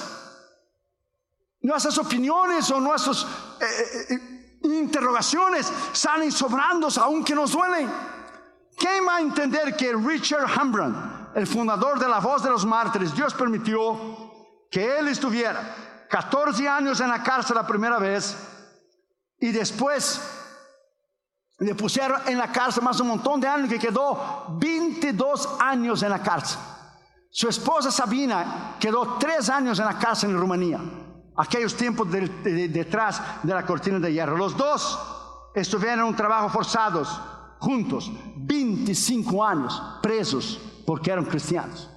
Nuestras 1.63 1.97
opiniones 1.99 2.69
o 2.73 2.81
nuestras 2.81 3.23
eh, 3.23 3.65
eh, 3.65 4.15
eh, 4.15 4.32
interrogaciones 4.65 5.73
salen 5.93 6.31
sobrandos 6.31 6.99
aunque 6.99 7.35
nos 7.35 7.53
duelen. 7.53 7.91
¿Quién 8.77 9.07
va 9.07 9.17
a 9.17 9.21
entender 9.21 9.77
que 9.77 9.93
Richard 9.93 10.47
Hambron, 10.47 11.31
el 11.35 11.47
fundador 11.47 11.99
de 11.99 12.09
la 12.09 12.21
Voz 12.21 12.43
de 12.43 12.51
los 12.51 12.65
Mártires, 12.65 13.15
Dios 13.15 13.35
permitió 13.35 14.67
que 14.71 14.99
él 14.99 15.09
estuviera 15.09 16.07
14 16.09 16.69
años 16.69 17.01
en 17.01 17.09
la 17.09 17.23
cárcel 17.23 17.57
la 17.57 17.67
primera 17.67 17.99
vez 17.99 18.37
y 19.39 19.51
después 19.51 20.21
le 21.59 21.75
pusieron 21.75 22.21
en 22.27 22.39
la 22.39 22.51
cárcel 22.51 22.83
más 22.83 22.99
un 23.01 23.09
montón 23.09 23.41
de 23.41 23.49
años 23.49 23.69
que 23.69 23.79
quedó 23.79 24.47
22 24.59 25.57
años 25.61 26.03
en 26.03 26.11
la 26.11 26.23
cárcel. 26.23 26.59
Su 27.31 27.49
esposa 27.49 27.91
Sabina 27.91 28.77
quedó 28.79 29.17
3 29.19 29.49
años 29.51 29.79
en 29.79 29.87
la 29.87 29.99
cárcel 29.99 30.31
en 30.31 30.39
Rumanía 30.39 30.81
aquellos 31.37 31.75
tiempos 31.77 32.09
detrás 32.11 33.23
de 33.43 33.55
la 33.55 33.65
cortina 33.65 33.99
de 33.99 34.13
hierro. 34.13 34.37
Los 34.37 34.57
dos 34.57 34.99
estuvieron 35.55 36.01
en 36.01 36.07
un 36.07 36.17
trabajo 36.17 36.49
forzados, 36.49 37.09
juntos, 37.59 38.11
25 38.37 39.45
años 39.45 39.83
presos 40.03 40.61
porque 40.87 41.11
eran 41.11 41.25
cristianos. 41.25 41.92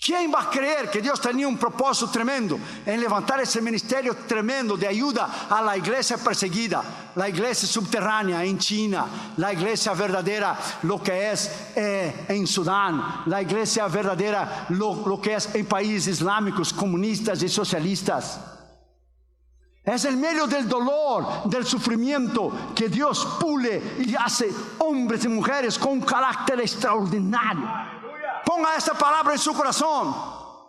¿Quién 0.00 0.32
va 0.32 0.42
a 0.42 0.50
creer 0.50 0.88
que 0.88 1.02
Dios 1.02 1.20
tenía 1.20 1.48
un 1.48 1.58
propósito 1.58 2.08
tremendo 2.08 2.56
en 2.86 3.00
levantar 3.00 3.40
ese 3.40 3.60
ministerio 3.60 4.14
tremendo 4.28 4.76
de 4.76 4.86
ayuda 4.86 5.48
a 5.50 5.60
la 5.60 5.76
iglesia 5.76 6.16
perseguida, 6.16 7.10
la 7.16 7.28
iglesia 7.28 7.66
subterránea 7.68 8.44
en 8.44 8.58
China, 8.58 9.06
la 9.36 9.52
iglesia 9.52 9.94
verdadera, 9.94 10.56
lo 10.84 11.02
que 11.02 11.32
es 11.32 11.50
eh, 11.74 12.26
en 12.28 12.46
Sudán, 12.46 13.22
la 13.26 13.42
iglesia 13.42 13.88
verdadera, 13.88 14.66
lo, 14.68 15.20
que 15.20 15.34
es 15.34 15.52
en 15.56 15.66
países 15.66 16.06
islámicos, 16.06 16.72
comunistas 16.72 17.42
y 17.42 17.48
socialistas? 17.48 18.40
Es 19.82 20.04
en 20.04 20.20
medio 20.20 20.46
del 20.46 20.68
dolor, 20.68 21.50
del 21.50 21.66
sufrimiento, 21.66 22.70
que 22.72 22.88
Dios 22.88 23.26
pule 23.40 23.96
y 23.98 24.14
hace 24.14 24.48
hombres 24.78 25.24
y 25.24 25.28
mujeres 25.28 25.76
con 25.76 25.92
un 25.92 26.00
carácter 26.02 26.60
extraordinario 26.60 27.97
Ponga 28.44 28.76
esta 28.76 28.94
palabra 28.94 29.32
en 29.34 29.38
su 29.38 29.52
corazón. 29.52 30.14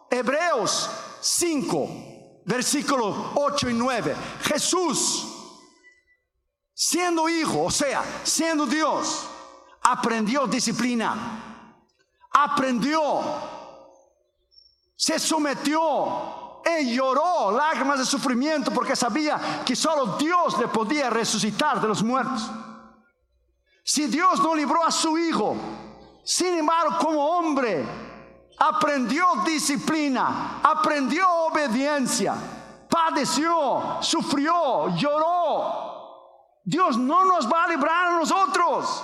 Hebreos 0.10 0.90
5, 1.22 2.44
versículos 2.46 3.16
8 3.36 3.70
y 3.70 3.74
9. 3.74 4.16
Jesús, 4.44 5.28
siendo 6.74 7.30
hijo, 7.30 7.66
o 7.66 7.72
sea, 7.72 8.04
siendo 8.24 8.66
Dios, 8.66 9.28
aprendió 9.82 10.48
disciplina, 10.48 11.86
aprendió, 12.32 13.22
se 14.96 15.20
sometió 15.20 16.62
y 16.80 16.96
lloró 16.96 17.52
lágrimas 17.52 18.00
de 18.00 18.06
sufrimiento 18.06 18.72
porque 18.72 18.96
sabía 18.96 19.64
que 19.66 19.76
solo 19.76 20.18
Dios 20.18 20.58
le 20.60 20.68
podía 20.68 21.10
resucitar 21.10 21.80
de 21.82 21.88
los 21.88 22.04
muertos. 22.04 22.50
Si 23.84 24.08
Dios 24.08 24.40
no 24.40 24.54
libró 24.54 24.86
a 24.86 24.92
su 24.92 25.18
hijo, 25.18 25.56
sin 26.24 26.60
embargo, 26.60 26.98
como 27.00 27.26
hombre, 27.26 27.86
aprendió 28.58 29.26
disciplina, 29.46 30.60
aprendió 30.62 31.28
obediencia, 31.46 32.36
padeció, 32.90 33.98
sufrió, 34.02 34.96
lloró. 34.96 35.90
Dios 36.64 36.98
no 36.98 37.26
nos 37.26 37.52
va 37.52 37.64
a 37.64 37.68
librar 37.70 38.08
a 38.08 38.20
nosotros. 38.20 39.04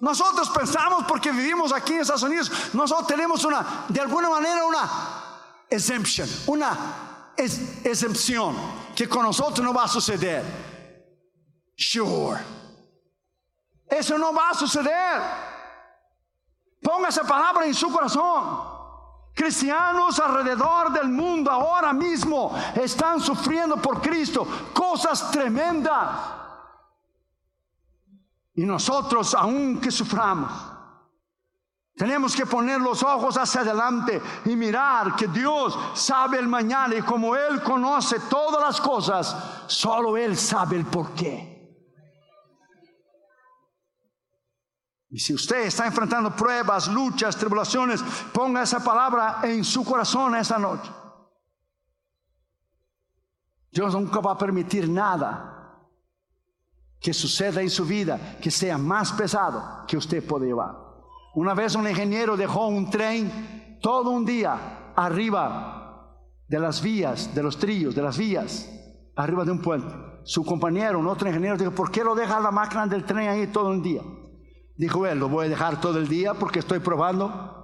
Nosotros 0.00 0.50
pensamos 0.50 1.04
porque 1.06 1.30
vivimos 1.30 1.72
aquí 1.72 1.92
en 1.92 2.00
Estados 2.00 2.24
Unidos, 2.24 2.50
nosotros 2.72 3.06
tenemos 3.06 3.44
una, 3.44 3.84
de 3.88 4.00
alguna 4.00 4.28
manera, 4.30 4.64
una 4.64 4.90
exemption, 5.70 6.28
una 6.46 7.32
excepción 7.36 8.56
que 8.96 9.08
con 9.08 9.22
nosotros 9.22 9.64
no 9.64 9.72
va 9.72 9.84
a 9.84 9.88
suceder. 9.88 10.44
Sure. 11.76 12.61
Eso 13.86 14.18
no 14.18 14.32
va 14.32 14.50
a 14.50 14.54
suceder. 14.54 15.22
Ponga 16.82 17.08
esa 17.08 17.22
palabra 17.22 17.66
en 17.66 17.74
su 17.74 17.90
corazón. 17.90 18.72
Cristianos 19.34 20.18
alrededor 20.18 20.92
del 20.92 21.08
mundo 21.08 21.50
ahora 21.50 21.92
mismo 21.92 22.54
están 22.74 23.20
sufriendo 23.20 23.76
por 23.76 24.00
Cristo 24.00 24.46
cosas 24.74 25.30
tremendas. 25.30 26.10
Y 28.54 28.64
nosotros, 28.64 29.34
aunque 29.34 29.90
suframos, 29.90 30.52
tenemos 31.96 32.34
que 32.36 32.44
poner 32.44 32.80
los 32.80 33.02
ojos 33.02 33.36
hacia 33.38 33.62
adelante 33.62 34.20
y 34.44 34.56
mirar 34.56 35.16
que 35.16 35.28
Dios 35.28 35.78
sabe 35.94 36.38
el 36.38 36.48
mañana 36.48 36.94
y 36.94 37.02
como 37.02 37.34
Él 37.34 37.62
conoce 37.62 38.20
todas 38.28 38.60
las 38.60 38.80
cosas, 38.80 39.36
solo 39.66 40.16
Él 40.16 40.36
sabe 40.36 40.76
el 40.76 40.84
porqué. 40.84 41.51
Y 45.12 45.18
si 45.18 45.34
usted 45.34 45.66
está 45.66 45.86
enfrentando 45.86 46.34
pruebas, 46.34 46.88
luchas, 46.88 47.36
tribulaciones, 47.36 48.02
ponga 48.32 48.62
esa 48.62 48.82
palabra 48.82 49.40
en 49.42 49.62
su 49.62 49.84
corazón 49.84 50.34
esa 50.36 50.58
noche. 50.58 50.90
Dios 53.70 53.92
nunca 53.92 54.20
va 54.20 54.32
a 54.32 54.38
permitir 54.38 54.88
nada 54.88 55.78
que 56.98 57.12
suceda 57.12 57.60
en 57.60 57.68
su 57.68 57.84
vida 57.84 58.38
que 58.40 58.50
sea 58.50 58.78
más 58.78 59.12
pesado 59.12 59.84
que 59.86 59.98
usted 59.98 60.26
puede 60.26 60.46
llevar. 60.46 60.74
Una 61.34 61.52
vez 61.52 61.74
un 61.74 61.86
ingeniero 61.86 62.34
dejó 62.34 62.68
un 62.68 62.88
tren 62.88 63.78
todo 63.82 64.10
un 64.10 64.24
día 64.24 64.92
arriba 64.96 66.24
de 66.48 66.58
las 66.58 66.80
vías, 66.80 67.34
de 67.34 67.42
los 67.42 67.58
trillos, 67.58 67.94
de 67.94 68.00
las 68.00 68.16
vías, 68.16 68.66
arriba 69.14 69.44
de 69.44 69.50
un 69.50 69.60
puente. 69.60 69.94
Su 70.24 70.42
compañero, 70.42 70.98
un 70.98 71.06
otro 71.06 71.28
ingeniero, 71.28 71.58
dijo, 71.58 71.72
¿por 71.72 71.90
qué 71.90 72.02
lo 72.02 72.14
deja 72.14 72.40
la 72.40 72.50
máquina 72.50 72.86
del 72.86 73.04
tren 73.04 73.28
ahí 73.28 73.46
todo 73.48 73.68
un 73.68 73.82
día? 73.82 74.00
Dijo 74.76 75.06
él, 75.06 75.18
lo 75.18 75.28
voy 75.28 75.46
a 75.46 75.48
dejar 75.48 75.80
todo 75.80 75.98
el 75.98 76.08
día 76.08 76.34
porque 76.34 76.60
estoy 76.60 76.78
probando 76.80 77.62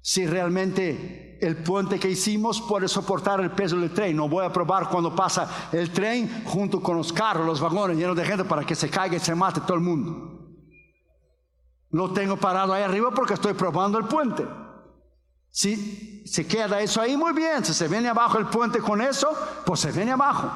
si 0.00 0.24
realmente 0.24 1.36
el 1.40 1.56
puente 1.56 1.98
que 1.98 2.08
hicimos 2.08 2.60
puede 2.60 2.86
soportar 2.86 3.40
el 3.40 3.50
peso 3.50 3.76
del 3.76 3.92
tren. 3.92 4.16
No 4.16 4.28
voy 4.28 4.44
a 4.44 4.52
probar 4.52 4.88
cuando 4.88 5.14
pasa 5.14 5.68
el 5.72 5.90
tren 5.90 6.44
junto 6.44 6.80
con 6.80 6.96
los 6.96 7.12
carros, 7.12 7.44
los 7.44 7.60
vagones 7.60 7.96
llenos 7.96 8.16
de 8.16 8.24
gente 8.24 8.44
para 8.44 8.64
que 8.64 8.76
se 8.76 8.88
caiga 8.88 9.16
y 9.16 9.18
se 9.20 9.34
mate 9.34 9.60
todo 9.62 9.74
el 9.74 9.82
mundo. 9.82 10.46
Lo 11.90 12.12
tengo 12.12 12.36
parado 12.36 12.72
ahí 12.72 12.84
arriba 12.84 13.10
porque 13.10 13.34
estoy 13.34 13.54
probando 13.54 13.98
el 13.98 14.04
puente. 14.04 14.46
Si 15.50 16.24
se 16.24 16.46
queda 16.46 16.80
eso 16.80 17.00
ahí, 17.00 17.16
muy 17.16 17.32
bien. 17.32 17.64
Si 17.64 17.74
se 17.74 17.88
viene 17.88 18.08
abajo 18.08 18.38
el 18.38 18.46
puente 18.46 18.78
con 18.78 19.00
eso, 19.00 19.28
pues 19.64 19.80
se 19.80 19.90
viene 19.90 20.12
abajo. 20.12 20.52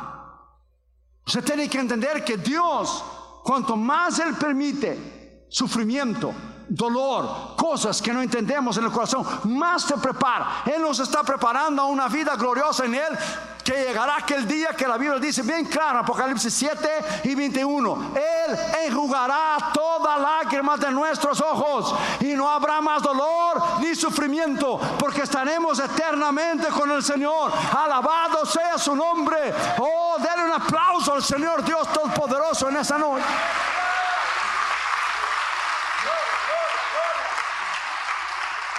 Usted 1.27 1.43
tiene 1.43 1.69
que 1.69 1.79
entender 1.79 2.25
que 2.25 2.37
Dios, 2.37 3.05
cuanto 3.43 3.77
más 3.77 4.19
Él 4.21 4.35
permite, 4.35 5.20
sufrimiento, 5.51 6.33
dolor, 6.69 7.57
cosas 7.57 8.01
que 8.01 8.13
no 8.13 8.23
entendemos 8.23 8.77
en 8.77 8.85
el 8.85 8.93
corazón, 8.93 9.27
más 9.45 9.85
te 9.85 9.97
prepara. 9.99 10.63
Él 10.65 10.81
nos 10.81 11.01
está 11.01 11.25
preparando 11.25 11.83
a 11.83 11.87
una 11.87 12.07
vida 12.07 12.37
gloriosa 12.37 12.85
en 12.85 12.95
Él, 12.95 13.19
que 13.65 13.73
llegará 13.73 14.19
aquel 14.19 14.47
día 14.47 14.69
que 14.69 14.87
la 14.87 14.97
Biblia 14.97 15.19
dice 15.19 15.43
bien 15.43 15.65
claro, 15.65 15.99
Apocalipsis 15.99 16.55
7 16.55 16.89
y 17.25 17.35
21. 17.35 18.13
Él 18.15 18.59
enjugará 18.87 19.73
toda 19.75 20.19
lágrima 20.19 20.77
de 20.77 20.93
nuestros 20.93 21.41
ojos 21.41 21.95
y 22.21 22.35
no 22.35 22.49
habrá 22.49 22.81
más 22.81 23.03
dolor 23.03 23.81
ni 23.81 23.97
sufrimiento, 23.97 24.81
porque 24.99 25.23
estaremos 25.23 25.81
eternamente 25.81 26.69
con 26.69 26.93
el 26.93 27.03
Señor. 27.03 27.53
Alabado 27.77 28.47
sea 28.47 28.79
su 28.79 28.95
nombre. 28.95 29.53
Oh, 29.79 30.17
denle 30.19 30.45
un 30.45 30.63
aplauso 30.63 31.15
al 31.15 31.23
Señor 31.23 31.65
Dios 31.65 31.93
Todopoderoso 31.93 32.69
en 32.69 32.77
esa 32.77 32.97
noche. 32.97 33.25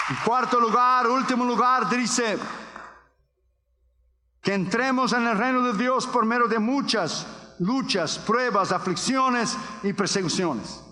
En 0.08 0.16
cuarto 0.24 0.58
lugar, 0.58 1.06
último 1.06 1.44
lugar, 1.44 1.88
dice 1.88 2.38
que 4.42 4.54
entremos 4.54 5.12
en 5.12 5.26
el 5.26 5.38
reino 5.38 5.62
de 5.62 5.78
Dios 5.78 6.06
por 6.06 6.26
medio 6.26 6.48
de 6.48 6.58
muchas 6.58 7.26
luchas, 7.60 8.18
pruebas, 8.18 8.72
aflicciones 8.72 9.56
y 9.84 9.92
persecuciones. 9.92 10.82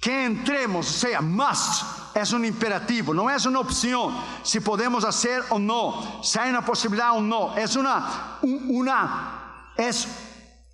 Que 0.00 0.24
entremos, 0.24 0.88
o 0.88 0.92
sea, 0.92 1.20
must, 1.20 2.16
es 2.16 2.32
un 2.32 2.44
imperativo, 2.44 3.12
no 3.12 3.28
es 3.28 3.44
una 3.44 3.60
opción 3.60 4.16
si 4.42 4.60
podemos 4.60 5.04
hacer 5.04 5.44
o 5.50 5.58
no, 5.58 6.22
si 6.22 6.38
hay 6.38 6.48
una 6.48 6.64
posibilidad 6.64 7.12
o 7.12 7.20
no, 7.20 7.54
es 7.56 7.76
una, 7.76 8.38
una, 8.42 9.72
es 9.76 10.08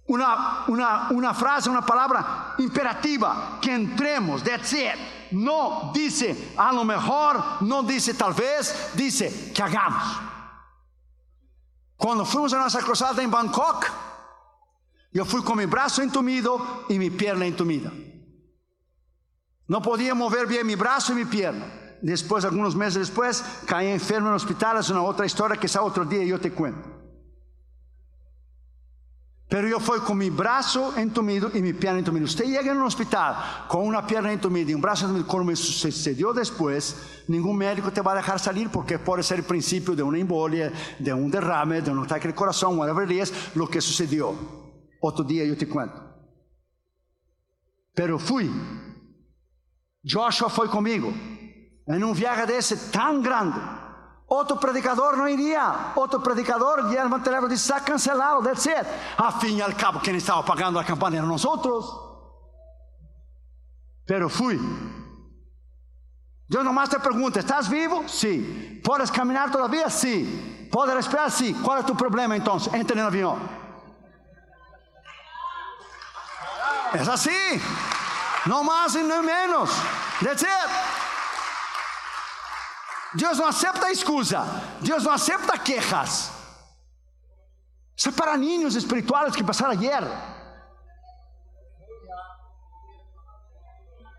una, 0.06 0.64
una, 0.68 1.08
una 1.10 1.34
frase, 1.34 1.68
una 1.68 1.84
palabra 1.84 2.54
imperativa, 2.58 3.58
que 3.60 3.74
entremos, 3.74 4.44
that's 4.44 4.72
it. 4.72 5.22
No 5.33 5.91
dice 5.95 6.53
a 6.57 6.72
lo 6.72 6.85
mejor, 6.85 7.62
no 7.62 7.83
dice 7.83 8.14
tal 8.14 8.35
vez, 8.35 8.91
dice 8.95 9.53
que 9.55 9.62
hagamos. 9.62 10.20
Cuando 11.97 12.24
fuimos 12.24 12.53
a 12.53 12.59
nuestra 12.59 12.83
cruzada 12.83 13.22
en 13.22 13.30
Bangkok, 13.30 13.87
yo 15.12 15.24
fui 15.24 15.43
con 15.43 15.59
mi 15.59 15.66
brazo 15.66 16.03
entumido 16.03 16.85
y 16.89 16.99
mi 16.99 17.11
pierna 17.11 17.47
entumida. 17.47 17.93
No 19.68 19.80
podía 19.80 20.14
mover 20.14 20.47
bien 20.47 20.66
mi 20.66 20.74
brazo 20.74 21.12
y 21.12 21.16
mi 21.16 21.24
pierna. 21.24 21.66
Después, 22.03 22.45
algunos 22.45 22.74
meses 22.74 23.09
después, 23.09 23.45
caí 23.64 23.87
enfermo 23.87 24.26
en 24.26 24.33
el 24.33 24.37
hospital. 24.37 24.78
Es 24.78 24.91
una 24.91 25.03
otra 25.03 25.24
historia 25.24 25.57
que 25.57 25.66
esa 25.66 25.83
otro 25.83 26.05
día 26.05 26.24
yo 26.24 26.41
te 26.41 26.51
cuento. 26.53 26.91
Pero 29.53 29.68
yo 29.68 29.78
fui 29.78 29.98
con 29.98 30.16
mi 30.16 30.30
brazo 30.30 30.96
entumido 30.96 31.50
y 31.53 31.61
mi 31.61 31.74
pierna 31.74 31.98
entumida. 31.98 32.24
Usted 32.24 32.46
llega 32.46 32.72
en 32.72 32.78
un 32.78 32.86
hospital 32.86 33.36
con 33.68 33.86
una 33.86 34.07
pierna 34.07 34.32
entumida 34.32 34.70
y 34.70 34.74
un 34.74 34.80
brazo 34.80 35.05
entumido, 35.05 35.28
como 35.28 35.44
me 35.44 35.57
sucedió 35.57 36.32
después, 36.32 36.96
ningún 37.28 37.59
médico 37.59 37.92
te 37.92 38.00
va 38.00 38.12
a 38.12 38.14
dejar 38.14 38.38
salir 38.38 38.70
porque 38.70 38.98
puede 38.98 39.22
ser 39.22 39.40
el 39.40 39.44
principio 39.44 39.94
de 39.94 40.03
una 40.03 40.18
embolia, 40.18 40.72
de 40.98 41.12
un 41.12 41.30
derrame, 41.30 41.82
de 41.82 41.90
un 41.90 42.03
ataque 42.03 42.28
de 42.28 42.34
corazón, 42.34 42.78
whatever 42.78 43.05
it 43.12 43.24
is, 43.24 43.55
lo 43.55 43.68
que 43.68 43.82
sucedió. 43.82 44.34
Otro 45.03 45.22
día 45.22 45.44
yo 45.44 45.55
te 45.55 45.68
cuento. 45.68 46.00
Pero 47.94 48.18
fui. 48.18 48.50
Joshua 50.03 50.48
foi 50.48 50.68
comigo. 50.68 51.12
En 51.86 52.03
un 52.03 52.14
viaje 52.14 52.46
de 52.46 52.57
ese 52.57 52.90
tan 52.90 53.22
grande. 53.22 53.61
Otro 54.27 54.59
predicador 54.59 55.18
no 55.18 55.29
iría. 55.29 55.93
Otro 55.95 56.23
predicador, 56.23 56.89
Guillermo 56.89 57.23
Telero, 57.23 57.49
dice, 57.49 57.73
está 57.73 57.85
cancelado, 57.85 58.43
that's 58.43 58.66
it. 58.66 58.87
A 59.18 59.33
fin 59.33 59.59
y 59.59 59.61
al 59.61 59.77
cabo, 59.77 60.01
quien 60.01 60.16
estaba 60.16 60.45
pagando 60.45 60.81
la 60.81 60.87
campaña 60.87 61.16
eran 61.16 61.29
nosotros. 61.29 62.11
Pero 64.07 64.29
fui. 64.29 64.59
Yo 66.49 66.62
nomás 66.62 66.91
te 66.91 66.99
pregunto, 66.99 67.39
¿estás 67.39 67.68
vivo? 67.68 68.05
Sí. 68.07 68.81
¿Puedes 68.85 69.11
caminar 69.11 69.51
todavía? 69.51 69.89
Sí. 69.89 70.68
¿Puedes 70.70 70.95
respirar? 70.95 71.31
Sí. 71.31 71.55
¿Cuál 71.55 71.81
es 71.81 71.87
tu 71.87 71.97
problema 71.97 72.37
entonces? 72.37 72.73
Entra 72.75 72.95
en 72.95 73.01
el 73.01 73.07
avión. 73.07 73.39
Es 76.93 77.09
así. 77.09 77.31
No 78.45 78.64
más 78.64 78.95
y 78.97 79.03
no 79.03 79.23
menos. 79.23 79.70
That's 80.20 80.43
it. 80.43 80.91
Dios 83.14 83.38
no 83.38 83.46
acepta 83.46 83.90
excusa. 83.90 84.44
Dios 84.80 85.04
no 85.04 85.10
acepta 85.10 85.58
quejas. 85.58 86.30
Isso 87.96 88.08
é 88.08 88.12
para 88.12 88.36
niños 88.36 88.74
espirituales 88.74 89.36
que 89.36 89.44
pasaron 89.44 89.72
ayer. 89.72 90.02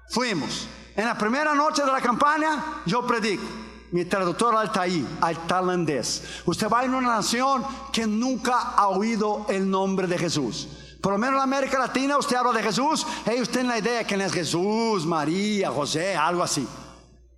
Fuimos. 0.09 0.67
En 0.95 1.05
la 1.05 1.15
primera 1.15 1.55
noche 1.55 1.83
de 1.83 1.91
la 1.91 1.99
campaña, 1.99 2.81
yo 2.85 3.05
predico. 3.05 3.43
Mi 3.91 4.05
traductor 4.05 4.55
Altaí, 4.55 5.05
al 5.21 5.37
tailandés. 5.47 6.41
Usted 6.45 6.67
va 6.67 6.83
en 6.83 6.93
una 6.93 7.15
nación 7.15 7.63
que 7.91 8.07
nunca 8.07 8.73
ha 8.75 8.87
oído 8.87 9.45
el 9.49 9.69
nombre 9.69 10.07
de 10.07 10.17
Jesús. 10.17 10.67
Por 11.01 11.13
lo 11.13 11.19
menos 11.19 11.35
en 11.35 11.41
América 11.43 11.77
Latina 11.77 12.17
usted 12.17 12.37
habla 12.37 12.53
de 12.53 12.63
Jesús, 12.63 13.05
ellos 13.25 13.49
tienen 13.49 13.67
la 13.67 13.79
idea 13.79 13.99
de 13.99 14.05
quién 14.05 14.21
es 14.21 14.31
Jesús, 14.31 15.05
María, 15.05 15.69
José, 15.69 16.15
algo 16.15 16.41
así. 16.41 16.65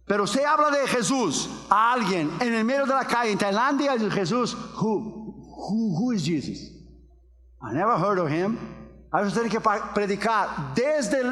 Pero 0.06 0.24
usted 0.24 0.44
habla 0.44 0.70
de 0.70 0.88
Jesús 0.88 1.50
a 1.70 1.94
alguien 1.94 2.32
en 2.40 2.54
el 2.54 2.64
medio 2.64 2.86
de 2.86 2.94
la 2.94 3.06
calle 3.06 3.32
en 3.32 3.38
Tailandia, 3.38 3.98
Jesús, 4.12 4.56
who, 4.80 5.34
who, 5.58 5.98
who 5.98 6.12
is 6.14 6.24
Jesus? 6.24 6.72
I 7.62 7.74
never 7.74 7.98
heard 7.98 8.20
of 8.20 8.30
him. 8.30 8.58
A 9.12 9.22
veces 9.22 9.34
tiene 9.34 9.50
que 9.50 9.60
predicar 9.94 10.74
desde 10.76 11.24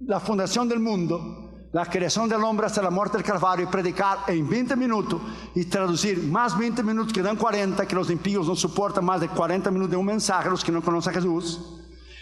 la 0.00 0.18
fundación 0.18 0.68
del 0.68 0.80
mundo 0.80 1.46
la 1.72 1.84
creación 1.84 2.28
del 2.28 2.42
hombre 2.42 2.66
hasta 2.66 2.80
la 2.80 2.90
muerte 2.90 3.18
del 3.18 3.26
Calvario 3.26 3.66
y 3.66 3.70
predicar 3.70 4.20
en 4.28 4.48
20 4.48 4.76
minutos 4.76 5.20
y 5.54 5.66
traducir 5.66 6.22
más 6.22 6.56
20 6.56 6.82
minutos 6.82 7.12
que 7.12 7.20
dan 7.20 7.36
40, 7.36 7.86
que 7.86 7.94
los 7.94 8.10
impíos 8.10 8.46
no 8.46 8.56
soportan 8.56 9.04
más 9.04 9.20
de 9.20 9.28
40 9.28 9.70
minutos 9.70 9.90
de 9.90 9.96
un 9.98 10.06
mensaje, 10.06 10.48
los 10.48 10.64
que 10.64 10.72
no 10.72 10.80
conocen 10.80 11.12
a 11.12 11.16
Jesús. 11.16 11.60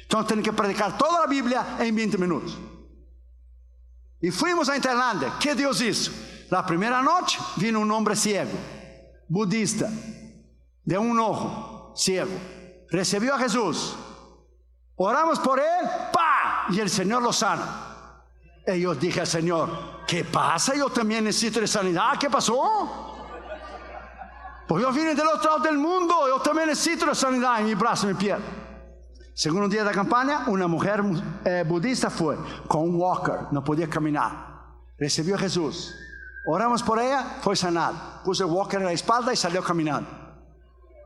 Entonces 0.03 0.27
tienen 0.27 0.45
que 0.45 0.53
predicar 0.53 0.99
toda 0.99 1.21
la 1.21 1.27
Biblia 1.27 1.77
en 1.79 1.95
20 1.95 2.19
minutos. 2.19 2.59
Y 4.25 4.31
fuimos 4.31 4.71
a 4.71 4.81
Tailandia. 4.81 5.35
¿Qué 5.39 5.55
Dios 5.55 5.83
hizo? 5.83 6.11
La 6.49 6.65
primera 6.65 7.03
noche 7.03 7.39
vino 7.57 7.79
un 7.81 7.91
hombre 7.91 8.17
ciego, 8.17 8.53
budista, 9.29 9.87
de 10.83 10.97
un 10.97 11.21
ojo, 11.21 11.93
ciego. 11.95 12.31
Recibió 12.89 13.35
a 13.35 13.39
Jesús. 13.39 13.95
Oramos 14.97 15.39
por 15.41 15.61
él, 15.61 15.91
¡pa! 16.11 16.65
Y 16.71 16.81
el 16.81 16.89
Señor 16.89 17.23
lo 17.23 17.35
sana. 17.35 18.23
Y 18.67 18.81
yo 18.81 18.95
dije 18.95 19.21
al 19.21 19.27
Señor, 19.27 20.07
¿qué 20.07 20.25
pasa? 20.25 20.75
Yo 20.75 20.89
también 20.89 21.25
necesito 21.25 21.61
de 21.61 21.67
sanidad. 21.67 22.17
¿Qué 22.19 22.31
pasó? 22.31 23.19
Pues 24.67 24.83
yo 24.83 24.91
vine 24.91 25.15
del 25.15 25.27
otro 25.27 25.51
lado 25.51 25.65
del 25.65 25.77
mundo, 25.77 26.29
yo 26.29 26.41
también 26.41 26.69
necesito 26.69 27.05
de 27.05 27.15
sanidad 27.15 27.61
en 27.61 27.67
mi 27.67 27.75
brazo, 27.75 28.09
en 28.09 28.17
mi 28.17 28.19
piel. 28.19 28.39
Segundo 29.35 29.69
día 29.69 29.81
de 29.81 29.87
la 29.87 29.93
campaña, 29.93 30.45
una 30.47 30.69
mujer 30.69 31.03
eh, 31.45 31.65
budista 31.67 32.09
fue 32.09 32.39
con 32.69 32.83
un 32.83 32.95
walker, 32.95 33.49
no 33.51 33.65
podía 33.65 33.91
caminar. 33.91 34.55
Recibió 34.97 35.35
a 35.35 35.39
Jesús. 35.39 35.93
Oramos 36.47 36.85
por 36.85 37.01
ella, 37.01 37.39
fue 37.41 37.57
sanada. 37.57 38.23
Puse 38.25 38.45
el 38.45 38.51
walker 38.51 38.79
en 38.79 38.87
la 38.87 38.93
espalda 38.93 39.33
y 39.33 39.37
salió 39.37 39.63
caminando. 39.63 40.09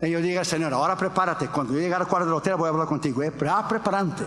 Y 0.03 0.11
yo 0.11 0.21
dije 0.21 0.39
al 0.39 0.47
Señor, 0.47 0.75
ahora 0.75 0.95
prepárate, 0.95 1.49
cuando 1.49 1.73
yo 1.73 1.81
llegue 1.81 1.95
al 1.95 2.07
cuarto 2.07 2.27
del 2.27 2.35
hotel 2.35 2.57
voy 2.57 2.67
a 2.67 2.71
hablar 2.71 2.87
contigo. 2.87 3.23
Eh, 3.23 3.33
preparante. 3.33 4.25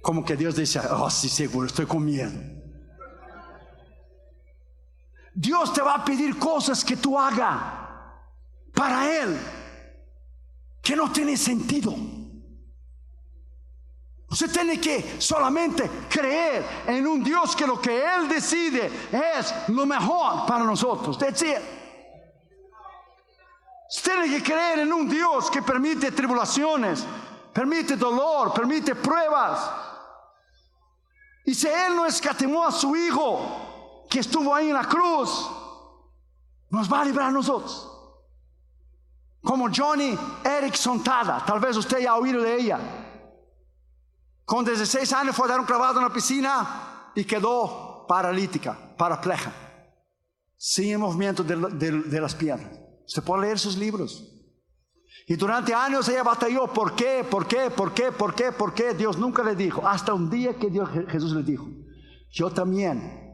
Como 0.00 0.24
que 0.24 0.36
Dios 0.36 0.54
dice, 0.54 0.80
oh 0.90 1.10
sí, 1.10 1.28
seguro, 1.28 1.66
estoy 1.66 1.86
con 1.86 2.04
miedo. 2.04 2.30
Dios 5.34 5.72
te 5.72 5.82
va 5.82 5.96
a 5.96 6.04
pedir 6.04 6.38
cosas 6.38 6.84
que 6.84 6.96
tú 6.96 7.18
hagas 7.18 7.60
para 8.74 9.22
Él, 9.22 9.36
que 10.88 10.96
no 10.96 11.12
tiene 11.12 11.36
sentido. 11.36 11.94
Usted 14.30 14.50
tiene 14.50 14.80
que 14.80 15.20
solamente 15.20 15.86
creer 16.08 16.64
en 16.86 17.06
un 17.06 17.22
Dios 17.22 17.54
que 17.54 17.66
lo 17.66 17.78
que 17.78 18.02
Él 18.02 18.26
decide 18.26 18.90
es 19.12 19.68
lo 19.68 19.84
mejor 19.84 20.46
para 20.46 20.64
nosotros. 20.64 21.18
Decir, 21.18 21.58
usted 23.90 24.12
tiene 24.12 24.38
que 24.38 24.42
creer 24.42 24.78
en 24.78 24.90
un 24.90 25.06
Dios 25.10 25.50
que 25.50 25.60
permite 25.60 26.10
tribulaciones, 26.10 27.04
permite 27.52 27.94
dolor, 27.94 28.54
permite 28.54 28.94
pruebas. 28.94 29.70
Y 31.44 31.54
si 31.54 31.66
Él 31.66 31.96
no 31.96 32.06
escatimó 32.06 32.64
a 32.64 32.72
su 32.72 32.96
Hijo, 32.96 34.06
que 34.08 34.20
estuvo 34.20 34.54
ahí 34.54 34.68
en 34.68 34.74
la 34.74 34.84
cruz, 34.84 35.50
nos 36.70 36.90
va 36.90 37.02
a 37.02 37.04
librar 37.04 37.28
a 37.28 37.32
nosotros. 37.32 37.87
Como 39.42 39.68
Johnny 39.74 40.16
Erickson 40.44 41.02
Tada, 41.02 41.44
tal 41.44 41.60
vez 41.60 41.76
usted 41.76 42.00
ya 42.00 42.10
ha 42.12 42.16
oído 42.16 42.42
de 42.42 42.56
ella. 42.56 42.78
Con 44.44 44.64
16 44.64 45.12
años 45.12 45.36
fue 45.36 45.46
a 45.46 45.50
dar 45.50 45.60
un 45.60 45.66
clavado 45.66 45.98
en 45.98 46.06
la 46.06 46.12
piscina 46.12 47.10
y 47.14 47.24
quedó 47.24 48.06
paralítica, 48.08 48.76
parapleja, 48.96 49.52
sin 50.56 50.98
movimiento 50.98 51.44
de, 51.44 52.20
las 52.20 52.34
piernas. 52.34 52.72
Usted 53.06 53.22
puede 53.22 53.42
leer 53.42 53.58
sus 53.58 53.76
libros. 53.76 54.24
Y 55.26 55.36
durante 55.36 55.74
años 55.74 56.08
ella 56.08 56.22
batalló, 56.22 56.66
¿por 56.72 56.96
qué? 56.96 57.24
¿Por 57.30 57.46
qué? 57.46 57.70
¿Por 57.70 57.92
qué? 57.92 58.10
¿Por 58.10 58.34
qué? 58.34 58.52
¿Por 58.52 58.72
qué? 58.72 58.94
Dios 58.94 59.18
nunca 59.18 59.42
le 59.42 59.54
dijo. 59.54 59.86
Hasta 59.86 60.14
un 60.14 60.30
día 60.30 60.54
que 60.54 60.70
Dios, 60.70 60.88
Jesús 61.08 61.32
le 61.32 61.42
dijo, 61.42 61.68
yo 62.30 62.50
también 62.50 63.28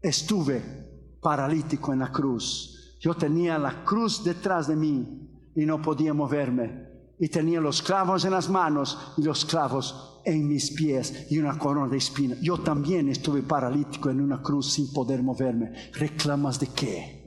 estuve 0.00 1.18
paralítico 1.20 1.92
en 1.92 1.98
la 1.98 2.12
cruz. 2.12 2.77
Yo 3.00 3.14
tenía 3.14 3.58
la 3.58 3.84
cruz 3.84 4.24
detrás 4.24 4.68
de 4.68 4.76
mí 4.76 5.28
y 5.54 5.64
no 5.64 5.80
podía 5.80 6.14
moverme. 6.14 6.88
Y 7.20 7.28
tenía 7.28 7.60
los 7.60 7.82
clavos 7.82 8.24
en 8.24 8.32
las 8.32 8.48
manos 8.48 9.12
y 9.16 9.22
los 9.22 9.44
clavos 9.44 10.20
en 10.24 10.46
mis 10.46 10.70
pies 10.70 11.26
y 11.30 11.38
una 11.38 11.58
corona 11.58 11.88
de 11.88 11.96
espina. 11.96 12.36
Yo 12.40 12.58
también 12.58 13.08
estuve 13.08 13.42
paralítico 13.42 14.10
en 14.10 14.20
una 14.20 14.40
cruz 14.42 14.72
sin 14.72 14.92
poder 14.92 15.22
moverme. 15.22 15.90
¿Reclamas 15.94 16.60
de 16.60 16.68
qué? 16.68 17.18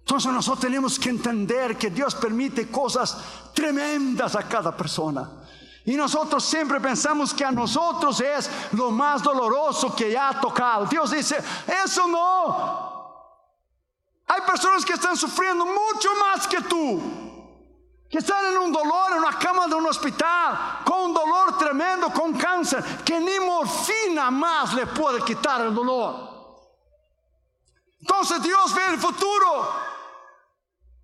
Entonces 0.00 0.32
nosotros 0.32 0.60
tenemos 0.60 0.98
que 0.98 1.08
entender 1.08 1.76
que 1.76 1.90
Dios 1.90 2.14
permite 2.16 2.68
cosas 2.68 3.50
tremendas 3.54 4.36
a 4.36 4.46
cada 4.46 4.76
persona. 4.76 5.42
Y 5.84 5.96
nosotros 5.96 6.44
siempre 6.44 6.80
pensamos 6.80 7.34
que 7.34 7.44
a 7.44 7.50
nosotros 7.50 8.20
es 8.20 8.48
lo 8.72 8.90
más 8.90 9.22
doloroso 9.22 9.94
que 9.94 10.12
ya 10.12 10.28
ha 10.28 10.40
tocado. 10.40 10.86
Dios 10.86 11.10
dice, 11.10 11.42
eso 11.84 12.06
no. 12.06 12.92
Hay 14.28 14.40
personas 14.42 14.84
que 14.84 14.92
están 14.92 15.16
sufriendo 15.16 15.66
mucho 15.66 16.08
más 16.20 16.46
que 16.46 16.60
tú. 16.62 17.02
Que 18.08 18.18
están 18.18 18.46
en 18.46 18.58
un 18.58 18.72
dolor, 18.72 19.12
en 19.12 19.18
una 19.18 19.38
cama 19.38 19.66
de 19.66 19.74
un 19.74 19.86
hospital, 19.86 20.80
con 20.84 21.00
un 21.00 21.14
dolor 21.14 21.58
tremendo, 21.58 22.10
con 22.12 22.34
cáncer, 22.34 22.84
que 23.04 23.18
ni 23.18 23.40
morfina 23.40 24.30
más 24.30 24.74
le 24.74 24.86
puede 24.86 25.24
quitar 25.24 25.62
el 25.62 25.74
dolor. 25.74 26.30
Entonces 27.98 28.42
Dios 28.42 28.74
ve 28.74 28.86
el 28.86 28.98
futuro 28.98 29.91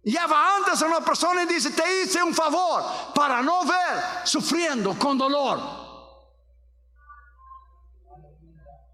ya 0.04 0.26
va 0.26 0.56
antes 0.56 0.80
a 0.82 0.86
una 0.86 1.00
persona 1.00 1.42
y 1.42 1.46
dice, 1.46 1.70
te 1.70 2.02
hice 2.02 2.22
un 2.22 2.34
favor 2.34 2.82
para 3.14 3.42
no 3.42 3.64
ver 3.64 4.02
sufriendo 4.24 4.98
con 4.98 5.18
dolor. 5.18 5.60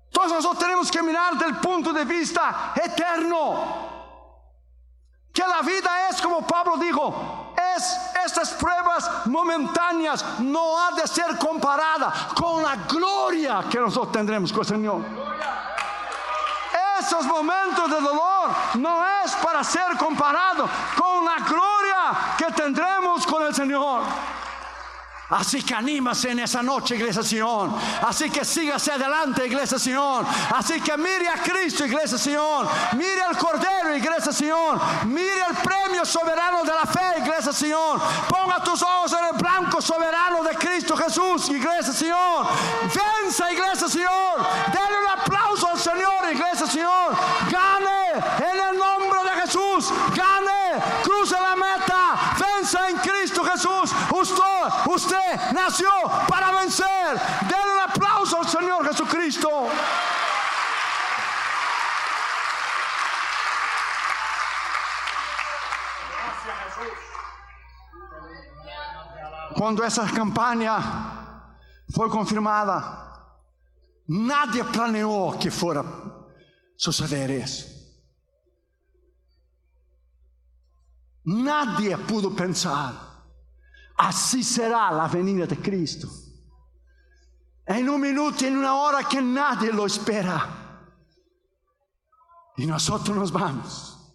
Entonces 0.07 0.33
nosotros 0.33 0.59
tenemos 0.59 0.91
que 0.91 1.03
mirar 1.03 1.37
del 1.37 1.57
punto 1.57 1.93
de 1.93 2.05
vista 2.05 2.73
eterno. 2.77 3.93
Que 5.33 5.43
la 5.43 5.63
vida 5.63 6.09
es, 6.09 6.23
como 6.23 6.47
Pablo 6.47 6.77
dijo, 6.77 7.53
es 7.77 7.97
estas 8.25 8.51
pruebas 8.51 9.27
momentáneas, 9.27 10.41
no 10.41 10.81
ha 10.81 10.93
de 10.93 11.07
ser 11.09 11.37
comparada 11.39 12.13
con 12.37 12.63
la 12.63 12.77
gloria 12.77 13.65
que 13.69 13.81
nosotros 13.81 14.13
tendremos 14.13 14.53
con 14.53 14.61
el 14.61 14.67
Señor 14.67 15.25
esos 17.07 17.27
momentos 17.27 17.91
de 17.91 18.01
dolor 18.01 18.51
no 18.75 19.05
es 19.25 19.33
para 19.37 19.63
ser 19.63 19.97
comparado 19.99 20.69
con 20.97 21.25
la 21.25 21.37
gloria 21.47 22.37
que 22.39 22.47
tendremos 22.53 23.27
con 23.27 23.43
el 23.47 23.55
Señor. 23.55 24.03
Así 25.35 25.63
que 25.65 25.75
anímase 25.75 26.31
en 26.31 26.39
esa 26.39 26.63
noche, 26.63 26.95
iglesia 26.95 27.23
Sion. 27.25 27.75
Así 28.07 28.31
que 28.31 28.45
sígase 28.45 28.93
adelante, 28.93 29.45
iglesia 29.45 29.81
Sion. 29.81 30.25
Así 30.55 30.81
que 30.81 30.97
mire 30.97 31.29
a 31.29 31.43
Cristo, 31.43 31.85
iglesia 31.85 32.19
Sion. 32.19 32.69
Mire 32.93 33.21
al 33.21 33.37
Cordero, 33.37 33.97
iglesia 33.97 34.33
Sion. 34.33 34.81
Mire 35.07 35.45
el 35.51 35.57
premio 35.57 36.05
soberano 36.05 36.63
de 36.63 36.73
la 36.73 36.87
fe, 36.87 37.19
iglesia 37.19 37.53
Sion. 37.53 38.01
Ponga 38.29 38.63
tus 38.63 38.81
ojos 38.83 39.13
en 39.13 39.35
el 39.35 39.43
blanco 39.43 39.83
soberano 39.83 40.45
de 40.45 40.55
Cristo 40.55 40.97
Jesús, 40.97 41.49
iglesia 41.49 41.93
Sion. 41.93 42.47
Venza, 42.83 43.51
iglesia 43.51 43.89
Sion. 43.89 44.37
Dale 44.73 44.99
un 45.01 45.19
aplauso 45.21 45.69
al 45.69 45.81
Señor, 45.81 46.31
iglesia 46.33 46.67
Sion. 46.69 47.11
Gane 47.51 48.23
en 48.39 48.61
el 48.69 48.79
nombre 48.79 49.19
de 49.25 49.41
Jesús. 49.41 49.93
Gane, 50.15 50.81
cruce 51.03 51.35
la 51.35 51.57
meta. 51.57 52.37
Venza 52.39 52.89
en 52.89 52.97
Cristo 52.99 53.24
Jesús. 53.55 53.93
Usted, 54.13 54.91
usted 54.91 55.53
nació 55.53 55.89
para 56.29 56.51
vencer. 56.53 57.21
Denle 57.43 57.73
un 57.73 57.91
aplauso 57.91 58.39
al 58.41 58.49
Señor 58.49 58.87
Jesucristo. 58.89 59.49
Cuando 69.57 69.85
esa 69.85 70.11
campaña 70.11 71.47
fue 71.89 72.11
confirmada, 72.11 73.39
nadie 74.09 74.65
planeó 74.65 75.39
que 75.39 75.51
fuera 75.51 75.85
suceder 76.77 77.31
eso. 77.31 77.69
Nadie 81.27 81.97
pudo 81.97 82.35
pensar 82.35 83.04
Así 83.97 84.43
será 84.43 84.91
la 84.91 85.09
venida 85.09 85.47
de 85.47 85.57
Cristo. 85.59 86.09
En 87.67 87.89
un 87.89 88.01
minuto, 88.01 88.45
en 88.45 88.57
una 88.59 88.75
hora 88.75 89.09
que 89.09 89.23
nadie 89.23 89.73
lo 89.73 89.87
espera. 89.87 90.47
Y 92.57 92.67
nosotros 92.67 93.17
nos 93.17 93.33
vamos. 93.33 94.15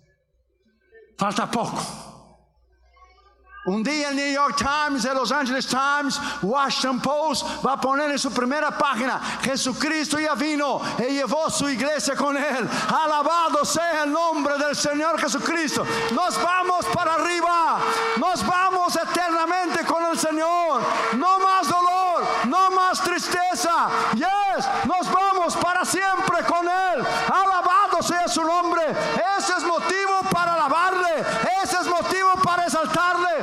Falta 1.18 1.50
poco. 1.50 2.09
Un 3.66 3.84
día 3.84 4.10
el 4.10 4.16
New 4.16 4.32
York 4.34 4.56
Times, 4.58 5.04
el 5.04 5.16
Los 5.16 5.34
Angeles 5.34 5.68
Times, 5.68 6.20
Washington 6.42 7.02
Post 7.02 7.46
va 7.64 7.74
a 7.74 7.82
poner 7.82 8.10
en 8.10 8.18
su 8.18 8.32
primera 8.32 8.72
página, 8.72 9.20
Jesucristo 9.42 10.18
ya 10.18 10.34
vino 10.34 10.82
y 10.98 11.16
llevó 11.16 11.50
su 11.50 11.68
iglesia 11.68 12.16
con 12.16 12.38
él. 12.38 12.70
Alabado 12.88 13.66
sea 13.66 14.04
el 14.04 14.12
nombre 14.14 14.58
del 14.58 14.76
Señor 14.78 15.20
Jesucristo. 15.20 15.86
Nos 16.12 16.42
vamos 16.42 16.86
para 16.94 17.16
arriba, 17.16 17.80
nos 18.18 18.48
vamos 18.48 18.96
eternamente 18.96 19.86
con 19.86 20.06
el 20.06 20.18
Señor. 20.18 20.82
No 21.18 21.40
más 21.40 21.68
dolor, 21.68 22.24
no 22.46 22.72
más 22.72 23.02
tristeza. 23.02 23.90
Yes, 24.16 24.66
nos 24.86 25.12
vamos 25.12 25.56
para 25.58 25.84
siempre 25.84 26.44
con 26.46 26.66
él. 26.66 27.06
Alabado 27.28 28.02
sea 28.02 28.28
su 28.28 28.42
nombre. 28.44 28.84
Ese 29.38 29.54
es 29.58 29.64
motivo 29.64 30.22
para 30.32 30.54
alabarle. 30.54 31.26
Ese 31.62 31.78
es 31.82 31.88
motivo 31.88 32.34
para 32.44 32.64
exaltarle. 32.64 33.40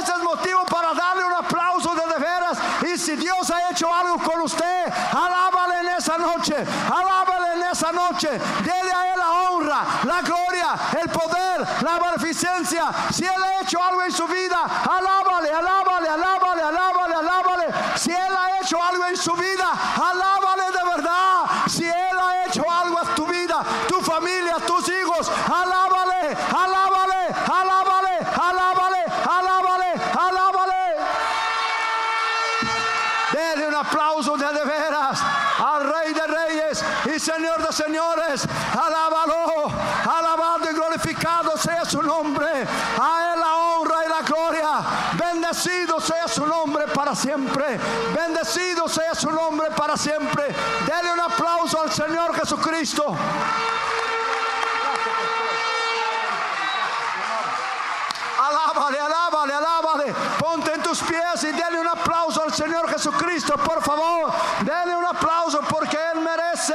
Ese 0.00 0.12
es 0.12 0.22
motivo 0.22 0.64
para 0.66 0.94
darle 0.94 1.24
un 1.24 1.32
aplauso 1.32 1.94
de, 1.94 2.06
de 2.06 2.20
veras. 2.20 2.58
Y 2.92 2.98
si 3.10 3.16
Dios 3.16 3.50
ha 3.50 3.70
hecho 3.70 3.92
algo 3.92 4.18
con 4.18 4.40
usted, 4.42 4.92
alábale 5.10 5.80
en 5.80 5.88
esa 5.98 6.16
noche. 6.16 6.54
Alábale 6.54 7.54
en 7.54 7.62
esa 7.72 7.90
noche. 7.90 8.28
Dele 8.28 8.92
a 8.92 9.12
Él 9.12 9.18
la 9.18 9.30
honra, 9.32 9.84
la 10.04 10.22
gloria, 10.22 10.74
el 11.00 11.08
poder, 11.10 11.66
la 11.82 11.98
beneficencia. 11.98 12.84
Si 13.12 13.24
Él 13.24 13.42
ha 13.42 13.62
hecho 13.62 13.82
algo 13.82 14.02
en 14.02 14.12
su 14.12 14.26
vida, 14.28 14.60
alábale, 14.62 15.50
alábale, 15.50 16.08
alábale, 16.08 16.62
alábale, 16.62 17.14
alábale. 17.14 17.66
Si 17.96 18.12
Él 18.12 18.36
ha 18.38 18.60
hecho 18.60 18.80
algo 18.80 19.04
en 19.06 19.16
su 19.16 19.32
vida, 19.32 19.68
alábale 19.96 20.64
de 20.70 20.96
verdad. 20.96 21.44
Si 21.66 21.84
Él 21.84 22.16
ha 22.18 22.46
hecho 22.46 22.64
algo 22.70 22.98
a 22.98 23.14
tu 23.16 23.26
vida, 23.26 23.64
tu 23.88 24.00
familia, 24.00 24.54
tus 24.66 24.88
hijos, 24.88 25.28
alábale, 25.46 26.36
alábale, 26.64 27.34
alábale, 27.60 28.18
alábale, 28.36 29.02
alábale, 29.26 29.92
alábale. 30.14 30.80
Dele 33.32 33.68
un 33.68 33.74
aplauso 33.74 34.36
de, 34.36 34.52
de 34.52 34.64
veras 34.64 35.22
al 35.58 35.84
Rey 35.84 36.12
de 36.12 36.26
Reyes 36.26 36.84
y 37.14 37.20
Señor 37.20 37.64
de 37.64 37.72
Señores. 37.72 38.46
Alábalo, 38.72 39.70
alabado 40.04 40.68
y 40.68 40.74
glorificado 40.74 41.56
sea 41.56 41.84
su 41.84 41.99
A 42.12 43.32
Él 43.32 43.40
la 43.40 43.56
honra 43.56 44.04
y 44.04 44.08
la 44.08 44.22
gloria. 44.22 44.80
Bendecido 45.14 46.00
sea 46.00 46.26
su 46.26 46.44
nombre 46.44 46.86
para 46.88 47.14
siempre. 47.14 47.78
Bendecido 48.12 48.88
sea 48.88 49.14
su 49.14 49.30
nombre 49.30 49.68
para 49.70 49.96
siempre. 49.96 50.46
Dele 50.86 51.12
un 51.12 51.20
aplauso 51.20 51.80
al 51.80 51.92
Señor 51.92 52.34
Jesucristo. 52.34 53.16
Alábale, 58.38 58.98
alábale, 58.98 59.54
alábale. 59.54 60.14
Ponte 60.38 60.72
en 60.74 60.82
tus 60.82 61.00
pies 61.02 61.44
y 61.44 61.52
dale 61.52 61.80
un 61.80 61.88
aplauso 61.88 62.42
al 62.42 62.52
Señor 62.52 62.88
Jesucristo, 62.90 63.54
por 63.54 63.82
favor. 63.82 64.32
Dele 64.62 64.96
un 64.96 65.06
aplauso 65.06 65.60
porque 65.60 65.96
Él 66.12 66.20
merece. 66.20 66.74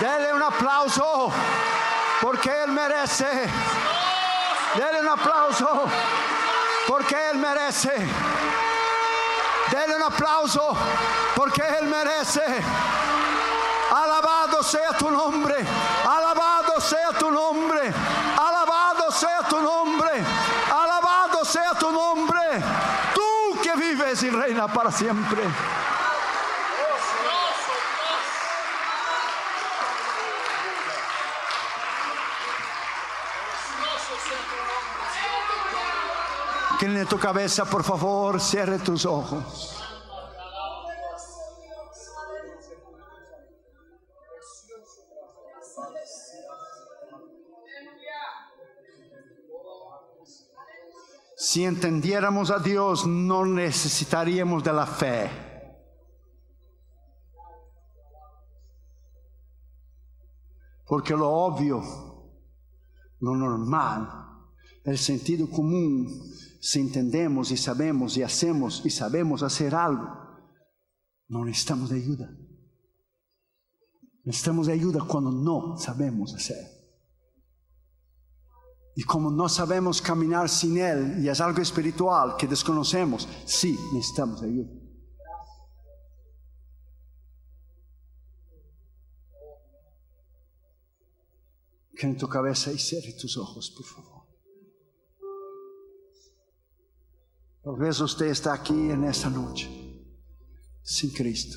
Dele 0.00 0.34
un 0.34 0.42
aplauso 0.56 1.32
porque 2.20 2.50
Él 2.62 2.72
merece. 2.72 3.26
Dele 4.76 5.00
un 5.00 5.08
aplauso 5.08 5.84
porque 6.86 7.16
Él 7.30 7.38
merece. 7.38 7.92
Dele 9.70 9.96
un 9.96 10.02
aplauso 10.02 10.76
porque 11.34 11.62
Él 11.80 11.86
merece. 11.86 12.42
Alabado 13.90 14.62
sea 14.62 14.90
tu 14.98 15.10
nombre. 15.10 15.56
Alabado 16.04 16.80
sea 16.80 17.10
tu 17.18 17.30
nombre. 17.30 17.92
Alabado 18.38 19.10
sea 19.10 19.40
tu 19.48 19.60
nombre. 19.60 20.24
Alabado 20.72 21.44
sea 21.44 21.74
tu 21.78 21.90
nombre. 21.90 22.62
Tú 23.14 23.60
que 23.62 23.74
vives 23.76 24.22
y 24.22 24.30
reina 24.30 24.68
para 24.68 24.90
siempre. 24.90 25.42
Incline 36.74 37.06
tu 37.06 37.18
cabeza, 37.18 37.64
por 37.64 37.84
favor, 37.84 38.40
cierre 38.40 38.80
tus 38.80 39.06
ojos. 39.06 39.80
Si 51.36 51.64
entendiéramos 51.64 52.50
a 52.50 52.58
Dios, 52.58 53.06
no 53.06 53.46
necesitaríamos 53.46 54.64
de 54.64 54.72
la 54.72 54.86
fe. 54.86 55.30
Porque 60.84 61.14
lo 61.14 61.30
obvio, 61.30 61.80
lo 63.20 63.36
normal, 63.36 64.33
el 64.84 64.98
sentido 64.98 65.48
común, 65.48 66.08
si 66.60 66.80
entendemos 66.80 67.50
y 67.50 67.56
sabemos 67.56 68.16
y 68.16 68.22
hacemos 68.22 68.82
y 68.84 68.90
sabemos 68.90 69.42
hacer 69.42 69.74
algo, 69.74 70.06
no 71.28 71.44
necesitamos 71.44 71.90
de 71.90 71.96
ayuda. 71.96 72.30
Necesitamos 74.24 74.66
de 74.66 74.74
ayuda 74.74 75.04
cuando 75.06 75.30
no 75.30 75.76
sabemos 75.76 76.34
hacer. 76.34 76.74
Y 78.96 79.02
como 79.02 79.30
no 79.30 79.48
sabemos 79.48 80.00
caminar 80.00 80.48
sin 80.48 80.78
Él 80.78 81.24
y 81.24 81.28
es 81.28 81.40
algo 81.40 81.60
espiritual 81.60 82.36
que 82.36 82.46
desconocemos, 82.46 83.28
sí 83.44 83.76
necesitamos 83.92 84.40
de 84.40 84.48
ayuda. 84.48 84.72
Que 91.96 92.06
en 92.06 92.16
tu 92.16 92.28
cabeza 92.28 92.72
y 92.72 92.78
cierre 92.78 93.12
tus 93.14 93.36
ojos, 93.36 93.70
por 93.70 93.86
favor. 93.86 94.13
Tal 97.64 97.76
vez 97.76 97.98
usted 97.98 98.26
está 98.26 98.52
aquí 98.52 98.90
en 98.90 99.04
esta 99.04 99.30
noche 99.30 99.70
sin 100.82 101.10
Cristo. 101.12 101.56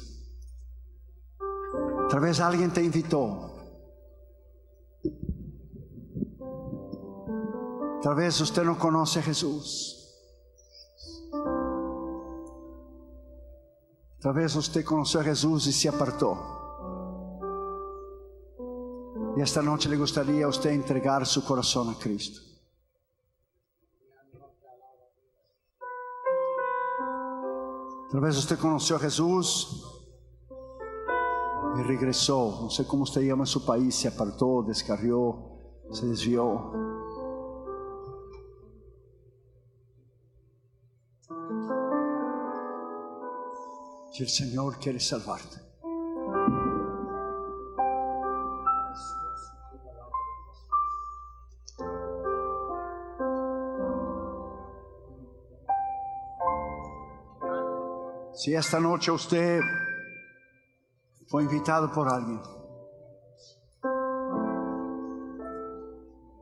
Tal 2.09 2.21
vez 2.21 2.39
alguien 2.39 2.71
te 2.71 2.81
invitó. 2.81 3.53
Tal 8.01 8.15
vez 8.15 8.39
usted 8.39 8.63
no 8.63 8.79
conoce 8.79 9.19
a 9.19 9.21
Jesús. 9.21 9.93
Tal 14.21 14.33
vez 14.33 14.55
usted 14.55 14.85
conoció 14.85 15.19
a 15.19 15.23
Jesús 15.25 15.67
y 15.67 15.73
se 15.73 15.89
apartó. 15.89 16.55
Y 19.35 19.41
esta 19.41 19.61
noche 19.61 19.89
le 19.89 19.97
gustaría 19.97 20.45
a 20.45 20.47
usted 20.47 20.69
entregar 20.69 21.25
su 21.25 21.43
corazón 21.43 21.89
a 21.89 21.99
Cristo. 21.99 22.46
Tal 28.09 28.21
vez 28.21 28.37
usted 28.37 28.57
conoció 28.57 28.95
a 28.95 28.99
Jesús 28.99 29.83
y 31.77 31.83
regresó. 31.83 32.59
No 32.61 32.69
sé 32.69 32.87
cómo 32.87 33.03
usted 33.03 33.21
llama 33.21 33.45
su 33.45 33.65
país, 33.65 33.95
se 33.95 34.07
apartó, 34.07 34.63
descarrió, 34.63 35.59
se 35.91 36.05
desvió. 36.07 36.71
Y 44.13 44.23
el 44.23 44.29
Señor 44.29 44.79
quiere 44.79 44.99
salvarte. 44.99 45.66
Si 58.37 58.53
esta 58.53 58.79
noche 58.79 59.09
usted 59.09 59.61
fue 61.25 61.41
invitado 61.41 61.91
por 61.91 62.07
alguien, 62.07 62.39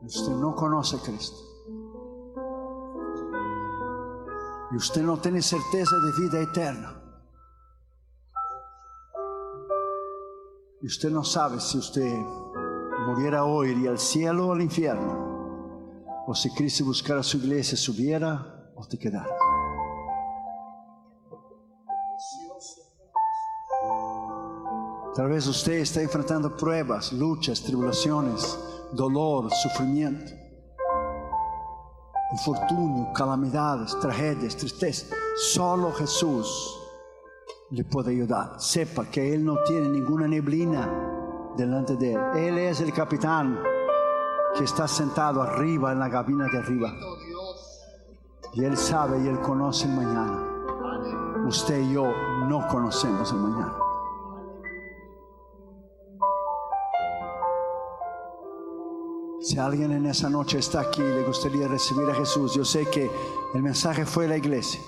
usted 0.02 0.34
no 0.34 0.54
conoce 0.54 0.98
a 0.98 1.00
Cristo, 1.00 1.38
y 4.74 4.76
usted 4.76 5.04
no 5.04 5.18
tiene 5.20 5.42
certeza 5.42 5.96
de 5.96 6.22
vida 6.22 6.42
eterna, 6.42 7.02
y 10.82 10.88
usted 10.88 11.10
no 11.10 11.24
sabe 11.24 11.62
si 11.62 11.78
usted 11.78 12.14
muriera 13.08 13.46
hoy, 13.46 13.70
iría 13.70 13.92
al 13.92 14.00
cielo 14.00 14.50
o 14.50 14.52
al 14.52 14.62
infierno, 14.62 16.26
o 16.28 16.36
si 16.36 16.54
Cristo 16.54 16.84
buscara 16.84 17.24
su 17.24 17.38
iglesia, 17.38 17.78
subiera 17.78 18.74
o 18.76 18.86
te 18.86 19.00
quedara. 19.00 19.35
Tal 25.16 25.30
vez 25.30 25.48
usted 25.48 25.76
está 25.76 26.02
enfrentando 26.02 26.58
pruebas, 26.58 27.14
luchas, 27.14 27.64
tribulaciones, 27.64 28.60
dolor, 28.92 29.50
sufrimiento, 29.50 30.34
infortunio, 32.34 33.14
calamidades, 33.14 33.98
tragedias, 34.02 34.58
tristeza. 34.58 35.16
Solo 35.38 35.94
Jesús 35.94 36.78
le 37.70 37.86
puede 37.86 38.12
ayudar. 38.12 38.60
Sepa 38.60 39.06
que 39.06 39.34
Él 39.34 39.46
no 39.46 39.64
tiene 39.64 39.88
ninguna 39.88 40.28
neblina 40.28 41.54
delante 41.56 41.96
de 41.96 42.16
Él. 42.16 42.20
Él 42.36 42.58
es 42.58 42.82
el 42.82 42.92
capitán 42.92 43.58
que 44.58 44.66
está 44.66 44.86
sentado 44.86 45.42
arriba 45.42 45.94
en 45.94 46.00
la 46.00 46.10
cabina 46.10 46.50
de 46.52 46.58
arriba. 46.58 46.92
Y 48.54 48.66
Él 48.66 48.76
sabe 48.76 49.24
y 49.24 49.30
Él 49.30 49.40
conoce 49.40 49.86
el 49.86 49.96
mañana. 49.96 51.46
Usted 51.48 51.80
y 51.84 51.94
yo 51.94 52.04
no 52.50 52.68
conocemos 52.68 53.32
el 53.32 53.38
mañana. 53.38 53.85
Si 59.46 59.60
alguien 59.60 59.92
en 59.92 60.08
esa 60.08 60.28
noche 60.28 60.58
está 60.58 60.80
aquí 60.82 61.04
y 61.04 61.06
le 61.06 61.22
gustaría 61.22 61.68
recibir 61.68 62.10
a 62.10 62.16
Jesús, 62.16 62.56
yo 62.56 62.66
sé 62.66 62.90
que 62.90 63.12
el 63.54 63.62
mensaje 63.62 64.04
fue 64.04 64.28
la 64.28 64.38
iglesia. 64.38 64.82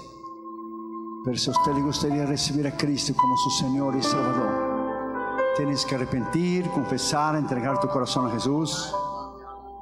Pero 1.24 1.38
si 1.38 1.52
a 1.52 1.54
usted 1.54 1.74
le 1.74 1.82
gustaría 1.84 2.26
recibir 2.26 2.66
a 2.66 2.76
Cristo 2.76 3.14
como 3.16 3.38
su 3.38 3.52
Señor 3.52 3.96
y 3.96 4.02
Salvador, 4.02 5.54
tienes 5.56 5.86
que 5.86 5.94
arrepentir, 5.94 6.72
confesar, 6.72 7.36
entregar 7.36 7.80
tu 7.80 7.88
corazón 7.88 8.26
a 8.26 8.32
Jesús. 8.32 8.92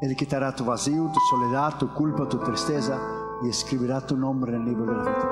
Él 0.01 0.13
quitará 0.13 0.53
tu 0.53 0.65
vacío, 0.65 1.09
tu 1.09 1.21
soledad, 1.29 1.77
tu 1.77 1.93
culpa, 1.93 2.27
tu 2.27 2.39
tristeza 2.39 2.99
y 3.43 3.47
escribirá 3.47 4.05
tu 4.05 4.17
nombre 4.17 4.53
en 4.53 4.61
el 4.61 4.67
libro 4.67 4.91
de 4.91 4.97
la 4.97 5.03
vida. 5.03 5.29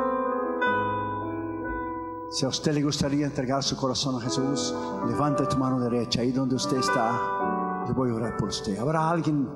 Si 2.30 2.46
a 2.46 2.48
usted 2.48 2.74
le 2.74 2.82
gustaría 2.82 3.26
entregar 3.26 3.62
su 3.62 3.76
corazón 3.76 4.16
a 4.16 4.22
Jesús, 4.22 4.74
levante 5.06 5.46
tu 5.48 5.58
mano 5.58 5.82
derecha 5.82 6.22
ahí 6.22 6.32
donde 6.32 6.56
usted 6.56 6.78
está 6.78 7.53
yo 7.88 7.94
voy 7.94 8.12
a 8.12 8.14
orar 8.16 8.38
por 8.38 8.50
usted. 8.50 8.78
Habrá 8.78 9.10
alguien, 9.10 9.48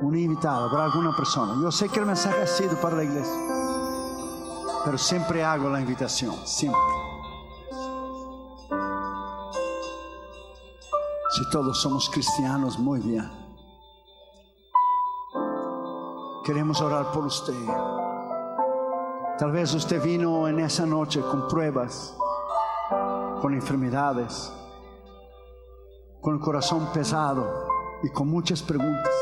un 0.00 0.16
invitado, 0.16 0.68
habrá 0.68 0.84
alguna 0.84 1.14
persona. 1.14 1.54
Yo 1.60 1.70
sé 1.70 1.88
que 1.88 2.00
el 2.00 2.06
mensaje 2.06 2.42
ha 2.42 2.46
sido 2.46 2.76
para 2.80 2.96
la 2.96 3.04
iglesia, 3.04 3.40
pero 4.84 4.96
siempre 4.96 5.44
hago 5.44 5.68
la 5.68 5.80
invitación, 5.80 6.34
siempre. 6.46 6.80
Si 11.30 11.50
todos 11.50 11.80
somos 11.80 12.08
cristianos, 12.10 12.78
muy 12.78 13.00
bien. 13.00 13.30
Queremos 16.44 16.80
orar 16.80 17.12
por 17.12 17.26
usted. 17.26 17.54
Tal 19.38 19.52
vez 19.52 19.72
usted 19.74 20.02
vino 20.02 20.48
en 20.48 20.58
esa 20.60 20.86
noche 20.86 21.20
con 21.20 21.46
pruebas, 21.46 22.16
con 23.40 23.54
enfermedades 23.54 24.52
con 26.20 26.34
el 26.34 26.40
corazón 26.40 26.88
pesado 26.92 27.66
y 28.02 28.10
con 28.10 28.28
muchas 28.28 28.62
preguntas. 28.62 29.12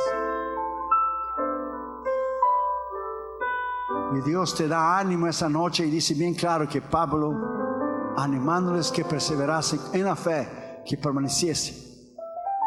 Y 4.16 4.20
Dios 4.20 4.54
te 4.54 4.68
da 4.68 4.98
ánimo 4.98 5.26
esa 5.26 5.48
noche 5.48 5.86
y 5.86 5.90
dice 5.90 6.14
bien 6.14 6.34
claro 6.34 6.68
que 6.68 6.80
Pablo, 6.80 8.14
animándoles 8.16 8.90
que 8.90 9.04
perseverasen 9.04 9.80
en 9.92 10.04
la 10.04 10.16
fe, 10.16 10.82
que 10.86 10.96
permaneciese, 10.96 12.14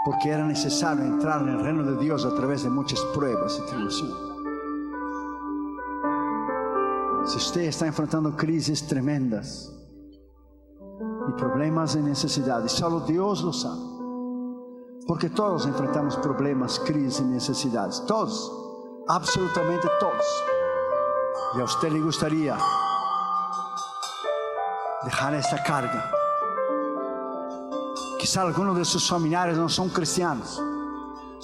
porque 0.06 0.30
era 0.30 0.46
necesario 0.46 1.04
entrar 1.06 1.42
en 1.42 1.50
el 1.50 1.64
reino 1.64 1.84
de 1.84 1.98
Dios 1.98 2.26
a 2.26 2.36
través 2.36 2.64
de 2.64 2.70
muchas 2.70 3.00
pruebas 3.16 3.60
y 3.64 3.68
tribulaciones. 3.68 4.30
Si 7.26 7.38
usted 7.38 7.62
está 7.62 7.88
enfrentando 7.88 8.36
crisis 8.36 8.86
tremendas 8.88 9.72
y 11.30 11.32
problemas 11.34 11.94
de 11.94 12.02
necesidades, 12.02 12.72
solo 12.72 13.02
Dios 13.02 13.44
lo 13.44 13.54
sabe. 13.54 13.99
Porque 15.08 15.30
todos 15.30 15.66
enfrentamos 15.66 16.18
problemas, 16.18 16.80
crisis 16.80 17.20
y 17.20 17.24
necesidades. 17.24 18.04
Todos. 18.06 18.52
Absolutamente 19.08 19.88
todos. 20.00 20.26
Y 21.58 21.62
a 21.62 21.64
usted 21.64 21.92
le 21.92 22.00
gustaría 22.00 22.58
dejar 25.04 25.34
esta 25.34 25.64
carga. 25.64 26.12
Quizá 28.20 28.42
algunos 28.44 28.78
de 28.78 28.86
sus 28.86 29.10
familiares 29.10 29.58
no 29.58 29.70
son 29.70 29.90
cristianos. 29.90 30.62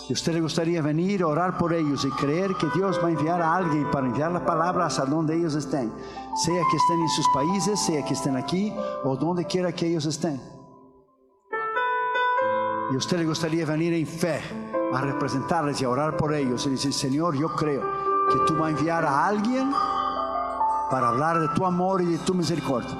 Y 0.07 0.11
a 0.11 0.13
usted 0.13 0.33
le 0.33 0.41
gustaría 0.41 0.81
venir, 0.81 1.23
orar 1.23 1.57
por 1.57 1.73
ellos 1.73 2.05
y 2.05 2.11
creer 2.11 2.53
que 2.55 2.67
Dios 2.75 2.99
va 3.03 3.07
a 3.07 3.11
enviar 3.11 3.41
a 3.41 3.55
alguien 3.55 3.89
para 3.89 4.05
enviar 4.05 4.31
la 4.31 4.45
palabra 4.45 4.85
hasta 4.85 5.05
donde 5.05 5.35
ellos 5.35 5.55
estén. 5.55 5.91
Sea 6.35 6.61
que 6.69 6.77
estén 6.77 6.99
en 6.99 7.09
sus 7.09 7.25
países, 7.33 7.79
sea 7.79 8.05
que 8.05 8.13
estén 8.13 8.35
aquí 8.37 8.71
o 9.03 9.15
donde 9.15 9.45
quiera 9.45 9.71
que 9.71 9.87
ellos 9.87 10.05
estén. 10.05 10.39
Y 12.91 12.95
a 12.95 12.97
usted 12.97 13.17
le 13.17 13.25
gustaría 13.25 13.65
venir 13.65 13.93
en 13.93 14.05
fe 14.05 14.39
a 14.93 15.01
representarles 15.01 15.81
y 15.81 15.85
a 15.85 15.89
orar 15.89 16.15
por 16.15 16.33
ellos 16.33 16.65
y 16.67 16.71
decir, 16.71 16.93
Señor, 16.93 17.35
yo 17.35 17.49
creo 17.49 17.81
que 18.29 18.37
tú 18.45 18.55
vas 18.55 18.67
a 18.67 18.77
enviar 18.77 19.03
a 19.03 19.25
alguien 19.25 19.71
para 20.91 21.07
hablar 21.07 21.39
de 21.39 21.47
tu 21.49 21.65
amor 21.65 22.01
y 22.01 22.05
de 22.05 22.17
tu 22.19 22.35
misericordia. 22.35 22.95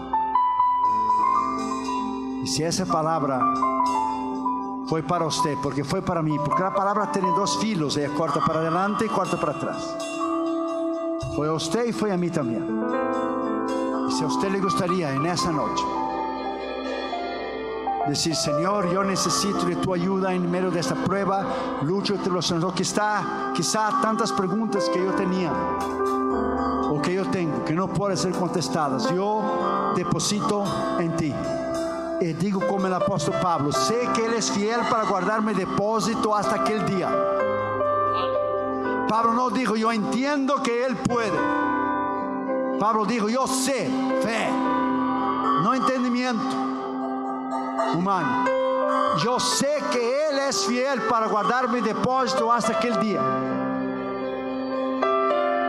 Y 2.41 2.47
si 2.47 2.63
esa 2.63 2.86
palabra 2.86 3.39
fue 4.88 5.03
para 5.03 5.25
usted, 5.25 5.55
porque 5.61 5.83
fue 5.83 6.01
para 6.01 6.21
mí, 6.21 6.36
porque 6.43 6.63
la 6.63 6.73
palabra 6.73 7.11
tiene 7.11 7.29
dos 7.29 7.59
filos, 7.59 7.95
ella 7.97 8.13
corta 8.13 8.39
para 8.39 8.59
adelante 8.59 9.05
y 9.05 9.09
corta 9.09 9.39
para 9.39 9.53
atrás. 9.53 9.97
Fue 11.36 11.47
a 11.47 11.53
usted 11.53 11.86
y 11.86 11.91
fue 11.91 12.11
a 12.11 12.17
mí 12.17 12.31
también. 12.31 12.83
Y 14.09 14.11
si 14.11 14.23
a 14.23 14.27
usted 14.27 14.49
le 14.51 14.59
gustaría 14.59 15.13
en 15.13 15.25
esa 15.27 15.51
noche 15.51 15.83
decir, 18.07 18.35
Señor, 18.35 18.91
yo 18.91 19.03
necesito 19.03 19.65
de 19.65 19.75
tu 19.77 19.93
ayuda 19.93 20.33
en 20.33 20.49
medio 20.49 20.69
de 20.69 20.79
esta 20.79 20.95
prueba, 20.95 21.45
lucho 21.81 22.13
entre 22.13 22.31
los 22.31 22.53
que 22.75 22.83
está 22.83 23.51
quizá 23.55 23.89
tantas 24.01 24.31
preguntas 24.31 24.89
que 24.93 25.03
yo 25.03 25.11
tenía 25.13 25.51
o 26.89 27.01
que 27.01 27.13
yo 27.13 27.25
tengo 27.25 27.65
que 27.65 27.73
no 27.73 27.87
pueden 27.87 28.17
ser 28.17 28.31
contestadas, 28.33 29.09
yo 29.13 29.93
deposito 29.95 30.63
en 30.99 31.15
ti. 31.15 31.33
Y 32.21 32.33
digo 32.33 32.65
como 32.67 32.87
el 32.87 32.93
apóstol 32.93 33.35
Pablo, 33.41 33.71
sé 33.71 34.07
que 34.13 34.25
Él 34.25 34.33
es 34.35 34.51
fiel 34.51 34.79
para 34.89 35.03
guardarme 35.03 35.53
depósito 35.53 36.35
hasta 36.35 36.55
aquel 36.55 36.85
día. 36.85 37.09
Pablo 39.09 39.33
no 39.33 39.49
dijo, 39.49 39.75
yo 39.75 39.91
entiendo 39.91 40.61
que 40.63 40.85
Él 40.85 40.95
puede. 40.95 41.37
Pablo 42.79 43.05
dijo, 43.05 43.29
yo 43.29 43.47
sé, 43.47 43.89
fe, 44.21 44.49
no 45.63 45.73
entendimiento 45.73 46.74
humano. 47.95 48.45
Yo 49.23 49.39
sé 49.39 49.78
que 49.91 50.30
Él 50.30 50.39
es 50.39 50.65
fiel 50.65 51.01
para 51.03 51.28
guardar 51.28 51.69
mi 51.69 51.82
depósito 51.82 52.51
hasta 52.51 52.73
aquel 52.73 52.99
día. 52.99 53.21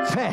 Fe. 0.06 0.30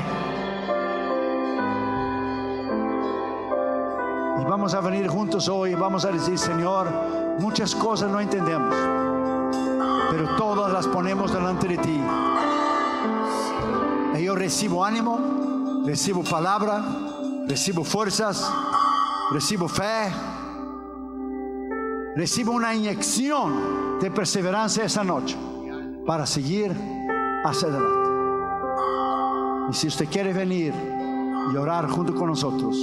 Y 4.41 4.45
vamos 4.45 4.73
a 4.73 4.81
venir 4.81 5.07
juntos 5.07 5.47
hoy 5.47 5.71
y 5.71 5.75
vamos 5.75 6.05
a 6.05 6.11
decir, 6.11 6.37
Señor, 6.37 6.89
muchas 7.39 7.73
cosas 7.75 8.09
no 8.09 8.19
entendemos, 8.19 8.75
pero 10.11 10.35
todas 10.35 10.71
las 10.71 10.87
ponemos 10.87 11.31
delante 11.31 11.67
de 11.67 11.77
ti. 11.77 12.01
Y 14.15 14.23
yo 14.23 14.35
recibo 14.35 14.83
ánimo, 14.83 15.83
recibo 15.85 16.23
palabra, 16.23 16.83
recibo 17.47 17.83
fuerzas, 17.83 18.51
recibo 19.31 19.67
fe, 19.67 20.11
recibo 22.15 22.51
una 22.51 22.73
inyección 22.75 23.99
de 23.99 24.11
perseverancia 24.11 24.85
esa 24.85 25.03
noche 25.03 25.35
para 26.05 26.25
seguir 26.25 26.71
hacia 27.43 27.67
adelante. 27.67 28.09
Y 29.69 29.73
si 29.73 29.87
usted 29.87 30.07
quiere 30.09 30.33
venir 30.33 30.73
y 31.51 31.57
orar 31.57 31.89
junto 31.89 32.13
con 32.13 32.27
nosotros, 32.27 32.77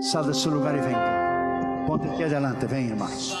sal 0.00 0.26
de 0.26 0.34
su 0.34 0.50
lugar 0.50 0.76
y 0.76 0.80
venga. 0.80 1.84
Ponte 1.86 2.10
aquí 2.10 2.24
adelante, 2.24 2.66
ven 2.66 2.90
hermanos. 2.90 3.36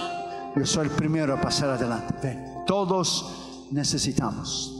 Yo 0.54 0.64
soy 0.64 0.86
el 0.86 0.92
primero 0.92 1.34
a 1.34 1.40
pasar 1.40 1.70
adelante. 1.70 2.14
Ven. 2.22 2.64
Todos 2.66 3.66
necesitamos. 3.70 4.72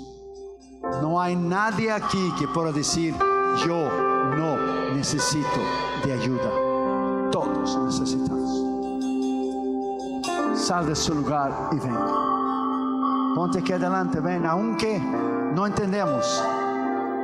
No 1.03 1.21
hay 1.21 1.37
nadie 1.37 1.91
aquí 1.91 2.33
que 2.39 2.47
pueda 2.49 2.73
decir, 2.73 3.15
yo 3.67 3.91
no 4.37 4.95
necesito 4.95 5.61
de 6.05 6.13
ayuda. 6.13 6.51
Todos 7.31 7.79
necesitamos. 7.79 8.66
Sal 10.67 10.85
de 10.85 10.97
su 10.97 11.15
lugar 11.15 11.53
y 11.71 11.77
ven. 11.79 11.97
Ponte 13.37 13.61
aquí 13.61 13.73
adelante, 13.73 14.19
ven, 14.19 14.45
aunque 14.45 14.99
no 14.99 15.65
entendemos. 15.65 16.43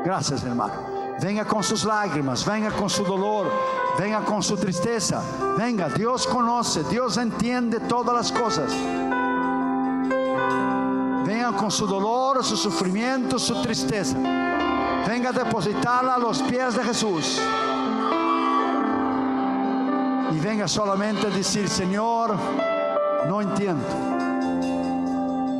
Gracias, 0.04 0.44
hermano. 0.44 0.74
Venga 1.20 1.44
con 1.44 1.60
sus 1.64 1.84
lágrimas, 1.84 2.46
venga 2.46 2.70
con 2.70 2.88
su 2.88 3.02
dolor, 3.02 3.50
venga 3.98 4.20
con 4.20 4.44
su 4.44 4.56
tristeza. 4.56 5.20
Venga, 5.58 5.88
Dios 5.88 6.24
conoce, 6.28 6.84
Dios 6.84 7.16
entiende 7.16 7.80
todas 7.80 8.14
las 8.14 8.30
cosas. 8.30 8.72
Venga 11.26 11.50
con 11.58 11.72
su 11.72 11.84
dolor, 11.84 12.44
su 12.44 12.56
sufrimiento, 12.56 13.40
su 13.40 13.60
tristeza. 13.60 14.18
Venga 15.04 15.30
a 15.30 15.32
depositarla 15.32 16.14
a 16.14 16.18
los 16.18 16.40
pies 16.42 16.76
de 16.76 16.84
Jesús. 16.84 17.40
Y 20.30 20.38
venga 20.38 20.68
solamente 20.68 21.26
a 21.26 21.30
decir, 21.30 21.68
Señor, 21.68 22.38
no 23.28 23.40
entiendo. 23.40 23.86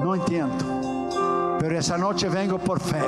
No 0.02 0.14
entiendo. 0.14 1.58
Pero 1.60 1.78
esa 1.78 1.96
noche 1.96 2.28
vengo 2.28 2.58
por 2.58 2.80
fe 2.80 3.00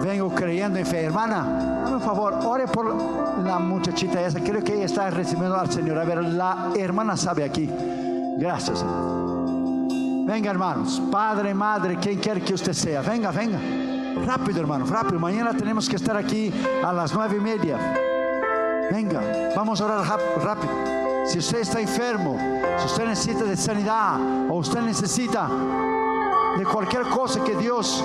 vengo 0.00 0.30
creyendo 0.34 0.78
en 0.78 0.86
fe. 0.86 1.04
Hermana, 1.04 1.84
un 1.90 2.00
favor, 2.00 2.34
ore 2.44 2.66
por 2.66 2.94
la 3.42 3.58
muchachita 3.58 4.20
esa. 4.20 4.40
Creo 4.40 4.62
que 4.62 4.74
ella 4.74 4.86
está 4.86 5.10
recibiendo 5.10 5.56
al 5.56 5.70
Señor. 5.70 5.98
A 5.98 6.04
ver, 6.04 6.22
la 6.22 6.70
hermana 6.76 7.16
sabe 7.16 7.44
aquí. 7.44 7.68
Gracias. 8.38 8.84
Venga, 10.26 10.50
hermanos. 10.50 11.00
Padre, 11.10 11.54
madre, 11.54 11.96
quien 11.96 12.18
quiera 12.18 12.40
que 12.40 12.54
usted 12.54 12.72
sea. 12.72 13.02
Venga, 13.02 13.30
venga. 13.30 13.58
Rápido, 14.26 14.60
hermano, 14.60 14.86
rápido. 14.86 15.18
Mañana 15.18 15.52
tenemos 15.54 15.88
que 15.88 15.96
estar 15.96 16.16
aquí 16.16 16.52
a 16.84 16.92
las 16.92 17.14
nueve 17.14 17.36
y 17.36 17.40
media. 17.40 17.78
Venga, 18.90 19.52
vamos 19.54 19.80
a 19.80 19.84
orar 19.84 20.04
rápido. 20.42 20.99
Si 21.30 21.38
usted 21.38 21.60
está 21.60 21.80
enfermo, 21.80 22.36
si 22.76 22.86
usted 22.86 23.04
necesita 23.06 23.44
de 23.44 23.56
sanidad 23.56 24.18
o 24.50 24.54
usted 24.54 24.80
necesita 24.80 25.48
de 26.58 26.64
cualquier 26.64 27.04
cosa 27.04 27.44
que 27.44 27.54
Dios 27.54 28.02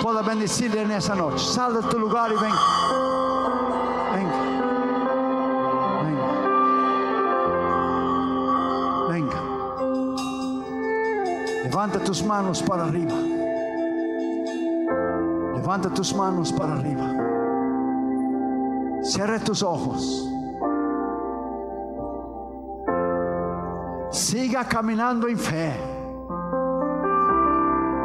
pueda 0.00 0.22
bendecirle 0.22 0.82
en 0.82 0.92
esa 0.92 1.16
noche. 1.16 1.44
Sal 1.44 1.74
de 1.74 1.82
tu 1.88 1.98
lugar 1.98 2.30
y 2.30 2.36
ven. 2.36 2.52
Venga. 4.14 4.38
Venga. 6.04 6.28
Venga. 9.08 9.42
Levanta 11.64 11.98
tus 11.98 12.22
manos 12.22 12.62
para 12.62 12.84
arriba. 12.84 13.16
Levanta 15.56 15.90
tus 15.90 16.14
manos 16.14 16.52
para 16.52 16.74
arriba. 16.74 17.12
Cierra 19.02 19.40
tus 19.40 19.64
ojos. 19.64 20.29
Siga 24.30 24.62
caminando 24.64 25.26
en 25.26 25.36
fe. 25.36 25.74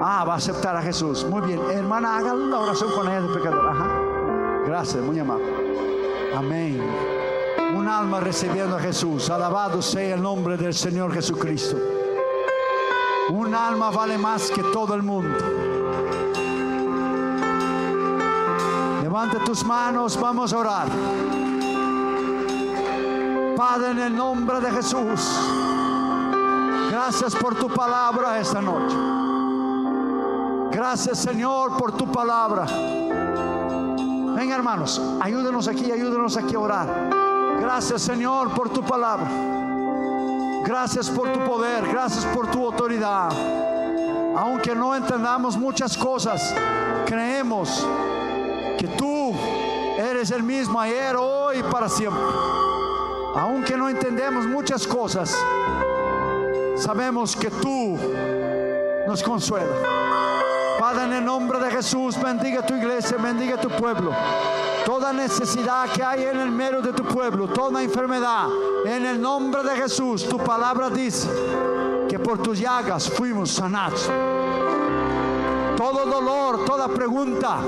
Ah, 0.02 0.26
va 0.28 0.34
a 0.34 0.38
aceptar 0.38 0.76
a 0.76 0.82
Jesús. 0.82 1.24
Muy 1.24 1.42
bien. 1.42 1.62
Hermana, 1.70 2.18
haga 2.18 2.34
la 2.34 2.62
oración 2.62 2.92
con 2.94 3.08
ella 3.08 3.22
de 3.22 3.28
pecador. 3.28 4.66
Gracias, 4.66 5.04
muy 5.04 5.20
amable. 5.20 5.46
Amén. 6.36 6.82
Un 7.76 7.88
alma 7.88 8.22
recibiendo 8.22 8.76
a 8.76 8.80
Jesús. 8.80 9.30
Alabado 9.30 9.84
sea 9.84 10.16
el 10.16 10.22
nombre 10.24 10.58
del 10.58 10.74
Señor 10.74 11.14
Jesucristo. 11.14 11.78
Un 13.30 13.54
alma 13.54 13.92
vale 13.92 14.18
más 14.18 14.50
que 14.50 14.64
todo 14.64 14.96
el 14.96 15.04
mundo. 15.04 15.38
Levanta 19.04 19.44
tus 19.44 19.64
manos, 19.64 20.20
vamos 20.20 20.52
a 20.54 20.58
orar. 20.58 20.88
Padre, 23.56 23.92
en 23.92 24.00
el 24.00 24.16
nombre 24.16 24.60
de 24.60 24.72
Jesús, 24.72 25.40
gracias 26.96 27.36
por 27.36 27.56
tu 27.56 27.68
palabra 27.68 28.40
esta 28.40 28.62
noche. 28.62 28.96
Gracias 30.72 31.18
Señor 31.18 31.76
por 31.78 31.92
tu 31.92 32.10
palabra. 32.10 32.66
Venga 34.34 34.56
hermanos, 34.56 35.02
ayúdenos 35.20 35.68
aquí, 35.68 35.92
ayúdenos 35.92 36.38
aquí 36.38 36.56
a 36.56 36.60
orar. 36.60 36.88
Gracias 37.60 38.02
Señor 38.02 38.52
por 38.52 38.70
tu 38.70 38.82
palabra. 38.82 39.30
Gracias 40.64 41.10
por 41.10 41.34
tu 41.34 41.40
poder, 41.44 41.86
gracias 41.86 42.24
por 42.28 42.48
tu 42.50 42.66
autoridad. 42.66 43.30
Aunque 44.38 44.74
no 44.74 44.96
entendamos 44.96 45.58
muchas 45.58 45.98
cosas, 45.98 46.56
creemos 47.06 47.86
que 48.78 48.88
tú 48.88 49.34
eres 49.98 50.32
el 50.32 50.44
mismo 50.44 50.80
ayer, 50.80 51.18
hoy 51.18 51.58
y 51.58 51.64
para 51.64 51.90
siempre. 51.90 52.24
Aunque 53.36 53.76
no 53.76 53.90
entendemos 53.90 54.46
muchas 54.46 54.88
cosas, 54.88 55.38
sabemos 56.78 57.36
que 57.36 57.50
tú 57.50 57.98
nos 59.08 59.24
consuelas. 59.24 59.78
Padre, 60.80 61.06
en 61.06 61.14
el 61.14 61.26
nombre 61.26 61.60
de 61.60 61.72
Jesús, 61.72 62.22
bendiga 62.22 62.66
tu 62.66 62.76
iglesia, 62.76 63.18
bendiga 63.18 63.58
tu 63.58 63.70
pueblo. 63.70 64.12
Toda 64.86 65.14
necesidad 65.14 65.90
que 65.90 66.04
hay 66.04 66.26
en 66.26 66.40
el 66.40 66.52
medio 66.52 66.82
de 66.82 66.94
tu 66.94 67.04
pueblo, 67.04 67.48
toda 67.48 67.82
enfermedad, 67.82 68.48
en 68.86 69.06
el 69.06 69.20
nombre 69.20 69.64
de 69.64 69.76
Jesús, 69.78 70.28
tu 70.28 70.38
palabra 70.38 70.90
dice 70.90 71.28
que 72.08 72.20
por 72.20 72.38
tus 72.38 72.60
llagas 72.60 73.10
fuimos 73.10 73.52
sanados. 73.52 74.10
Todo 75.76 76.06
dolor, 76.06 76.66
toda 76.66 76.88
pregunta 76.88 77.60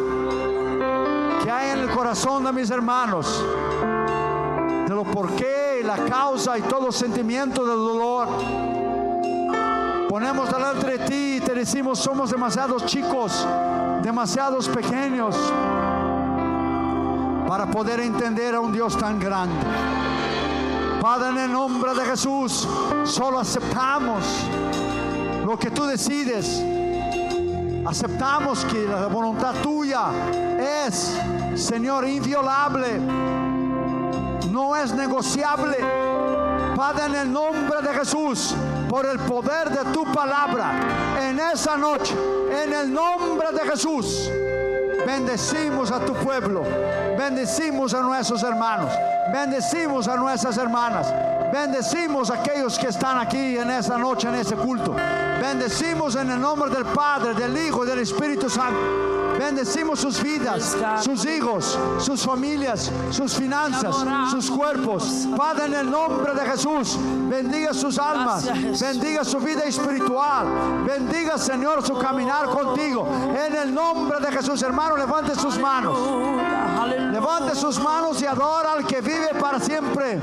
que 1.43 1.49
hay 1.49 1.71
en 1.71 1.79
el 1.79 1.89
corazón 1.89 2.43
de 2.43 2.51
mis 2.51 2.69
hermanos, 2.69 3.43
de 4.87 4.93
lo 4.93 5.03
por 5.03 5.31
qué, 5.31 5.81
la 5.83 5.97
causa 6.05 6.57
y 6.57 6.61
todo 6.61 6.91
sentimiento 6.91 7.65
del 7.65 7.77
dolor, 7.77 8.27
ponemos 10.17 10.51
delante 10.51 10.97
de 10.97 10.97
ti 11.05 11.35
y 11.35 11.41
te 11.41 11.53
decimos, 11.53 11.99
somos 11.99 12.31
demasiados 12.31 12.83
chicos, 12.87 13.45
demasiados 14.01 14.67
pequeños 14.67 15.35
para 17.47 17.67
poder 17.67 17.99
entender 17.99 18.55
a 18.55 18.59
un 18.59 18.71
Dios 18.71 18.97
tan 18.97 19.19
grande. 19.19 19.63
Padre, 20.99 21.29
en 21.29 21.37
el 21.37 21.51
nombre 21.51 21.93
de 21.93 22.03
Jesús, 22.03 22.67
solo 23.03 23.37
aceptamos 23.37 24.23
lo 25.45 25.55
que 25.55 25.69
tú 25.69 25.85
decides. 25.85 26.63
Aceptamos 27.85 28.65
que 28.65 28.87
la 28.87 29.05
voluntad 29.05 29.53
tuya 29.61 30.05
es, 30.87 31.15
Señor, 31.53 32.07
inviolable. 32.07 32.99
No 34.49 34.75
es 34.75 34.95
negociable. 34.95 35.77
Padre, 36.75 37.05
en 37.05 37.15
el 37.15 37.31
nombre 37.31 37.83
de 37.83 37.93
Jesús, 37.93 38.55
por 38.97 39.05
el 39.05 39.19
poder 39.19 39.69
de 39.69 39.91
tu 39.91 40.11
palabra, 40.11 40.73
en 41.21 41.39
esa 41.39 41.77
noche, 41.77 42.15
en 42.49 42.73
el 42.73 42.91
nombre 42.91 43.51
de 43.51 43.59
Jesús, 43.69 44.27
bendecimos 45.05 45.91
a 45.91 45.99
tu 45.99 46.13
pueblo, 46.13 46.63
bendecimos 47.15 47.93
a 47.93 48.01
nuestros 48.01 48.41
hermanos, 48.41 48.91
bendecimos 49.31 50.07
a 50.07 50.15
nuestras 50.15 50.57
hermanas, 50.57 51.13
bendecimos 51.53 52.31
a 52.31 52.39
aquellos 52.39 52.79
que 52.79 52.87
están 52.87 53.19
aquí 53.19 53.59
en 53.59 53.69
esta 53.69 53.99
noche, 53.99 54.29
en 54.29 54.33
este 54.33 54.55
culto. 54.55 54.95
Bendecimos 55.39 56.15
en 56.15 56.31
el 56.31 56.41
nombre 56.41 56.71
del 56.71 56.85
Padre, 56.85 57.35
del 57.35 57.55
Hijo 57.55 57.85
y 57.85 57.87
del 57.89 57.99
Espíritu 57.99 58.49
Santo. 58.49 59.16
Bendecimos 59.37 59.99
sus 59.99 60.21
vidas, 60.21 60.75
sus 61.03 61.25
hijos, 61.25 61.77
sus 61.99 62.25
familias, 62.25 62.91
sus 63.11 63.33
finanzas, 63.33 63.95
sus 64.31 64.49
cuerpos. 64.49 65.27
Padre, 65.37 65.65
en 65.65 65.73
el 65.73 65.91
nombre 65.91 66.33
de 66.33 66.41
Jesús, 66.49 66.97
bendiga 67.29 67.73
sus 67.73 67.99
almas, 67.99 68.45
bendiga 68.79 69.23
su 69.23 69.39
vida 69.39 69.63
espiritual, 69.63 70.47
bendiga, 70.85 71.37
Señor, 71.37 71.85
su 71.85 71.97
caminar 71.97 72.47
contigo. 72.47 73.07
En 73.45 73.55
el 73.55 73.73
nombre 73.73 74.19
de 74.19 74.31
Jesús, 74.31 74.61
hermano, 74.61 74.97
levante 74.97 75.35
sus 75.35 75.57
manos. 75.59 75.97
Levante 77.11 77.55
sus 77.55 77.79
manos 77.79 78.21
y 78.21 78.25
adora 78.25 78.73
al 78.73 78.85
que 78.85 79.01
vive 79.01 79.29
para 79.39 79.59
siempre. 79.59 80.19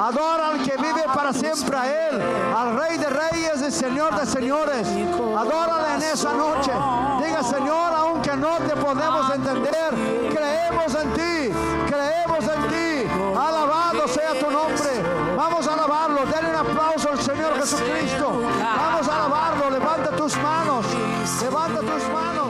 Adora 0.00 0.48
al 0.48 0.62
que 0.62 0.76
vive 0.76 1.04
para 1.14 1.32
siempre 1.32 1.76
a 1.76 2.08
Él, 2.08 2.22
al 2.56 2.78
Rey 2.78 2.98
de 2.98 3.08
Reyes 3.08 3.62
y 3.66 3.70
Señor 3.70 4.18
de 4.18 4.26
Señores. 4.26 4.86
Adórale 4.88 5.94
en 5.94 6.02
esa 6.02 6.32
noche. 6.32 6.72
Diga, 7.24 7.42
Señor, 7.42 7.92
aunque 7.94 8.36
no 8.36 8.56
te 8.58 8.76
podemos 8.76 9.34
entender, 9.34 9.90
creemos 10.30 10.94
en 10.94 11.12
ti, 11.14 11.52
creemos 11.86 12.44
en 12.44 12.68
ti. 12.68 13.08
Alabado 13.36 14.08
sea 14.08 14.38
tu 14.38 14.50
nombre. 14.50 15.02
Vamos 15.36 15.66
a 15.66 15.74
alabarlo. 15.74 16.26
Denle 16.26 16.50
un 16.50 16.56
aplauso 16.56 17.10
al 17.10 17.20
Señor 17.20 17.54
Jesucristo. 17.60 18.42
Vamos 18.76 19.08
a 19.08 19.16
alabarlo. 19.16 19.70
Levanta 19.70 20.10
tus 20.10 20.36
manos. 20.38 20.86
Levanta 21.40 21.80
tus 21.80 22.08
manos. 22.12 22.45